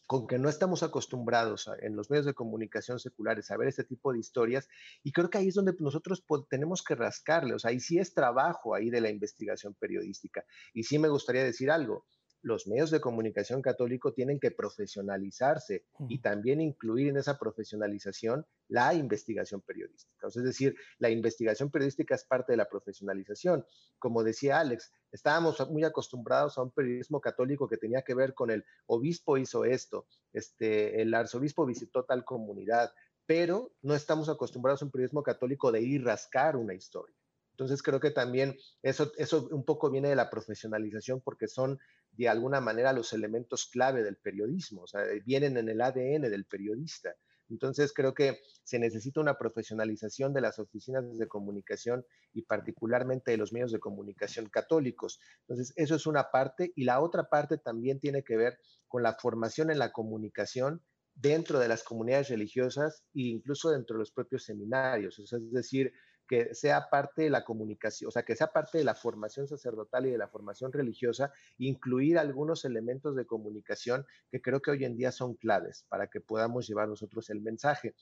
con 0.05 0.27
que 0.27 0.37
no 0.37 0.47
estamos 0.47 0.83
acostumbrados 0.83 1.67
en 1.81 1.95
los 1.95 2.11
medios 2.11 2.27
de 2.27 2.35
comunicación 2.35 2.99
seculares 2.99 3.49
a 3.49 3.57
ver 3.57 3.69
este 3.69 3.83
tipo 3.83 4.13
de 4.13 4.19
historias 4.19 4.67
y 5.01 5.11
creo 5.11 5.31
que 5.31 5.39
ahí 5.39 5.47
es 5.47 5.55
donde 5.55 5.73
nosotros 5.79 6.23
tenemos 6.51 6.83
que 6.83 6.93
rascarle, 6.93 7.55
o 7.55 7.59
sea, 7.59 7.71
ahí 7.71 7.79
sí 7.79 7.97
es 7.97 8.13
trabajo 8.13 8.75
ahí 8.75 8.91
de 8.91 9.01
la 9.01 9.09
investigación 9.09 9.73
periodística. 9.73 10.45
Y 10.71 10.83
sí 10.83 10.99
me 10.99 11.07
gustaría 11.07 11.43
decir 11.43 11.71
algo, 11.71 12.05
los 12.43 12.67
medios 12.67 12.91
de 12.91 12.99
comunicación 12.99 13.61
católico 13.61 14.13
tienen 14.13 14.39
que 14.39 14.51
profesionalizarse 14.51 15.85
y 16.09 16.19
también 16.19 16.59
incluir 16.59 17.07
en 17.07 17.17
esa 17.17 17.39
profesionalización 17.39 18.45
la 18.67 18.93
investigación 18.93 19.61
periodística. 19.61 20.27
es 20.27 20.43
decir, 20.43 20.75
la 20.99 21.09
investigación 21.09 21.71
periodística 21.71 22.15
es 22.15 22.25
parte 22.25 22.51
de 22.51 22.57
la 22.57 22.67
profesionalización. 22.67 23.65
Como 23.97 24.23
decía 24.23 24.59
Alex, 24.59 24.91
estábamos 25.11 25.57
muy 25.69 25.85
acostumbrados 25.85 26.57
a 26.57 26.63
un 26.63 26.71
periodismo 26.71 27.21
católico 27.21 27.69
que 27.69 27.77
tenía 27.77 28.01
que 28.01 28.13
ver 28.13 28.33
con 28.33 28.51
el 28.51 28.65
obispo 28.87 29.37
hizo 29.37 29.63
esto, 29.63 30.05
este, 30.33 31.01
el 31.01 31.13
arzobispo 31.13 31.65
visitó 31.65 32.03
tal 32.03 32.25
comunidad, 32.25 32.91
pero 33.25 33.71
no 33.81 33.95
estamos 33.95 34.27
acostumbrados 34.27 34.81
a 34.81 34.85
un 34.85 34.91
periodismo 34.91 35.23
católico 35.23 35.71
de 35.71 35.81
ir 35.81 36.03
rascar 36.03 36.57
una 36.57 36.73
historia. 36.73 37.15
Entonces 37.51 37.83
creo 37.83 37.99
que 37.99 38.11
también 38.11 38.57
eso, 38.81 39.11
eso 39.17 39.47
un 39.51 39.63
poco 39.63 39.91
viene 39.91 40.09
de 40.09 40.15
la 40.15 40.29
profesionalización 40.29 41.21
porque 41.21 41.47
son 41.47 41.79
de 42.13 42.29
alguna 42.29 42.61
manera 42.61 42.93
los 42.93 43.13
elementos 43.13 43.67
clave 43.67 44.03
del 44.03 44.17
periodismo, 44.17 44.83
o 44.83 44.87
sea, 44.87 45.01
vienen 45.25 45.57
en 45.57 45.69
el 45.69 45.81
ADN 45.81 46.21
del 46.21 46.45
periodista. 46.45 47.15
Entonces 47.49 47.93
creo 47.93 48.13
que 48.13 48.39
se 48.63 48.79
necesita 48.79 49.19
una 49.19 49.37
profesionalización 49.37 50.33
de 50.33 50.41
las 50.41 50.59
oficinas 50.59 51.17
de 51.17 51.27
comunicación 51.27 52.05
y 52.33 52.43
particularmente 52.43 53.31
de 53.31 53.37
los 53.37 53.51
medios 53.51 53.71
de 53.71 53.79
comunicación 53.79 54.49
católicos. 54.49 55.19
Entonces 55.41 55.73
eso 55.75 55.95
es 55.95 56.05
una 56.05 56.31
parte 56.31 56.71
y 56.75 56.83
la 56.85 57.01
otra 57.01 57.29
parte 57.29 57.57
también 57.57 57.99
tiene 57.99 58.23
que 58.23 58.37
ver 58.37 58.57
con 58.87 59.03
la 59.03 59.13
formación 59.13 59.71
en 59.71 59.79
la 59.79 59.91
comunicación 59.91 60.81
dentro 61.15 61.59
de 61.59 61.67
las 61.67 61.83
comunidades 61.83 62.29
religiosas 62.29 63.03
e 63.13 63.21
incluso 63.21 63.69
dentro 63.69 63.95
de 63.95 63.99
los 63.99 64.11
propios 64.11 64.45
seminarios. 64.45 65.19
es 65.19 65.51
decir, 65.51 65.93
que 66.27 66.53
sea 66.53 66.89
parte 66.89 67.23
de 67.23 67.29
la 67.29 67.43
comunicación, 67.43 68.07
o 68.07 68.11
sea, 68.11 68.23
que 68.23 68.35
sea 68.35 68.47
parte 68.47 68.77
de 68.77 68.83
la 68.83 68.95
formación 68.95 69.47
sacerdotal 69.47 70.05
y 70.05 70.11
de 70.11 70.17
la 70.17 70.27
formación 70.27 70.71
religiosa, 70.71 71.31
incluir 71.57 72.17
algunos 72.17 72.65
elementos 72.65 73.15
de 73.15 73.25
comunicación 73.25 74.05
que 74.31 74.41
creo 74.41 74.61
que 74.61 74.71
hoy 74.71 74.85
en 74.85 74.95
día 74.95 75.11
son 75.11 75.35
claves 75.35 75.85
para 75.89 76.07
que 76.07 76.21
podamos 76.21 76.67
llevar 76.67 76.87
nosotros 76.87 77.29
el 77.29 77.41
mensaje. 77.41 77.95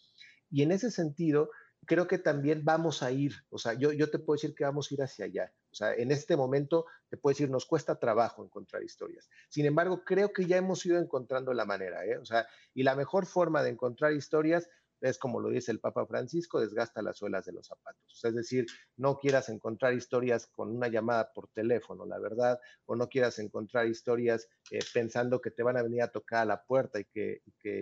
Y 0.50 0.64
en 0.64 0.72
ese 0.72 0.92
sentido, 0.92 1.50
creo 1.86 2.08
que 2.08 2.18
también 2.18 2.64
vamos 2.64 3.02
a 3.02 3.12
ir, 3.12 3.34
o 3.50 3.58
sea, 3.58 3.74
yo, 3.74 3.92
yo 3.92 4.10
te 4.10 4.20
puedo 4.20 4.36
decir 4.36 4.54
que 4.54 4.64
vamos 4.64 4.92
a 4.92 4.94
ir 4.94 5.02
hacia 5.02 5.26
allá. 5.26 5.54
O 5.72 5.76
sea, 5.76 5.94
en 5.94 6.12
este 6.12 6.36
momento 6.36 6.86
te 7.10 7.18
puedo 7.18 7.34
decir, 7.34 7.50
nos 7.50 7.66
cuesta 7.66 7.98
trabajo 7.98 8.44
encontrar 8.44 8.84
historias. 8.84 9.30
Sin 9.50 9.66
embargo, 9.66 10.04
creo 10.04 10.32
que 10.34 10.46
ya 10.46 10.58
hemos 10.58 10.86
ido 10.86 11.00
encontrando 11.00 11.54
la 11.54 11.66
manera, 11.66 12.06
¿eh? 12.06 12.18
O 12.18 12.26
sea, 12.26 12.46
y 12.74 12.84
la 12.84 12.96
mejor 12.96 13.26
forma 13.26 13.64
de 13.64 13.70
encontrar 13.70 14.14
historias 14.14 14.70
es 15.02 15.18
como 15.18 15.40
lo 15.40 15.50
dice 15.50 15.72
el 15.72 15.80
Papa 15.80 16.06
Francisco, 16.06 16.60
desgasta 16.60 17.02
las 17.02 17.18
suelas 17.18 17.46
de 17.46 17.54
los 17.54 17.68
zapatos. 17.68 18.22
Es 18.24 18.36
decir, 18.36 18.66
no 18.98 19.18
quieras 19.18 19.50
encontrar 19.50 19.94
historias 19.94 20.48
con 20.48 20.70
una 20.70 20.88
llamada 20.88 21.34
por 21.34 21.50
teléfono, 21.50 22.06
la 22.06 22.20
verdad, 22.20 22.60
o 22.86 22.96
no 22.96 23.10
quieras 23.10 23.40
encontrar 23.40 23.88
historias 23.88 24.48
eh, 24.70 24.80
pensando 24.94 25.42
que 25.42 25.52
te 25.52 25.64
van 25.64 25.78
a 25.78 25.84
venir 25.84 26.04
a 26.04 26.12
tocar 26.12 26.44
a 26.44 26.46
la 26.46 26.64
puerta 26.64 27.00
y 27.00 27.06
que, 27.06 27.42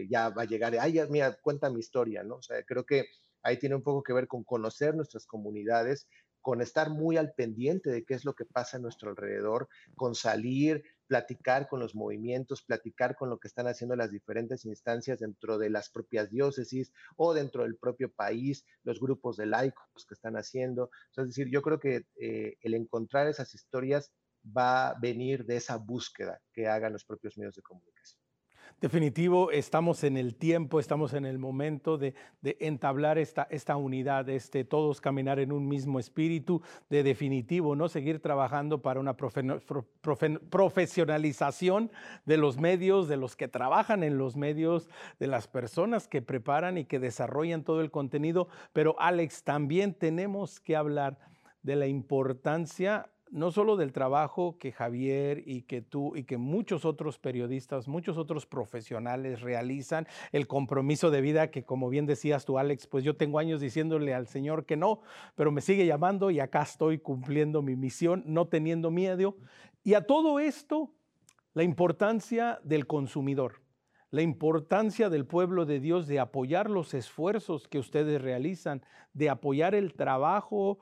ya 0.09 0.29
va 0.29 0.43
a 0.43 0.45
llegar, 0.45 0.73
ay, 0.79 0.99
mira, 1.09 1.37
cuenta 1.41 1.69
mi 1.69 1.79
historia, 1.79 2.23
¿no? 2.23 2.35
O 2.35 2.41
sea, 2.41 2.63
creo 2.63 2.85
que 2.85 3.05
ahí 3.43 3.57
tiene 3.57 3.75
un 3.75 3.83
poco 3.83 4.03
que 4.03 4.13
ver 4.13 4.27
con 4.27 4.43
conocer 4.43 4.95
nuestras 4.95 5.25
comunidades, 5.25 6.07
con 6.41 6.61
estar 6.61 6.89
muy 6.89 7.17
al 7.17 7.33
pendiente 7.33 7.89
de 7.89 8.03
qué 8.03 8.13
es 8.13 8.25
lo 8.25 8.33
que 8.33 8.45
pasa 8.45 8.77
a 8.77 8.79
nuestro 8.79 9.09
alrededor, 9.09 9.67
con 9.95 10.15
salir, 10.15 10.83
platicar 11.07 11.67
con 11.67 11.79
los 11.79 11.95
movimientos, 11.95 12.61
platicar 12.61 13.15
con 13.15 13.29
lo 13.29 13.39
que 13.39 13.47
están 13.47 13.67
haciendo 13.67 13.95
las 13.95 14.11
diferentes 14.11 14.65
instancias 14.65 15.19
dentro 15.19 15.57
de 15.57 15.69
las 15.71 15.89
propias 15.89 16.29
diócesis 16.29 16.93
o 17.17 17.33
dentro 17.33 17.63
del 17.63 17.77
propio 17.77 18.11
país, 18.11 18.63
los 18.83 18.99
grupos 18.99 19.35
de 19.35 19.47
laicos 19.47 20.05
que 20.07 20.13
están 20.13 20.35
haciendo. 20.35 20.91
es 21.17 21.27
decir, 21.27 21.49
yo 21.49 21.61
creo 21.61 21.79
que 21.79 22.05
eh, 22.21 22.57
el 22.61 22.75
encontrar 22.75 23.27
esas 23.27 23.53
historias 23.55 24.11
va 24.45 24.89
a 24.89 24.99
venir 24.99 25.45
de 25.45 25.57
esa 25.57 25.77
búsqueda 25.77 26.39
que 26.53 26.67
hagan 26.67 26.93
los 26.93 27.05
propios 27.05 27.37
medios 27.37 27.55
de 27.55 27.61
comunicación. 27.61 28.18
Definitivo, 28.81 29.51
estamos 29.51 30.05
en 30.05 30.15
el 30.15 30.35
tiempo, 30.35 30.79
estamos 30.79 31.13
en 31.13 31.25
el 31.25 31.37
momento 31.37 31.97
de, 31.97 32.15
entablar 32.61 33.17
esta, 33.17 33.45
esta 33.49 33.75
unidad, 33.75 34.29
este, 34.29 34.63
todos 34.63 35.01
caminar 35.01 35.39
en 35.39 35.51
un 35.51 35.67
mismo 35.67 35.99
espíritu, 35.99 36.61
de 36.89 37.03
definitivo, 37.03 37.75
¿no? 37.75 37.89
Seguir 37.89 38.21
trabajando 38.21 38.81
para 38.81 39.01
una 39.01 39.17
profesionalización 39.17 41.91
de 42.25 42.37
los 42.37 42.57
medios, 42.57 43.09
de 43.09 43.17
los 43.17 43.35
que 43.35 43.49
trabajan 43.49 44.01
en 44.01 44.17
los 44.17 44.37
medios, 44.37 44.87
de 45.19 45.27
las 45.27 45.49
personas 45.49 46.07
que 46.07 46.21
preparan 46.21 46.77
y 46.77 46.85
que 46.85 46.99
desarrollan 46.99 47.65
todo 47.65 47.81
el 47.81 47.91
contenido. 47.91 48.47
Pero 48.71 48.95
Alex, 48.97 49.43
también 49.43 49.93
tenemos 49.93 50.61
que 50.61 50.77
hablar 50.77 51.19
de 51.63 51.75
la 51.75 51.87
importancia 51.87 53.09
no 53.31 53.51
solo 53.51 53.77
del 53.77 53.91
trabajo 53.91 54.57
que 54.57 54.71
Javier 54.71 55.43
y 55.45 55.63
que 55.63 55.81
tú 55.81 56.15
y 56.15 56.23
que 56.23 56.37
muchos 56.37 56.85
otros 56.85 57.19
periodistas, 57.19 57.87
muchos 57.87 58.17
otros 58.17 58.45
profesionales 58.45 59.41
realizan, 59.41 60.07
el 60.31 60.47
compromiso 60.47 61.11
de 61.11 61.21
vida 61.21 61.51
que 61.51 61.63
como 61.63 61.89
bien 61.89 62.05
decías 62.05 62.45
tú, 62.45 62.57
Alex, 62.57 62.87
pues 62.87 63.03
yo 63.03 63.15
tengo 63.15 63.39
años 63.39 63.61
diciéndole 63.61 64.13
al 64.13 64.27
Señor 64.27 64.65
que 64.65 64.77
no, 64.77 65.01
pero 65.35 65.51
me 65.51 65.61
sigue 65.61 65.85
llamando 65.85 66.31
y 66.31 66.39
acá 66.39 66.63
estoy 66.63 66.99
cumpliendo 66.99 67.61
mi 67.61 67.75
misión, 67.75 68.23
no 68.25 68.47
teniendo 68.47 68.91
miedo. 68.91 69.37
Y 69.83 69.93
a 69.93 70.05
todo 70.05 70.39
esto, 70.39 70.93
la 71.53 71.63
importancia 71.63 72.59
del 72.63 72.87
consumidor, 72.87 73.61
la 74.11 74.21
importancia 74.23 75.09
del 75.09 75.25
pueblo 75.25 75.65
de 75.65 75.79
Dios 75.79 76.07
de 76.07 76.19
apoyar 76.19 76.69
los 76.69 76.93
esfuerzos 76.93 77.67
que 77.67 77.79
ustedes 77.79 78.21
realizan, 78.21 78.83
de 79.13 79.29
apoyar 79.29 79.75
el 79.75 79.93
trabajo, 79.93 80.79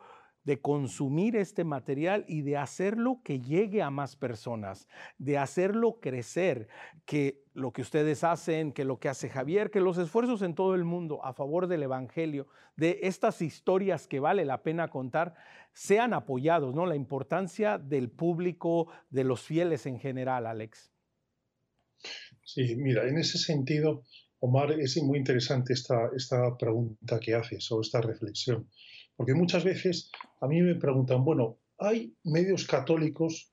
de 0.47 0.61
consumir 0.61 1.35
este 1.35 1.65
material 1.65 2.23
y 2.25 2.41
de 2.41 2.55
hacerlo 2.55 3.19
que 3.21 3.41
llegue 3.41 3.81
a 3.81 3.89
más 3.89 4.15
personas, 4.15 4.87
de 5.17 5.37
hacerlo 5.37 5.99
crecer, 5.99 6.69
que 7.05 7.43
lo 7.53 7.73
que 7.73 7.81
ustedes 7.81 8.23
hacen, 8.23 8.71
que 8.71 8.85
lo 8.85 8.97
que 8.97 9.09
hace 9.09 9.27
Javier, 9.27 9.71
que 9.71 9.81
los 9.81 9.97
esfuerzos 9.97 10.41
en 10.43 10.55
todo 10.55 10.73
el 10.73 10.85
mundo 10.85 11.19
a 11.25 11.33
favor 11.33 11.67
del 11.67 11.83
Evangelio, 11.83 12.47
de 12.77 12.99
estas 13.03 13.41
historias 13.41 14.07
que 14.07 14.21
vale 14.21 14.45
la 14.45 14.63
pena 14.63 14.87
contar, 14.87 15.35
sean 15.73 16.13
apoyados, 16.13 16.73
¿no? 16.73 16.85
La 16.85 16.95
importancia 16.95 17.77
del 17.77 18.09
público, 18.09 18.87
de 19.09 19.25
los 19.25 19.41
fieles 19.41 19.85
en 19.85 19.99
general, 19.99 20.47
Alex. 20.47 20.93
Sí, 22.45 22.77
mira, 22.77 23.05
en 23.05 23.17
ese 23.17 23.37
sentido, 23.37 24.05
Omar, 24.39 24.71
es 24.79 24.95
muy 25.03 25.17
interesante 25.17 25.73
esta, 25.73 26.09
esta 26.15 26.55
pregunta 26.55 27.19
que 27.19 27.35
haces 27.35 27.69
o 27.69 27.81
esta 27.81 27.99
reflexión. 27.99 28.69
Porque 29.17 29.33
muchas 29.33 29.63
veces 29.63 30.11
a 30.39 30.47
mí 30.47 30.61
me 30.61 30.75
preguntan, 30.75 31.25
bueno, 31.25 31.59
hay 31.79 32.15
medios 32.23 32.65
católicos 32.65 33.51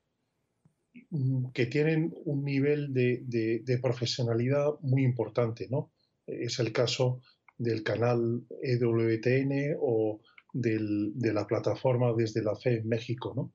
mm, 1.10 1.50
que 1.52 1.66
tienen 1.66 2.14
un 2.26 2.44
nivel 2.44 2.92
de, 2.92 3.80
profesionalidad 3.82 4.66
muy 4.82 5.02
importante, 5.02 5.66
¿no? 5.70 5.90
Es 6.26 6.58
el 6.58 6.72
caso 6.72 7.20
del 7.56 7.82
canal 7.82 8.46
EWTN 8.62 9.76
o 9.80 10.20
de 10.52 11.32
la 11.32 11.46
plataforma 11.46 12.12
Desde 12.16 12.42
la 12.42 12.54
Fe 12.54 12.78
en 12.78 12.88
México, 12.88 13.32
¿no? 13.34 13.52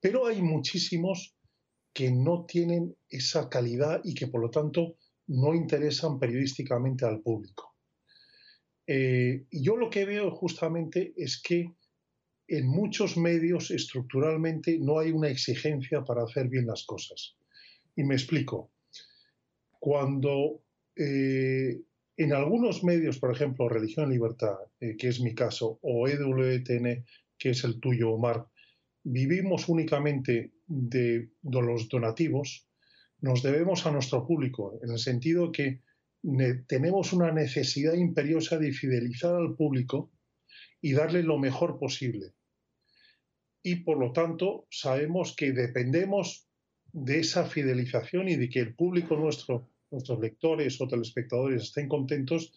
Pero 0.00 0.26
hay 0.26 0.42
muchísimos 0.42 1.36
que 1.94 2.10
no 2.10 2.44
tienen 2.46 2.96
esa 3.08 3.48
calidad 3.48 4.00
y 4.04 4.14
que 4.14 4.26
por 4.26 4.42
lo 4.42 4.50
tanto 4.50 4.96
no 5.28 5.54
interesan 5.54 6.18
periodísticamente 6.18 7.06
al 7.06 7.22
público. 7.22 7.73
Eh, 8.86 9.46
y 9.50 9.62
yo 9.62 9.76
lo 9.76 9.90
que 9.90 10.04
veo 10.04 10.30
justamente 10.30 11.14
es 11.16 11.40
que 11.40 11.72
en 12.46 12.66
muchos 12.66 13.16
medios 13.16 13.70
estructuralmente 13.70 14.78
no 14.78 14.98
hay 14.98 15.10
una 15.10 15.28
exigencia 15.28 16.04
para 16.04 16.24
hacer 16.24 16.48
bien 16.48 16.66
las 16.66 16.84
cosas. 16.84 17.36
Y 17.96 18.04
me 18.04 18.14
explico. 18.14 18.70
Cuando 19.80 20.62
eh, 20.96 21.80
en 22.16 22.32
algunos 22.32 22.84
medios, 22.84 23.18
por 23.18 23.32
ejemplo, 23.32 23.68
Religión 23.68 24.10
y 24.10 24.14
Libertad, 24.14 24.56
eh, 24.80 24.96
que 24.96 25.08
es 25.08 25.20
mi 25.20 25.34
caso, 25.34 25.78
o 25.82 26.06
EWTN, 26.06 27.04
que 27.38 27.50
es 27.50 27.64
el 27.64 27.80
tuyo, 27.80 28.12
Omar, 28.12 28.46
vivimos 29.02 29.68
únicamente 29.68 30.52
de 30.66 31.30
los 31.42 31.88
donativos, 31.88 32.68
nos 33.20 33.42
debemos 33.42 33.86
a 33.86 33.90
nuestro 33.90 34.26
público, 34.26 34.78
en 34.82 34.90
el 34.90 34.98
sentido 34.98 35.50
que 35.50 35.80
tenemos 36.66 37.12
una 37.12 37.32
necesidad 37.32 37.94
imperiosa 37.94 38.58
de 38.58 38.72
fidelizar 38.72 39.34
al 39.34 39.54
público 39.54 40.10
y 40.80 40.92
darle 40.92 41.22
lo 41.22 41.38
mejor 41.38 41.78
posible. 41.78 42.32
Y 43.62 43.76
por 43.76 43.98
lo 43.98 44.12
tanto, 44.12 44.66
sabemos 44.70 45.34
que 45.36 45.52
dependemos 45.52 46.48
de 46.92 47.20
esa 47.20 47.44
fidelización 47.46 48.28
y 48.28 48.36
de 48.36 48.48
que 48.48 48.60
el 48.60 48.74
público 48.74 49.16
nuestro, 49.16 49.70
nuestros 49.90 50.20
lectores 50.20 50.80
o 50.80 50.88
telespectadores 50.88 51.64
estén 51.64 51.88
contentos 51.88 52.52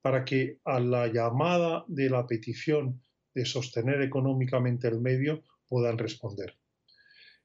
para 0.00 0.24
que 0.24 0.58
a 0.64 0.78
la 0.78 1.06
llamada 1.06 1.84
de 1.88 2.10
la 2.10 2.26
petición 2.26 3.02
de 3.34 3.44
sostener 3.44 4.02
económicamente 4.02 4.88
el 4.88 5.00
medio 5.00 5.42
puedan 5.68 5.98
responder. 5.98 6.56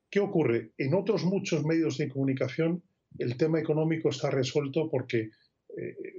¿Qué 0.10 0.20
ocurre? 0.20 0.74
En 0.78 0.94
otros 0.94 1.24
muchos 1.24 1.64
medios 1.66 1.98
de 1.98 2.10
comunicación 2.10 2.84
el 3.20 3.38
tema 3.38 3.60
económico 3.60 4.10
está 4.10 4.30
resuelto 4.30 4.90
porque 4.90 5.30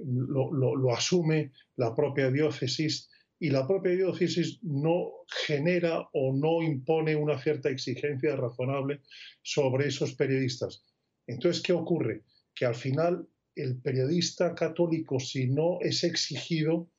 lo, 0.05 0.93
asume 0.93 1.51
la 1.75 1.95
propia 1.95 2.29
diócesis 2.29 3.09
y 3.39 3.49
la 3.49 3.67
propia 3.67 3.91
diócesis 3.91 4.59
no 4.63 5.11
genera 5.45 6.07
o 6.13 6.33
no 6.33 6.61
impone 6.61 7.15
una 7.15 7.39
cierta 7.41 7.69
exigencia 7.69 8.35
razonable 8.35 9.01
sobre 9.41 9.87
esos 9.87 10.15
periodistas. 10.15 10.83
Entonces, 11.27 11.61
¿qué 11.61 11.73
ocurre? 11.73 12.23
Que 12.53 12.65
al 12.65 12.75
final 12.75 13.27
el 13.55 13.81
periodista 13.81 14.55
católico, 14.55 15.19
si 15.19 15.47
no 15.47 15.79
es 15.81 16.03
exigido, 16.03 16.89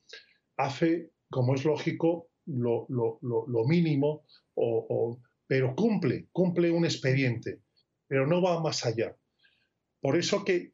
hace, 0.57 1.11
como 1.31 1.55
es 1.55 1.65
lógico, 1.65 2.31
lo, 2.47 2.87
mínimo, 3.67 4.25
pero 5.47 5.75
cumple, 5.75 6.29
cumple 6.33 6.71
un 6.71 6.85
expediente, 6.85 7.61
pero 8.07 8.27
no 8.27 8.43
va 8.43 8.61
más 8.61 8.85
allá. 8.87 9.17
Por 10.07 10.17
eso 10.17 10.45
que, 10.45 10.71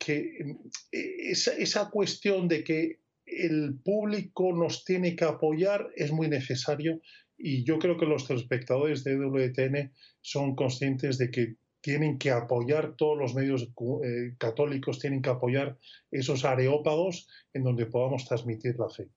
esa, 0.91 1.89
cuestión 1.89 2.49
de 2.49 2.63
que 2.63 3.01
el 3.25 3.79
público 3.83 4.53
nos 4.53 4.85
tiene 4.85 5.17
que 5.17 5.25
apoyar 5.25 5.89
es 5.97 6.13
muy 6.13 6.29
necesario 6.29 7.01
y 7.39 7.65
yo 7.65 7.79
creo 7.79 7.97
que 7.97 8.05
los 8.05 8.27
telespectadores 8.27 9.05
de 9.05 9.17
WTN 9.17 9.91
son 10.21 10.55
conscientes 10.55 11.17
de 11.17 11.31
que 11.31 11.55
tienen 11.81 12.19
que 12.19 12.31
apoyar, 12.31 12.95
todos 12.95 13.17
los 13.17 13.35
medios 13.35 13.63
eh, 14.05 14.35
católicos 14.37 14.99
tienen 14.99 15.23
que 15.23 15.31
apoyar 15.31 15.79
esos 16.11 16.45
areópagos 16.45 17.27
en 17.55 17.63
donde 17.63 17.87
podamos 17.87 18.27
transmitir 18.27 18.79
la 18.79 18.91
fe. 18.91 19.09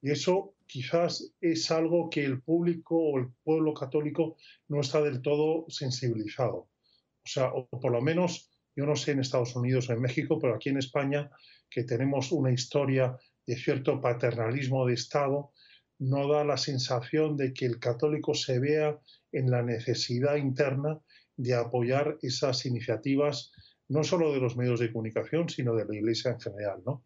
Y 0.00 0.12
eso 0.12 0.54
quizás 0.64 1.34
es 1.42 1.70
algo 1.70 2.08
que 2.08 2.24
el 2.24 2.40
público 2.40 2.96
o 2.96 3.18
el 3.18 3.28
pueblo 3.44 3.74
católico 3.74 4.38
no 4.68 4.80
está 4.80 5.02
del 5.02 5.20
todo 5.20 5.66
sensibilizado. 5.68 6.56
O 6.56 7.30
sea, 7.30 7.52
o 7.52 7.68
por 7.68 7.92
lo 7.92 8.00
menos, 8.00 8.48
yo 8.78 8.86
no 8.86 8.94
sé 8.94 9.10
en 9.10 9.18
Estados 9.18 9.56
Unidos 9.56 9.90
o 9.90 9.92
en 9.92 10.00
México, 10.00 10.38
pero 10.38 10.54
aquí 10.54 10.68
en 10.68 10.78
España, 10.78 11.28
que 11.68 11.82
tenemos 11.82 12.30
una 12.30 12.52
historia 12.52 13.18
de 13.44 13.56
cierto 13.56 14.00
paternalismo 14.00 14.86
de 14.86 14.94
Estado, 14.94 15.50
no 15.98 16.28
da 16.28 16.44
la 16.44 16.56
sensación 16.56 17.36
de 17.36 17.52
que 17.52 17.66
el 17.66 17.80
católico 17.80 18.34
se 18.34 18.60
vea 18.60 18.96
en 19.32 19.50
la 19.50 19.64
necesidad 19.64 20.36
interna 20.36 21.00
de 21.36 21.54
apoyar 21.56 22.18
esas 22.22 22.66
iniciativas, 22.66 23.50
no 23.88 24.04
solo 24.04 24.32
de 24.32 24.38
los 24.38 24.56
medios 24.56 24.78
de 24.78 24.92
comunicación, 24.92 25.48
sino 25.48 25.74
de 25.74 25.84
la 25.84 25.96
Iglesia 25.96 26.30
en 26.30 26.40
general. 26.40 26.80
¿no? 26.86 27.02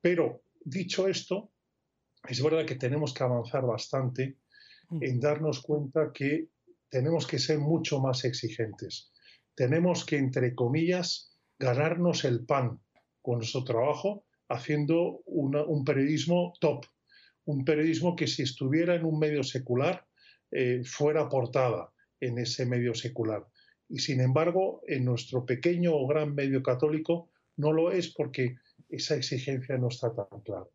Pero, 0.00 0.44
dicho 0.64 1.06
esto, 1.06 1.52
es 2.26 2.42
verdad 2.42 2.64
que 2.64 2.76
tenemos 2.76 3.12
que 3.12 3.24
avanzar 3.24 3.66
bastante 3.66 4.38
mm. 4.88 5.04
en 5.04 5.20
darnos 5.20 5.60
cuenta 5.60 6.12
que 6.14 6.48
tenemos 6.88 7.26
que 7.26 7.38
ser 7.38 7.58
mucho 7.58 8.00
más 8.00 8.24
exigentes. 8.24 9.12
Tenemos 9.54 10.04
que, 10.04 10.16
entre 10.16 10.54
comillas, 10.54 11.36
ganarnos 11.58 12.24
el 12.24 12.44
pan 12.44 12.80
con 13.22 13.38
nuestro 13.38 13.64
trabajo 13.64 14.24
haciendo 14.48 15.20
un 15.26 15.84
periodismo 15.84 16.54
top, 16.60 16.86
un 17.44 17.64
periodismo 17.64 18.16
que 18.16 18.26
si 18.26 18.42
estuviera 18.42 18.94
en 18.94 19.04
un 19.04 19.18
medio 19.18 19.42
secular 19.42 20.06
eh, 20.50 20.82
fuera 20.84 21.28
portada 21.28 21.92
en 22.18 22.38
ese 22.38 22.66
medio 22.66 22.94
secular 22.94 23.46
y 23.90 23.98
sin 23.98 24.20
embargo 24.20 24.82
en 24.86 25.04
nuestro 25.04 25.44
pequeño 25.44 25.94
o 25.94 26.06
gran 26.06 26.34
medio 26.34 26.62
católico 26.62 27.30
no 27.56 27.72
lo 27.72 27.90
es 27.90 28.14
porque 28.14 28.56
esa 28.88 29.16
exigencia 29.16 29.76
no 29.76 29.88
está 29.88 30.14
tan 30.14 30.40
clara. 30.40 30.66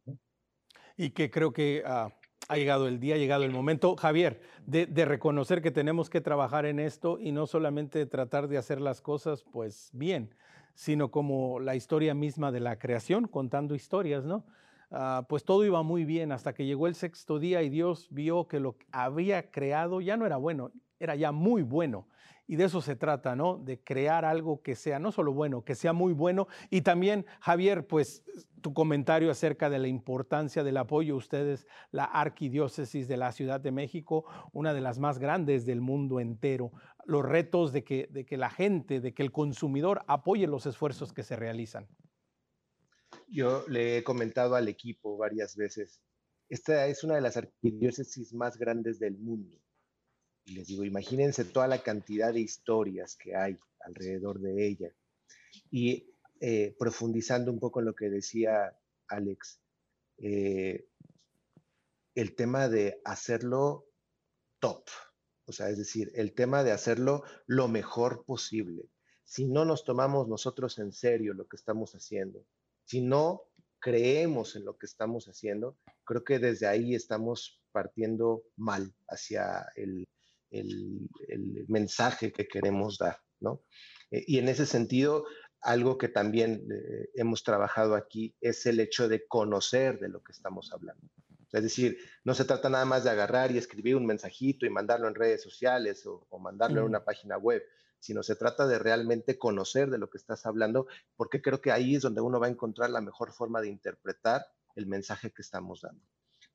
Y 0.98 1.10
que 1.12 1.32
creo 1.32 1.52
que 1.52 1.82
ah, 1.86 2.14
ha 2.48 2.58
llegado 2.58 2.88
el 2.88 3.00
día, 3.00 3.16
ha 3.16 3.18
llegado 3.18 3.44
el 3.44 3.52
momento, 3.52 3.96
Javier, 3.96 4.42
de, 4.66 5.06
reconocer 5.06 5.62
que 5.62 5.72
tenemos 5.72 6.10
que 6.10 6.22
trabajar 6.22 6.66
en 6.66 6.80
esto 6.80 7.18
y 7.20 7.32
no 7.32 7.48
solamente 7.48 8.06
tratar 8.06 8.48
de 8.48 8.58
hacer 8.58 8.82
las 8.82 9.02
cosas 9.02 9.44
pues 9.44 9.90
bien, 9.94 10.34
sino 10.74 11.12
como 11.12 11.60
la 11.60 11.76
historia 11.76 12.14
misma 12.14 12.52
de 12.52 12.60
la 12.60 12.78
creación, 12.78 13.28
contando 13.28 13.76
historias, 13.76 14.26
¿no? 14.26 14.46
Ah, 14.92 15.26
pues 15.28 15.44
todo 15.44 15.66
iba 15.66 15.82
muy 15.84 16.06
bien 16.06 16.32
hasta 16.32 16.54
que 16.54 16.66
llegó 16.66 16.88
el 16.88 16.96
sexto 16.96 17.40
día 17.40 17.64
y 17.64 17.70
Dios 17.70 18.08
vio 18.12 18.48
que 18.48 18.60
lo 18.60 18.78
que 18.78 18.86
había 18.92 19.50
creado 19.50 20.00
ya 20.00 20.16
no 20.16 20.26
era 20.26 20.38
bueno, 20.38 20.72
era 21.00 21.16
ya 21.16 21.32
muy 21.32 21.64
bueno. 21.64 22.08
Y 22.48 22.58
de 22.58 22.66
eso 22.66 22.82
se 22.82 22.96
trata, 22.96 23.36
¿no? 23.36 23.58
De 23.58 23.82
crear 23.84 24.24
algo 24.24 24.62
que 24.62 24.76
sea 24.76 25.00
no 25.00 25.12
solo 25.12 25.34
bueno, 25.34 25.64
que 25.64 25.74
sea 25.74 25.94
muy 25.94 26.14
bueno. 26.14 26.48
Y 26.70 26.82
también, 26.82 27.26
Javier, 27.40 27.88
pues 27.88 28.24
tu 28.62 28.74
comentario 28.74 29.32
acerca 29.32 29.70
de 29.70 29.80
la 29.80 29.88
importancia 29.88 30.64
del 30.64 30.78
apoyo. 30.78 31.16
Ustedes, 31.16 31.66
la 31.92 32.04
arquidiócesis 32.04 33.08
de 33.08 33.18
la 33.18 33.32
Ciudad 33.32 33.60
de 33.60 33.72
México, 33.72 34.26
una 34.54 34.74
de 34.74 34.82
las 34.82 35.00
más 35.00 35.18
grandes 35.18 35.66
del 35.66 35.82
mundo 35.82 36.20
entero. 36.20 36.72
Los 37.06 37.26
retos 37.26 37.74
de 37.74 37.84
que, 37.84 38.08
de 38.12 38.26
que 38.26 38.38
la 38.38 38.52
gente, 38.52 39.02
de 39.02 39.14
que 39.14 39.24
el 39.24 39.32
consumidor 39.32 40.04
apoye 40.08 40.46
los 40.46 40.68
esfuerzos 40.68 41.14
que 41.14 41.24
se 41.24 41.36
realizan. 41.36 41.88
Yo 43.28 43.64
le 43.68 43.98
he 43.98 44.04
comentado 44.04 44.56
al 44.56 44.68
equipo 44.68 45.18
varias 45.18 45.56
veces, 45.56 46.02
esta 46.48 46.86
es 46.86 47.04
una 47.04 47.16
de 47.16 47.22
las 47.22 47.38
arquidiócesis 47.38 48.34
más 48.34 48.58
grandes 48.58 49.00
del 49.00 49.18
mundo 49.18 49.58
y 50.46 50.54
les 50.54 50.68
digo, 50.68 50.84
imagínense 50.84 51.44
toda 51.44 51.68
la 51.68 51.82
cantidad 51.82 52.32
de 52.32 52.40
historias 52.40 53.16
que 53.16 53.36
hay 53.36 53.58
alrededor 53.80 54.40
de 54.40 54.68
ella. 54.68 54.96
Y 55.72 56.14
eh, 56.40 56.76
profundizando 56.78 57.52
un 57.52 57.60
poco 57.60 57.80
en 57.80 57.88
lo 57.88 57.96
que 57.96 58.10
decía 58.10 58.78
Alex, 59.08 59.60
eh, 60.18 60.88
el 62.14 62.36
tema 62.36 62.70
de 62.70 63.02
hacerlo 63.04 63.88
top, 64.60 64.86
o 65.46 65.52
sea, 65.52 65.70
es 65.70 65.78
decir, 65.78 66.12
el 66.16 66.34
tema 66.34 66.64
de 66.64 66.72
hacerlo 66.72 67.24
lo 67.48 67.68
mejor 67.68 68.24
posible. 68.26 68.90
Si 69.24 69.46
no 69.46 69.66
nos 69.66 69.84
tomamos 69.84 70.28
nosotros 70.28 70.78
en 70.78 70.92
serio 70.92 71.34
lo 71.34 71.48
que 71.48 71.58
estamos 71.58 71.94
haciendo, 71.96 72.46
si 72.84 73.02
no 73.02 73.44
creemos 73.80 74.56
en 74.56 74.66
lo 74.66 74.78
que 74.78 74.86
estamos 74.86 75.26
haciendo, 75.26 75.78
creo 76.04 76.24
que 76.24 76.40
desde 76.40 76.68
ahí 76.68 76.94
estamos 76.94 77.62
partiendo 77.72 78.44
mal 78.56 78.94
hacia 79.08 79.72
el, 79.76 80.08
el, 80.60 81.66
mensaje 81.68 82.32
que 82.32 82.48
queremos 82.48 82.98
dar, 82.98 83.20
¿no? 83.40 83.64
Eh, 84.12 84.24
y 84.28 84.38
en 84.38 84.50
ese 84.50 84.66
sentido, 84.66 85.26
algo 85.62 85.98
que 85.98 86.10
también 86.10 86.68
eh, 86.72 87.10
hemos 87.16 87.44
trabajado 87.44 87.96
aquí 87.96 88.36
es 88.40 88.66
el 88.66 88.80
hecho 88.80 89.08
de 89.10 89.28
conocer 89.28 90.00
de 90.00 90.10
lo 90.10 90.22
que 90.22 90.32
estamos 90.32 90.72
hablando. 90.72 91.10
Es 91.52 91.64
decir, 91.64 91.98
no 92.26 92.34
se 92.34 92.44
trata 92.44 92.70
nada 92.70 92.84
más 92.84 93.06
de 93.06 93.12
agarrar 93.12 93.52
y 93.52 93.58
escribir 93.58 93.96
un 93.96 94.06
mensajito 94.06 94.66
y 94.66 94.70
mandarlo 94.70 95.08
en 95.08 95.16
redes 95.16 95.42
sociales 95.42 96.06
o, 96.06 96.28
mandarlo 96.38 96.82
en 96.82 96.88
una 96.88 97.06
página 97.06 97.38
web, 97.38 97.64
sino 98.00 98.24
se 98.24 98.36
trata 98.36 98.68
de 98.68 98.78
realmente 98.78 99.38
conocer 99.38 99.90
de 99.90 99.98
lo 99.98 100.10
que 100.10 100.18
estás 100.18 100.46
hablando, 100.46 100.88
porque 101.16 101.42
creo 101.42 101.62
que 101.62 101.72
ahí 101.72 101.96
es 101.96 102.02
donde 102.02 102.20
uno 102.20 102.42
va 102.42 102.48
a 102.48 102.50
encontrar 102.50 102.90
la 102.90 103.00
mejor 103.00 103.32
forma 103.32 103.62
de 103.62 103.70
interpretar 103.70 104.46
el 104.76 104.86
mensaje 104.86 105.32
que 105.32 105.42
estamos 105.42 105.82
dando. 105.82 106.04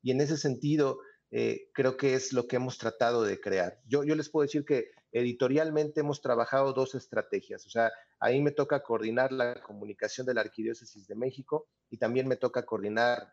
Y 0.02 0.10
en 0.10 0.20
ese 0.20 0.36
sentido, 0.36 1.00
eh, 1.30 1.70
creo 1.72 1.96
que 1.96 2.14
es 2.14 2.32
lo 2.32 2.46
que 2.46 2.56
hemos 2.56 2.78
tratado 2.78 3.22
de 3.22 3.40
crear. 3.40 3.80
Yo, 3.86 4.04
yo 4.04 4.14
les 4.16 4.28
puedo 4.28 4.42
decir 4.42 4.64
que 4.64 4.90
editorialmente 5.12 6.00
hemos 6.00 6.20
trabajado 6.20 6.72
dos 6.72 6.94
estrategias. 6.94 7.66
O 7.66 7.70
sea, 7.70 7.90
ahí 8.18 8.40
me 8.40 8.52
toca 8.52 8.82
coordinar 8.82 9.32
la 9.32 9.60
comunicación 9.62 10.26
de 10.26 10.34
la 10.34 10.42
Arquidiócesis 10.42 11.06
de 11.06 11.14
México 11.14 11.68
y 11.88 11.98
también 11.98 12.28
me 12.28 12.36
toca 12.36 12.64
coordinar 12.64 13.32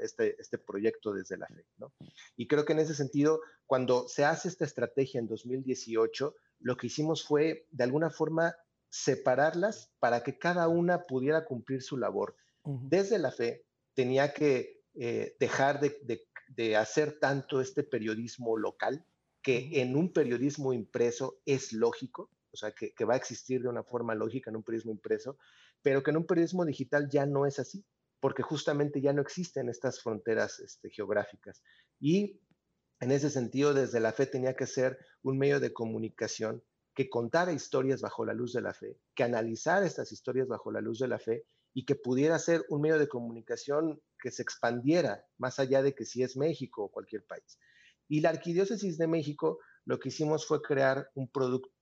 este, 0.00 0.36
este 0.40 0.58
proyecto 0.58 1.12
desde 1.12 1.36
la 1.36 1.46
fe. 1.46 1.66
¿no? 1.78 1.92
Y 2.36 2.46
creo 2.46 2.64
que 2.64 2.72
en 2.72 2.78
ese 2.78 2.94
sentido, 2.94 3.40
cuando 3.66 4.08
se 4.08 4.24
hace 4.24 4.48
esta 4.48 4.64
estrategia 4.64 5.18
en 5.18 5.26
2018, 5.26 6.34
lo 6.60 6.76
que 6.76 6.86
hicimos 6.86 7.24
fue, 7.24 7.66
de 7.70 7.84
alguna 7.84 8.10
forma, 8.10 8.54
separarlas 8.88 9.90
para 9.98 10.22
que 10.22 10.38
cada 10.38 10.68
una 10.68 11.02
pudiera 11.02 11.44
cumplir 11.44 11.82
su 11.82 11.96
labor. 11.96 12.36
Desde 12.64 13.18
la 13.18 13.32
fe 13.32 13.64
tenía 13.94 14.32
que 14.32 14.82
eh, 14.94 15.36
dejar 15.40 15.80
de, 15.80 15.98
de 16.02 16.28
hacer 16.76 17.18
tanto 17.18 17.60
este 17.60 17.82
periodismo 17.82 18.56
local, 18.56 19.04
que 19.42 19.80
en 19.80 19.96
un 19.96 20.12
periodismo 20.12 20.72
impreso 20.72 21.40
es 21.46 21.72
lógico, 21.72 22.30
o 22.52 22.56
sea, 22.56 22.72
que, 22.72 23.04
va 23.04 23.14
a 23.14 23.16
existir 23.16 23.62
de 23.62 23.68
una 23.68 23.82
forma 23.82 24.14
lógica 24.14 24.50
en 24.50 24.56
un 24.56 24.62
periodismo 24.62 24.92
impreso, 24.92 25.38
pero 25.82 26.02
que 26.02 26.10
en 26.10 26.18
un 26.18 26.26
periodismo 26.26 26.64
digital 26.64 27.08
ya 27.10 27.26
no 27.26 27.46
es 27.46 27.58
así, 27.58 27.84
porque 28.20 28.42
justamente 28.42 29.00
ya 29.00 29.12
no 29.12 29.22
existen 29.22 29.68
estas 29.68 30.00
fronteras 30.00 30.60
este, 30.60 30.90
geográficas. 30.90 31.62
Y 31.98 32.40
en 33.00 33.10
ese 33.10 33.30
sentido, 33.30 33.74
desde 33.74 33.98
la 33.98 34.12
fe 34.12 34.26
tenía 34.26 34.54
que 34.54 34.66
ser 34.66 34.98
un 35.22 35.38
medio 35.38 35.58
de 35.58 35.72
comunicación 35.72 36.62
que 36.94 37.08
contara 37.08 37.52
historias 37.52 38.02
bajo 38.02 38.24
la 38.24 38.34
luz 38.34 38.52
de 38.52 38.60
la 38.60 38.74
fe, 38.74 38.98
que 39.14 39.24
analizara 39.24 39.86
estas 39.86 40.12
historias 40.12 40.46
bajo 40.46 40.70
la 40.70 40.80
luz 40.80 40.98
de 40.98 41.08
la 41.08 41.18
fe 41.18 41.46
y 41.74 41.84
que 41.84 41.94
pudiera 41.94 42.38
ser 42.38 42.64
un 42.68 42.82
medio 42.82 42.98
de 42.98 43.08
comunicación 43.08 44.00
que 44.20 44.30
se 44.30 44.42
expandiera 44.42 45.24
más 45.38 45.58
allá 45.58 45.82
de 45.82 45.94
que 45.94 46.04
si 46.04 46.22
es 46.22 46.36
México 46.36 46.84
o 46.84 46.90
cualquier 46.90 47.24
país. 47.24 47.58
Y 48.08 48.20
la 48.20 48.30
Arquidiócesis 48.30 48.98
de 48.98 49.06
México 49.06 49.58
lo 49.84 49.98
que 49.98 50.10
hicimos 50.10 50.46
fue 50.46 50.62
crear 50.62 51.10
un, 51.14 51.30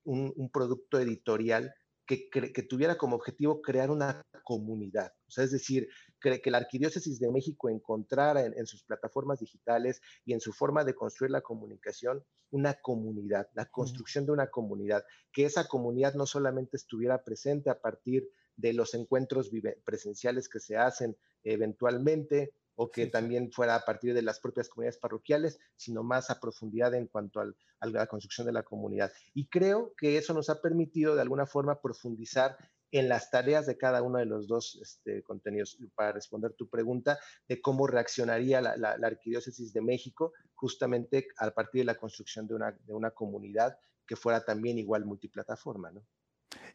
un, 0.05 0.51
producto 0.51 0.99
editorial 0.99 1.75
que, 2.07 2.29
que, 2.31 2.63
tuviera 2.63 2.97
como 2.97 3.17
objetivo 3.17 3.61
crear 3.61 3.91
una 3.91 4.23
comunidad. 4.43 5.13
O 5.29 5.31
sea, 5.31 5.45
es 5.45 5.53
decir, 5.53 5.89
que, 6.21 6.41
que 6.41 6.51
la 6.51 6.59
Arquidiócesis 6.59 7.21
de 7.21 7.31
México 7.31 7.69
encontrara 7.69 8.45
en, 8.45 8.67
sus 8.67 8.83
plataformas 8.85 9.41
digitales 9.41 10.01
y 10.25 10.33
en 10.33 10.41
su 10.41 10.53
forma 10.53 10.85
de 10.85 10.95
construir 10.95 11.31
la 11.31 11.43
comunicación 11.43 12.25
una 12.51 12.75
comunidad, 12.75 13.49
la 13.55 13.67
construcción 13.67 14.27
de 14.27 14.33
una 14.33 14.49
comunidad, 14.49 15.05
que 15.33 15.45
esa 15.45 15.69
comunidad 15.69 16.15
no 16.15 16.27
solamente 16.27 16.77
estuviera 16.77 17.23
presente 17.23 17.71
a 17.71 17.81
partir 17.81 18.29
de 18.61 18.73
los 18.73 18.95
encuentros 18.95 19.51
presenciales 19.85 20.49
que 20.49 20.61
se 20.61 20.77
hacen 20.77 21.17
eventualmente, 21.43 22.53
o 22.83 22.91
que 22.91 23.07
también 23.07 23.53
fuera 23.53 23.75
a 23.75 23.85
partir 23.85 24.15
de 24.15 24.23
las 24.23 24.41
propias 24.41 24.71
comunidades 24.71 24.99
parroquiales, 24.99 25.59
sino 25.77 26.03
más 26.03 26.31
a 26.31 26.41
profundidad 26.41 26.95
en 26.95 27.09
cuanto 27.09 27.41
a 27.41 27.87
la 27.87 28.07
construcción 28.07 28.47
de 28.47 28.55
la 28.55 28.63
comunidad. 28.63 29.13
Y 29.35 29.49
creo 29.49 29.93
que 29.99 30.17
eso 30.17 30.33
nos 30.33 30.49
ha 30.49 30.63
permitido 30.63 31.15
de 31.15 31.21
alguna 31.21 31.45
forma 31.45 31.83
profundizar 31.83 32.57
en 32.91 33.09
las 33.09 33.31
tareas 33.31 33.67
de 33.67 33.77
cada 33.77 34.03
uno 34.03 34.19
de 34.19 34.25
los 34.25 34.49
dos 34.49 34.79
este, 34.81 35.23
contenidos. 35.23 35.79
Para 35.95 36.13
responder 36.13 36.55
tu 36.55 36.71
pregunta 36.71 37.19
de 37.47 37.61
cómo 37.61 37.87
reaccionaría 37.87 38.63
la, 38.63 38.77
la, 38.79 39.07
Arquidiócesis 39.07 39.75
de 39.75 39.83
México 39.83 40.33
justamente 40.55 41.29
a 41.37 41.51
partir 41.51 41.83
de 41.83 41.85
la 41.85 41.97
construcción 41.97 42.49
de 42.49 42.55
una, 42.55 42.73
de 42.73 42.95
una 42.95 43.11
comunidad 43.11 43.79
que 44.07 44.17
fuera 44.17 44.43
también 44.43 44.79
igual 44.79 45.05
multiplataforma, 45.05 45.91
¿no? 45.91 46.05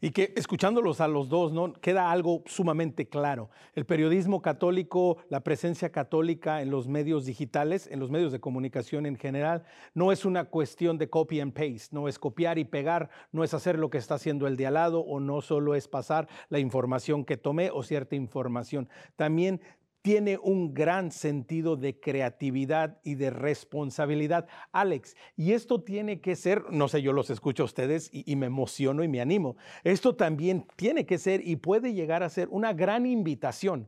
Y 0.01 0.11
que 0.11 0.33
escuchándolos 0.35 1.01
a 1.01 1.07
los 1.07 1.29
dos, 1.29 1.51
¿no? 1.51 1.73
Queda 1.73 2.11
algo 2.11 2.43
sumamente 2.45 3.07
claro. 3.07 3.49
El 3.73 3.85
periodismo 3.85 4.41
católico, 4.41 5.17
la 5.29 5.41
presencia 5.41 5.91
católica 5.91 6.61
en 6.61 6.69
los 6.69 6.87
medios 6.87 7.25
digitales, 7.25 7.87
en 7.91 7.99
los 7.99 8.11
medios 8.11 8.31
de 8.31 8.39
comunicación 8.39 9.05
en 9.05 9.15
general, 9.15 9.63
no 9.93 10.11
es 10.11 10.25
una 10.25 10.45
cuestión 10.45 10.97
de 10.97 11.09
copy 11.09 11.39
and 11.39 11.53
paste, 11.53 11.89
no 11.91 12.07
es 12.07 12.19
copiar 12.19 12.57
y 12.57 12.65
pegar, 12.65 13.09
no 13.31 13.43
es 13.43 13.53
hacer 13.53 13.79
lo 13.79 13.89
que 13.89 13.97
está 13.97 14.15
haciendo 14.15 14.47
el 14.47 14.57
de 14.57 14.67
al 14.67 14.75
lado 14.75 14.99
o 14.99 15.19
no 15.19 15.41
solo 15.41 15.75
es 15.75 15.87
pasar 15.87 16.27
la 16.49 16.59
información 16.59 17.25
que 17.25 17.37
tomé 17.37 17.69
o 17.71 17.81
cierta 17.83 18.15
información. 18.15 18.89
También 19.15 19.61
tiene 20.05 20.37
un 20.37 20.75
gran 20.75 21.09
sentido 21.09 21.77
de 21.77 21.99
creatividad 21.99 22.99
y 23.03 23.15
de 23.15 23.31
responsabilidad. 23.31 24.45
Alex, 24.71 25.17
y 25.35 25.53
esto 25.53 25.81
tiene 25.81 26.21
que 26.21 26.35
ser, 26.35 26.63
no 26.69 26.87
sé, 26.87 27.01
yo 27.01 27.11
los 27.11 27.31
escucho 27.31 27.63
a 27.63 27.65
ustedes 27.65 28.11
y, 28.13 28.35
me 28.35 28.45
emociono 28.45 29.03
y 29.03 29.07
me 29.07 29.19
animo. 29.19 29.57
Esto 29.83 30.15
también 30.15 30.67
tiene 30.75 31.07
que 31.07 31.17
ser 31.17 31.41
y 31.43 31.55
puede 31.55 31.95
llegar 31.95 32.21
a 32.21 32.29
ser 32.29 32.49
una 32.51 32.71
gran 32.71 33.07
invitación 33.07 33.87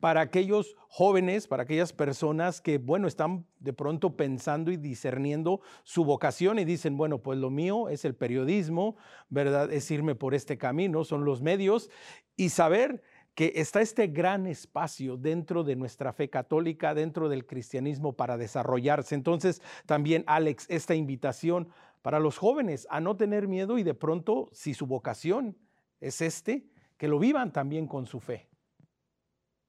para 0.00 0.20
aquellos 0.20 0.76
jóvenes, 0.86 1.46
para 1.46 1.62
aquellas 1.62 1.94
personas 1.94 2.60
que, 2.60 2.76
bueno, 2.76 3.08
están 3.08 3.46
de 3.58 3.72
pronto 3.72 4.18
pensando 4.18 4.70
y 4.70 4.76
discerniendo 4.76 5.62
su 5.82 6.04
vocación 6.04 6.58
y 6.58 6.66
dicen, 6.66 6.98
bueno, 6.98 7.22
pues 7.22 7.38
lo 7.38 7.48
mío 7.48 7.88
es 7.88 8.04
el 8.04 8.14
periodismo, 8.14 8.96
¿verdad? 9.30 9.72
Es 9.72 9.90
irme 9.90 10.14
por 10.14 10.34
este 10.34 10.58
camino, 10.58 11.04
son 11.04 11.24
los 11.24 11.40
medios 11.40 11.88
y 12.36 12.50
saber 12.50 13.02
que 13.34 13.52
está 13.56 13.80
este 13.80 14.06
gran 14.06 14.46
espacio 14.46 15.16
dentro 15.16 15.64
de 15.64 15.76
nuestra 15.76 16.12
fe 16.12 16.30
católica, 16.30 16.94
dentro 16.94 17.28
del 17.28 17.46
cristianismo 17.46 18.14
para 18.16 18.36
desarrollarse. 18.36 19.14
Entonces, 19.14 19.60
también, 19.86 20.24
Alex, 20.26 20.66
esta 20.68 20.94
invitación 20.94 21.68
para 22.02 22.20
los 22.20 22.38
jóvenes 22.38 22.86
a 22.90 23.00
no 23.00 23.16
tener 23.16 23.48
miedo 23.48 23.78
y 23.78 23.82
de 23.82 23.94
pronto, 23.94 24.48
si 24.52 24.74
su 24.74 24.86
vocación 24.86 25.56
es 26.00 26.20
este, 26.20 26.68
que 26.96 27.08
lo 27.08 27.18
vivan 27.18 27.52
también 27.52 27.88
con 27.88 28.06
su 28.06 28.20
fe. 28.20 28.48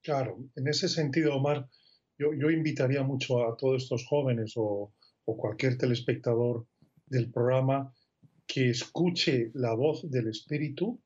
Claro, 0.02 0.38
en 0.54 0.68
ese 0.68 0.88
sentido, 0.88 1.34
Omar, 1.34 1.68
yo, 2.18 2.50
invitaría 2.50 3.02
mucho 3.02 3.46
a 3.46 3.56
todos 3.56 3.82
estos 3.82 4.06
jóvenes 4.06 4.52
o, 4.56 4.94
o 5.24 5.36
cualquier 5.36 5.76
telespectador 5.76 6.66
del 7.06 7.32
programa 7.32 7.92
que 8.46 8.70
escuche 8.70 9.50
la 9.54 9.74
voz 9.74 10.08
del 10.08 10.28
Espíritu 10.28 11.00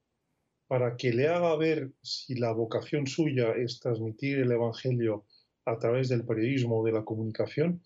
para 0.70 0.96
que 0.96 1.12
le 1.12 1.26
haga 1.26 1.56
ver 1.56 1.90
si 2.00 2.36
la 2.36 2.52
vocación 2.52 3.04
suya 3.08 3.54
es 3.56 3.80
transmitir 3.80 4.38
el 4.38 4.52
Evangelio 4.52 5.26
a 5.64 5.76
través 5.80 6.08
del 6.08 6.24
periodismo 6.24 6.78
o 6.78 6.84
de 6.84 6.92
la 6.92 7.04
comunicación, 7.04 7.82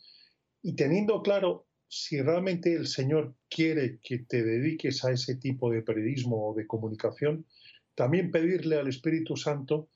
y 0.61 0.77
teniendo 0.77 1.23
claro 1.23 1.67
si 1.89 2.21
realmente 2.21 2.75
el 2.75 2.87
Señor 2.87 3.37
quiere 3.49 4.01
que 4.03 4.19
te 4.19 4.43
dediques 4.43 5.03
a 5.03 5.13
ese 5.13 5.37
tipo 5.37 5.71
de 5.71 5.81
periodismo 5.81 6.51
o 6.51 6.55
de 6.55 6.67
comunicación, 6.67 7.47
también 7.95 8.31
pedirle 8.31 8.77
al 8.77 8.89
Espíritu 8.89 9.35
Santo 9.35 9.89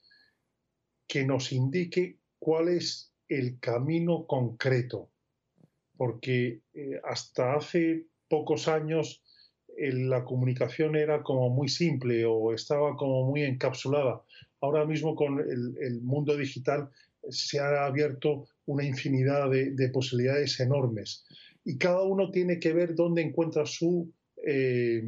que 1.07 1.26
nos 1.26 1.53
indique 1.53 2.16
cuál 2.39 2.68
es 2.68 3.12
el 3.28 3.61
camino 3.61 4.26
concreto, 4.26 5.11
porque 5.95 6.62
eh, 6.72 6.99
hasta 7.05 7.55
hace 7.55 8.07
pocos 8.28 8.66
años 8.66 9.22
la 9.79 10.24
comunicación 10.24 10.97
era 10.97 11.22
como 11.22 11.51
muy 11.51 11.68
simple 11.68 12.24
o 12.24 12.53
estaba 12.53 12.97
como 12.97 13.24
muy 13.24 13.43
encapsulada. 13.43 14.22
Ahora 14.61 14.85
mismo 14.85 15.14
con 15.14 15.39
el, 15.41 16.01
mundo 16.03 16.37
digital 16.37 16.91
se 17.29 17.61
ha 17.61 17.87
abierto 17.87 18.47
una 18.66 18.85
infinidad 18.85 19.51
de, 19.51 19.89
posibilidades 19.91 20.59
enormes 20.61 21.24
y 21.64 21.79
cada 21.79 22.03
uno 22.03 22.31
tiene 22.31 22.59
que 22.59 22.72
ver 22.72 22.95
dónde 22.95 23.22
encuentra 23.22 23.66
su, 23.66 24.12
eh, 24.45 25.03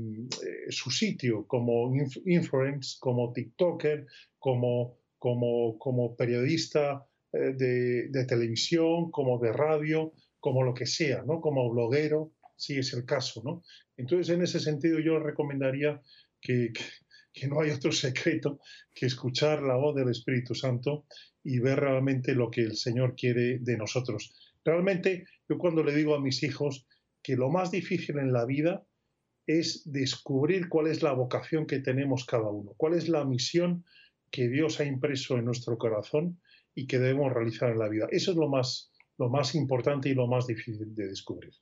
su 0.69 0.91
sitio 0.91 1.47
como 1.47 1.93
influencer, 2.25 2.99
como 3.01 3.33
TikToker, 3.33 4.07
como, 4.39 4.97
como, 5.19 5.79
como 5.79 6.15
periodista 6.17 7.07
eh, 7.33 7.55
de, 7.57 8.09
de, 8.09 8.25
televisión, 8.27 9.11
como 9.11 9.39
de 9.39 9.53
radio, 9.53 10.13
como 10.39 10.63
lo 10.63 10.75
que 10.75 10.87
sea, 10.87 11.23
¿no? 11.23 11.41
como 11.41 11.71
bloguero, 11.71 12.33
si 12.61 12.79
es 12.79 12.93
el 12.93 13.05
caso. 13.05 13.43
¿no? 13.43 13.63
Entonces, 13.97 14.35
en 14.35 14.43
ese 14.43 14.61
sentido, 14.61 15.01
yo 15.01 15.19
recomendaría 15.19 16.01
que, 16.41 16.73
no 17.49 17.61
hay 17.61 17.71
otro 17.71 17.91
secreto 18.07 18.61
que 18.95 19.07
escuchar 19.07 19.63
la 19.63 19.77
voz 19.77 19.97
del 19.97 20.11
Espíritu 20.11 20.55
Santo 20.55 21.07
y 21.43 21.59
ver 21.59 21.81
realmente 21.81 22.35
lo 22.35 22.51
que 22.51 22.61
el 22.61 22.77
Señor 22.77 23.15
quiere 23.17 23.59
de 23.61 23.77
nosotros. 23.79 24.35
Realmente, 24.65 25.27
yo 25.49 25.57
cuando 25.57 25.83
le 25.83 25.95
digo 25.95 26.15
a 26.15 26.21
mis 26.21 26.43
hijos 26.43 26.87
que 27.23 27.37
lo 27.37 27.49
más 27.49 27.71
difícil 27.71 28.19
en 28.19 28.33
la 28.33 28.45
vida 28.45 28.87
es 29.47 29.83
descubrir 29.91 30.69
cuál 30.69 30.87
es 30.87 31.03
la 31.03 31.13
vocación 31.13 31.67
que 31.67 31.81
tenemos 31.81 32.27
cada 32.27 32.51
uno, 32.51 32.75
cuál 32.77 32.95
es 32.95 33.09
la 33.09 33.25
misión 33.25 33.85
que 34.31 34.49
Dios 34.49 34.81
ha 34.81 34.85
impreso 34.85 35.39
en 35.39 35.47
nuestro 35.47 35.79
corazón 35.79 36.41
y 36.75 36.87
que 36.87 36.99
debemos 36.99 37.33
realizar 37.33 37.71
en 37.71 37.79
la 37.79 37.89
vida. 37.89 38.07
Eso 38.11 38.33
es 38.33 38.37
lo 38.37 38.49
más, 38.49 38.93
lo 39.19 39.31
más 39.31 39.55
importante 39.55 40.11
y 40.11 40.15
lo 40.15 40.27
más 40.27 40.47
difícil 40.47 40.95
de 40.95 41.09
descubrir. 41.09 41.53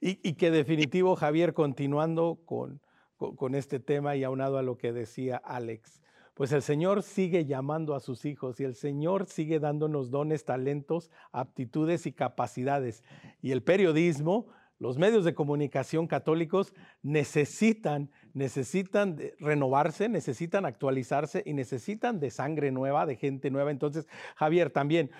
Y, 0.00 0.34
que 0.34 0.50
definitivo, 0.50 1.14
Javier, 1.14 1.52
continuando 1.52 2.40
con, 2.46 2.80
con, 3.16 3.54
este 3.54 3.80
tema 3.80 4.16
y 4.16 4.24
aunado 4.24 4.56
a 4.56 4.62
lo 4.62 4.78
que 4.78 4.92
decía 4.92 5.36
Alex, 5.36 6.00
pues 6.32 6.52
el 6.52 6.62
Señor 6.62 7.02
sigue 7.02 7.44
llamando 7.44 7.94
a 7.94 8.00
sus 8.00 8.24
hijos 8.24 8.60
y 8.60 8.64
el 8.64 8.74
Señor 8.74 9.26
sigue 9.26 9.60
dándonos 9.60 10.10
dones, 10.10 10.46
talentos, 10.46 11.10
aptitudes 11.32 12.06
y 12.06 12.12
capacidades. 12.12 13.04
Y 13.42 13.50
el 13.50 13.62
periodismo, 13.62 14.46
los 14.78 14.96
medios 14.96 15.26
de 15.26 15.34
comunicación 15.34 16.06
católicos 16.06 16.72
necesitan, 17.02 18.10
necesitan 18.32 19.18
renovarse, 19.38 20.08
necesitan 20.08 20.64
actualizarse 20.64 21.42
y 21.44 21.52
necesitan 21.52 22.20
de 22.20 22.30
sangre 22.30 22.72
nueva, 22.72 23.04
de 23.04 23.16
gente 23.16 23.50
nueva. 23.50 23.70
Entonces, 23.70 24.08
Javier, 24.36 24.70
también 24.70 25.10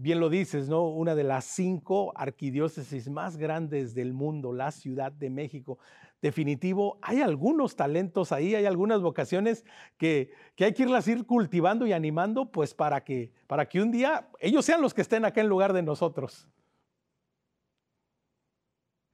bien 0.00 0.18
lo 0.18 0.30
dices, 0.30 0.68
¿no? 0.68 0.88
Una 0.88 1.14
de 1.14 1.24
las 1.24 1.44
cinco 1.44 2.12
arquidiócesis 2.16 3.10
más 3.10 3.36
grandes 3.36 3.94
del 3.94 4.14
mundo, 4.14 4.52
la 4.52 4.70
Ciudad 4.70 5.12
de 5.12 5.28
México. 5.28 5.78
Definitivo, 6.22 6.98
hay 7.02 7.20
algunos 7.20 7.76
talentos 7.76 8.32
ahí, 8.32 8.54
hay 8.54 8.64
algunas 8.64 9.02
vocaciones 9.02 9.64
que, 9.98 10.32
hay 10.58 10.72
que 10.72 10.82
irlas 10.84 11.06
ir 11.06 11.26
cultivando 11.26 11.86
y 11.86 11.92
animando, 11.92 12.50
pues 12.50 12.74
para 12.74 13.04
que, 13.04 13.32
para 13.46 13.68
que 13.68 13.80
un 13.80 13.90
día 13.90 14.28
ellos 14.38 14.64
sean 14.64 14.80
los 14.80 14.94
que 14.94 15.02
estén 15.02 15.24
acá 15.24 15.42
en 15.42 15.48
lugar 15.48 15.72
de 15.74 15.82
nosotros. 15.82 16.48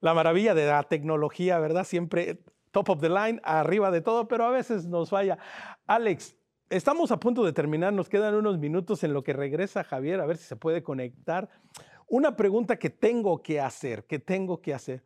La 0.00 0.14
maravilla 0.14 0.54
de 0.54 0.66
la 0.66 0.84
tecnología, 0.84 1.58
¿verdad? 1.58 1.84
Siempre 1.84 2.44
top 2.70 2.90
of 2.90 3.00
the 3.00 3.08
line, 3.08 3.40
arriba 3.42 3.90
de 3.90 4.02
todo, 4.02 4.28
pero 4.28 4.44
a 4.44 4.50
veces 4.50 4.86
nos 4.86 5.10
falla. 5.10 5.38
Alex, 5.86 6.36
Estamos 6.68 7.12
a 7.12 7.20
punto 7.20 7.44
de 7.44 7.52
terminar, 7.52 7.92
nos 7.92 8.08
quedan 8.08 8.34
unos 8.34 8.58
minutos 8.58 9.04
en 9.04 9.12
lo 9.12 9.22
que 9.22 9.32
regresa 9.32 9.84
Javier, 9.84 10.20
a 10.20 10.26
ver 10.26 10.36
si 10.36 10.42
se 10.42 10.56
puede 10.56 10.82
conectar. 10.82 11.48
Una 12.08 12.34
pregunta 12.34 12.76
que 12.76 12.90
tengo 12.90 13.40
que 13.40 13.60
hacer, 13.60 14.04
que 14.04 14.18
tengo 14.18 14.60
que 14.60 14.74
hacer. 14.74 15.04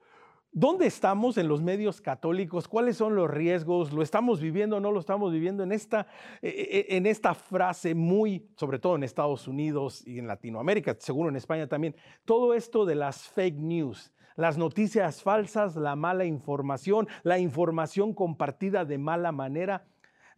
¿Dónde 0.53 0.87
estamos 0.87 1.37
en 1.37 1.49
los 1.49 1.61
medios 1.61 2.01
católicos? 2.01 2.67
¿Cuáles 2.67 2.97
son 2.97 3.15
los 3.15 3.31
riesgos? 3.31 3.93
¿Lo 3.93 4.01
estamos 4.01 4.41
viviendo 4.41 4.79
o 4.79 4.81
no 4.81 4.91
lo 4.91 5.01
estamos 5.01 5.33
viviendo 5.33 5.63
en 5.63 5.73
esta, 5.73 6.07
e, 6.41 6.87
e, 6.89 6.97
en 6.97 7.05
esta 7.05 7.35
frase 7.35 7.95
muy, 7.95 8.49
sobre 8.57 8.79
todo 8.79 8.97
en 8.97 9.03
Estados 9.03 9.47
Unidos 9.47 10.03
y 10.07 10.19
en 10.19 10.29
Latinoamérica, 10.29 10.97
seguro 10.99 11.29
en 11.29 11.37
España 11.37 11.67
también? 11.67 11.95
Todo 12.25 12.55
esto 12.55 12.87
de 12.87 12.95
las 12.95 13.29
fake 13.29 13.59
news, 13.59 14.15
las 14.35 14.57
noticias 14.57 15.23
falsas, 15.23 15.77
la 15.77 15.95
mala 15.95 16.25
información, 16.25 17.07
la 17.23 17.39
información 17.39 18.15
compartida 18.15 18.87
de 18.87 18.97
mala 18.97 19.31
manera 19.31 19.85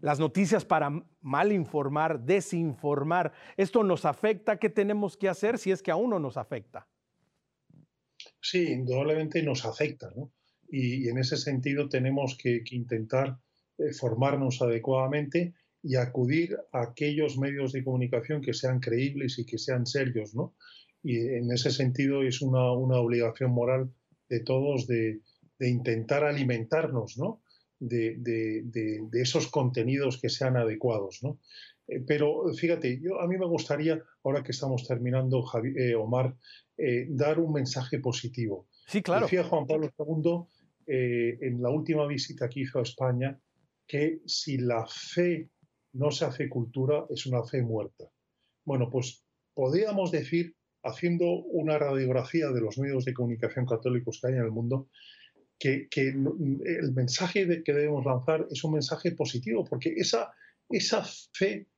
las 0.02 0.18
noticias 0.18 0.64
para 0.64 0.90
mal 1.20 1.52
informar, 1.52 2.20
desinformar. 2.20 3.32
Esto 3.56 3.82
nos 3.84 4.04
afecta. 4.04 4.58
¿Qué 4.58 4.68
tenemos 4.68 5.16
que 5.16 5.28
hacer 5.28 5.58
si 5.58 5.70
es 5.70 5.82
que 5.82 5.92
a 5.92 5.96
uno 5.96 6.18
nos 6.18 6.36
afecta? 6.36 6.88
Sí, 8.40 8.72
indudablemente 8.72 9.42
nos 9.42 9.64
afecta, 9.64 10.10
¿no? 10.14 10.32
Y, 10.68 11.08
en 11.08 11.18
ese 11.18 11.36
sentido 11.36 11.88
tenemos 11.88 12.36
que, 12.36 12.62
intentar 12.72 13.38
eh, 13.78 13.92
formarnos 13.92 14.60
adecuadamente 14.60 15.54
y 15.82 15.96
acudir 15.96 16.56
a 16.72 16.82
aquellos 16.82 17.38
medios 17.38 17.72
de 17.72 17.84
comunicación 17.84 18.40
que 18.40 18.54
sean 18.54 18.80
creíbles 18.80 19.38
y 19.38 19.46
que 19.46 19.58
sean 19.58 19.86
serios, 19.86 20.34
¿no? 20.34 20.54
Y 21.02 21.18
en 21.18 21.50
ese 21.52 21.70
sentido 21.70 22.22
es 22.22 22.42
una, 22.42 22.72
obligación 22.72 23.52
moral 23.52 23.92
de 24.28 24.40
todos 24.40 24.86
de, 24.86 25.20
intentar 25.60 26.24
alimentarnos, 26.24 27.16
¿no? 27.18 27.41
De, 27.84 29.08
esos 29.12 29.48
contenidos 29.48 30.20
que 30.20 30.28
sean 30.28 30.56
adecuados, 30.56 31.18
¿no? 31.22 31.38
Eh, 31.88 32.00
pero 32.06 32.52
fíjate, 32.54 33.00
yo, 33.00 33.20
a 33.20 33.26
mí 33.26 33.36
me 33.36 33.46
gustaría, 33.46 34.00
ahora 34.22 34.42
que 34.42 34.52
estamos 34.52 34.86
terminando, 34.86 35.44
eh, 35.76 35.94
Omar, 35.94 36.36
eh, 36.76 37.06
dar 37.08 37.38
un 37.40 37.52
mensaje 37.52 37.98
positivo. 37.98 38.68
Sí, 38.86 39.02
claro. 39.02 39.26
Decía 39.26 39.44
Juan 39.44 39.66
Pablo 39.66 39.90
II 39.98 40.46
en 40.84 41.62
la 41.62 41.70
última 41.70 42.06
visita 42.06 42.48
que 42.48 42.60
hizo 42.60 42.80
a 42.80 42.82
España 42.82 43.38
que 43.86 44.20
si 44.26 44.58
la 44.58 44.84
fe 44.86 45.48
no 45.92 46.10
se 46.10 46.24
hace 46.24 46.48
cultura, 46.48 47.06
es 47.08 47.26
una 47.26 47.44
fe 47.44 47.62
muerta. 47.62 48.04
Bueno, 48.64 48.90
pues 48.90 49.24
podríamos 49.54 50.10
decir, 50.10 50.56
haciendo 50.82 51.26
una 51.30 51.78
radiografía 51.78 52.48
de 52.48 52.60
los 52.60 52.78
medios 52.78 53.04
de 53.04 53.14
comunicación 53.14 53.66
católicos 53.66 54.18
que 54.20 54.28
hay 54.28 54.34
en 54.34 54.44
el 54.44 54.50
mundo, 54.50 54.88
que, 55.62 56.08
el 56.08 56.92
mensaje 56.92 57.62
que 57.62 57.72
debemos 57.72 58.04
lanzar 58.04 58.46
es 58.50 58.64
un 58.64 58.72
mensaje 58.72 59.12
positivo, 59.12 59.64
porque 59.64 59.94
esa, 59.96 60.32
esa 60.68 61.04
fe 61.32 61.68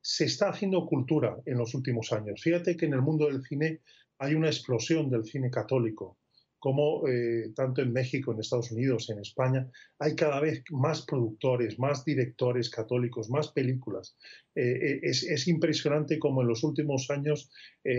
se 0.00 0.24
está 0.24 0.48
haciendo 0.48 0.86
cultura 0.86 1.36
en 1.44 1.58
los 1.58 1.74
últimos 1.74 2.12
años. 2.12 2.40
Fíjate 2.42 2.76
que 2.76 2.86
en 2.86 2.94
el 2.94 3.02
mundo 3.02 3.26
del 3.26 3.42
cine 3.42 3.80
hay 4.18 4.34
una 4.34 4.48
explosión 4.48 5.10
del 5.10 5.24
cine 5.24 5.50
católico 5.50 6.18
como 6.58 7.06
eh, 7.06 7.52
tanto 7.54 7.82
en 7.82 7.92
México, 7.92 8.32
en 8.32 8.40
Estados 8.40 8.72
Unidos, 8.72 9.10
en 9.10 9.18
España, 9.18 9.70
hay 9.98 10.16
cada 10.16 10.40
vez 10.40 10.64
más 10.70 11.04
productores, 11.04 11.78
más 11.78 12.06
directores 12.06 12.70
católicos, 12.70 13.28
más 13.28 13.52
películas. 13.52 14.16
Eh, 14.54 14.62
eh, 14.62 15.00
es, 15.02 15.46
impresionante 15.46 16.18
como 16.18 16.40
en 16.40 16.48
los 16.48 16.64
últimos 16.64 17.10
años 17.10 17.50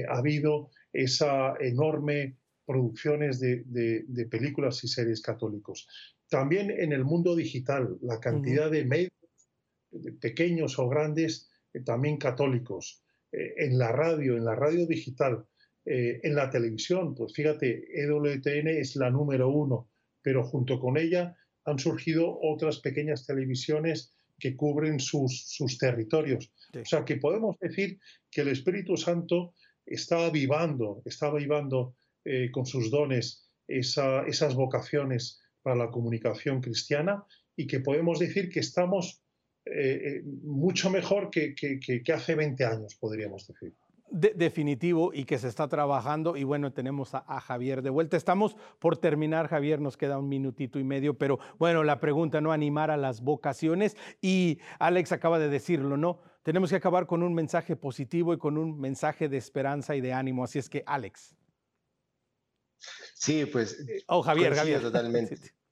ha 0.09 0.17
habido 0.17 0.71
esa 0.91 1.53
enorme 1.59 2.37
producciones 2.65 3.39
de, 3.39 4.27
películas 4.29 4.83
y 4.83 4.87
series 4.87 5.21
católicos. 5.21 5.87
También 6.29 6.71
en 6.71 6.91
el 6.91 7.05
mundo 7.05 7.35
digital, 7.35 7.97
la 8.01 8.19
cantidad 8.19 8.71
de 8.71 8.85
medios, 8.85 9.11
pequeños 10.19 10.79
o 10.79 10.89
grandes, 10.89 11.49
también 11.85 12.17
católicos. 12.17 13.01
en 13.31 13.77
la 13.77 13.91
radio, 13.91 14.37
en 14.37 14.45
la 14.45 14.55
radio 14.55 14.87
digital, 14.87 15.45
eh, 15.87 16.19
en 16.23 16.33
la 16.33 16.49
televisión, 16.49 17.13
pues 17.13 17.33
fíjate, 17.33 17.85
EWTN 17.93 18.69
es 18.69 18.95
la 18.95 19.11
número 19.11 19.49
uno, 19.49 19.91
pero 20.23 20.43
junto 20.43 20.79
con 20.79 20.97
ella 20.97 21.37
han 21.63 21.77
surgido 21.77 22.39
otras 22.41 22.79
pequeñas 22.79 23.27
televisiones 23.27 24.11
que 24.39 24.55
cubren 24.55 24.99
sus, 24.99 25.55
territorios. 25.79 26.51
O 26.73 26.85
sea 26.85 27.05
que 27.05 27.17
podemos 27.17 27.55
decir 27.59 27.99
que 28.31 28.41
el 28.41 28.47
Espíritu 28.47 28.97
Santo 28.97 29.53
está 29.85 30.25
avivando, 30.25 31.03
está 31.05 31.27
avivando 31.27 31.95
eh, 32.25 32.51
con 32.51 32.65
sus 32.65 32.91
dones 32.91 33.49
esas 33.67 34.53
vocaciones 34.53 35.41
para 35.63 35.75
la 35.75 35.89
comunicación 35.89 36.61
cristiana 36.61 37.25
y 37.55 37.65
que 37.65 37.79
podemos 37.79 38.19
decir 38.19 38.49
que 38.49 38.59
estamos 38.59 39.23
eh, 39.65 40.21
mucho 40.43 40.91
mejor 40.91 41.31
que, 41.31 41.55
que 41.55 42.13
hace 42.13 42.35
20 42.35 42.63
años, 42.65 42.95
podríamos 42.95 43.47
decir 43.47 43.73
definitivo 44.11 45.11
y 45.13 45.25
que 45.25 45.37
se 45.37 45.47
está 45.47 45.67
trabajando. 45.67 46.37
Y 46.37 46.43
bueno, 46.43 46.71
tenemos 46.71 47.13
a, 47.13 47.39
Javier 47.39 47.81
de 47.81 47.89
vuelta. 47.89 48.17
Estamos 48.17 48.55
por 48.79 48.97
terminar, 48.97 49.47
Javier, 49.47 49.81
nos 49.81 49.97
queda 49.97 50.19
un 50.19 50.29
minutito 50.29 50.79
y 50.79 50.83
medio, 50.83 51.17
pero 51.17 51.39
bueno, 51.57 51.83
la 51.83 51.99
pregunta, 51.99 52.41
¿no? 52.41 52.51
Animar 52.51 52.91
a 52.91 52.97
las 52.97 53.21
vocaciones. 53.21 53.95
Y 54.21 54.59
Alex 54.79 55.11
acaba 55.11 55.39
de 55.39 55.49
decirlo, 55.49 55.97
¿no? 55.97 56.19
Tenemos 56.43 56.69
que 56.69 56.75
acabar 56.75 57.07
con 57.07 57.23
un 57.23 57.33
mensaje 57.33 57.75
positivo 57.75 58.33
y 58.33 58.37
con 58.37 58.57
un 58.57 58.79
mensaje 58.79 59.27
de 59.29 59.37
esperanza 59.37 59.95
y 59.95 60.01
de 60.01 60.13
ánimo. 60.13 60.43
Así 60.43 60.59
es 60.59 60.69
que, 60.69 60.83
Alex. 60.85 61.35
Sí, 63.13 63.45
pues. 63.45 63.85
Oh, 64.07 64.21
Javier, 64.21 64.55
Javier. 64.55 64.81
Totalmente. 64.81 65.39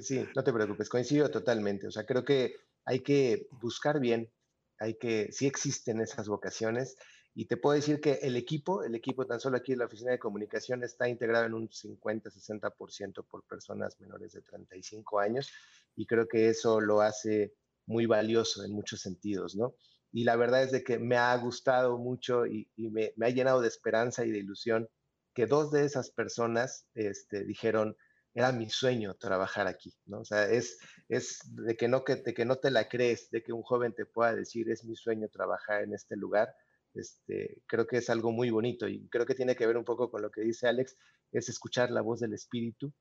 Sí, 0.00 0.24
no 0.34 0.44
te 0.44 0.52
preocupes, 0.52 0.88
coincido 0.88 1.30
totalmente. 1.30 1.86
O 1.86 1.90
sea, 1.90 2.06
creo 2.06 2.24
que 2.24 2.54
hay 2.84 3.00
que 3.00 3.48
buscar 3.50 3.98
bien, 3.98 4.30
hay 4.78 4.94
que, 4.94 5.30
si 5.32 5.46
existen 5.46 6.00
esas 6.00 6.28
vocaciones, 6.28 6.96
y 7.34 7.46
te 7.46 7.56
puedo 7.56 7.74
decir 7.74 8.00
que 8.00 8.20
el 8.22 8.36
equipo, 8.36 8.84
el 8.84 8.94
equipo 8.94 9.26
tan 9.26 9.40
solo 9.40 9.56
aquí 9.56 9.72
en 9.72 9.80
la 9.80 9.86
oficina 9.86 10.12
de 10.12 10.20
comunicación 10.20 10.84
está 10.84 11.08
integrado 11.08 11.46
en 11.46 11.54
un 11.54 11.68
50-60% 11.68 13.26
por 13.26 13.42
personas 13.44 14.00
menores 14.00 14.32
de 14.32 14.42
35 14.42 15.18
años 15.18 15.50
y 15.96 16.06
creo 16.06 16.28
que 16.28 16.48
eso 16.48 16.80
lo 16.80 17.00
hace 17.00 17.52
muy 17.86 18.06
valioso 18.06 18.64
en 18.64 18.72
muchos 18.72 19.00
sentidos, 19.00 19.56
¿no? 19.56 19.74
Y 20.12 20.22
la 20.22 20.36
verdad 20.36 20.62
es 20.62 20.70
de 20.70 20.84
que 20.84 20.98
me 20.98 21.16
ha 21.16 21.36
gustado 21.36 21.98
mucho 21.98 22.46
y, 22.46 22.68
me, 22.76 23.12
ha 23.20 23.30
llenado 23.30 23.60
de 23.60 23.68
esperanza 23.68 24.24
y 24.24 24.30
de 24.30 24.38
ilusión 24.38 24.88
que 25.34 25.46
dos 25.46 25.70
de 25.70 25.84
esas 25.84 26.10
personas 26.10 26.86
este, 26.94 27.44
dijeron, 27.44 27.96
era 28.34 28.52
mi 28.52 28.68
sueño 28.70 29.14
trabajar 29.14 29.66
aquí, 29.66 29.94
¿no? 30.06 30.20
O 30.20 30.24
sea, 30.24 30.50
es, 30.50 30.78
es 31.08 31.38
de, 31.44 31.76
que 31.76 31.88
no, 31.88 32.04
que, 32.04 32.16
de 32.16 32.34
que 32.34 32.44
no 32.44 32.56
te 32.56 32.70
la 32.70 32.88
crees, 32.88 33.30
de 33.30 33.42
que 33.42 33.52
un 33.52 33.62
joven 33.62 33.94
te 33.94 34.06
pueda 34.06 34.34
decir, 34.34 34.70
es 34.70 34.84
mi 34.84 34.96
sueño 34.96 35.28
trabajar 35.28 35.82
en 35.82 35.94
este 35.94 36.16
lugar 36.16 36.54
este, 36.94 37.62
creo 37.66 37.86
que 37.86 37.98
es 37.98 38.08
algo 38.08 38.30
muy 38.32 38.50
bonito 38.50 38.88
y 38.88 39.08
creo 39.08 39.26
que 39.26 39.34
tiene 39.34 39.56
que 39.56 39.66
ver 39.66 39.76
un 39.76 39.84
poco 39.84 40.10
con 40.10 40.22
lo 40.22 40.30
que 40.30 40.42
dice 40.42 40.68
Alex, 40.68 40.96
es 41.32 41.48
escuchar 41.48 41.90
la 41.90 42.00
voz 42.00 42.20
del 42.20 42.32
espíritu 42.32 42.92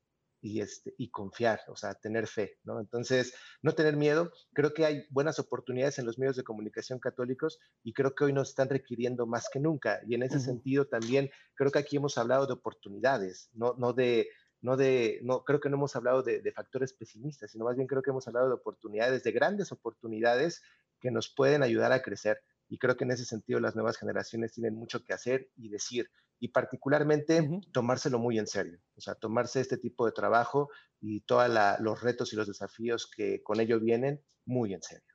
y, 0.43 0.59
este, 0.59 0.93
y 0.97 1.09
confiar, 1.09 1.61
o 1.69 1.75
sea, 1.77 1.95
tener 1.95 2.27
fe, 2.27 2.59
¿no? 2.65 2.81
Entonces, 2.81 3.33
no 3.61 3.71
tener 3.71 3.95
miedo, 3.95 4.29
creo 4.51 4.73
que 4.73 4.85
hay 4.85 5.05
buenas 5.09 5.39
oportunidades 5.39 5.99
en 5.99 6.05
los 6.05 6.19
medios 6.19 6.35
de 6.35 6.43
comunicación 6.43 6.99
católicos 6.99 7.59
y 7.81 7.93
creo 7.93 8.13
que 8.13 8.25
hoy 8.25 8.33
nos 8.33 8.49
están 8.49 8.67
requiriendo 8.67 9.25
más 9.25 9.47
que 9.49 9.61
nunca. 9.61 10.01
Y 10.05 10.15
en 10.15 10.23
ese 10.23 10.41
sentido 10.41 10.85
también 10.85 11.31
creo 11.55 11.71
que 11.71 11.79
aquí 11.79 11.95
hemos 11.95 12.17
hablado 12.17 12.45
de 12.45 12.53
oportunidades, 12.53 13.49
no, 13.53 13.73
no 13.77 13.93
de... 13.93 14.27
No 14.65 14.77
de, 14.77 15.19
no, 15.23 15.43
creo 15.43 15.59
que 15.59 15.69
no 15.69 15.75
hemos 15.75 15.93
hablado 15.97 16.23
de, 16.23 16.39
de 16.39 16.51
factores 16.53 16.93
pesimistas, 16.93 17.51
sino 17.51 17.65
más 17.65 17.75
bien 17.75 17.85
creo 17.85 18.01
que 18.01 18.11
hemos 18.11 18.29
hablado 18.29 18.47
de 18.47 18.53
oportunidades, 18.53 19.21
de 19.21 19.33
grandes 19.33 19.73
oportunidades 19.73 20.61
que 21.01 21.11
nos 21.11 21.27
pueden 21.27 21.63
ayudar 21.63 21.91
a 21.91 22.01
crecer 22.01 22.41
y 22.69 22.77
creo 22.77 22.95
que 22.95 23.03
en 23.03 23.11
ese 23.11 23.25
sentido 23.25 23.59
las 23.59 23.75
nuevas 23.75 23.97
generaciones 23.97 24.53
tienen 24.53 24.75
mucho 24.75 25.03
que 25.03 25.13
hacer 25.13 25.49
y 25.57 25.67
decir, 25.67 26.09
y 26.39 26.49
particularmente 26.49 27.61
tomárselo 27.71 28.19
muy 28.19 28.37
en 28.37 28.47
serio, 28.47 28.79
o 28.95 29.01
sea, 29.01 29.15
tomarse 29.15 29.61
este 29.61 29.77
tipo 29.77 30.05
de 30.05 30.11
trabajo 30.11 30.69
y 30.99 31.21
todos 31.21 31.49
los 31.79 32.01
retos 32.01 32.33
y 32.33 32.35
los 32.35 32.47
desafíos 32.47 33.09
que 33.09 33.41
con 33.43 33.59
ello 33.59 33.79
vienen 33.79 34.21
muy 34.45 34.73
en 34.73 34.81
serio. 34.81 35.13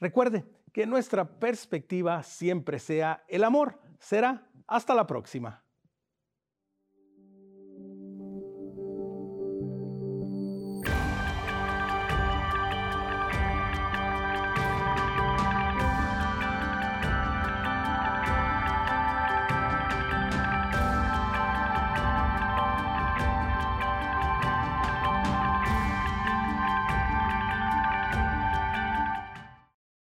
Recuerde 0.00 0.44
que 0.72 0.86
nuestra 0.86 1.38
perspectiva 1.38 2.22
siempre 2.22 2.78
sea 2.78 3.24
el 3.28 3.44
amor. 3.44 3.78
Será 3.98 4.48
hasta 4.66 4.94
la 4.94 5.06
próxima. 5.06 5.65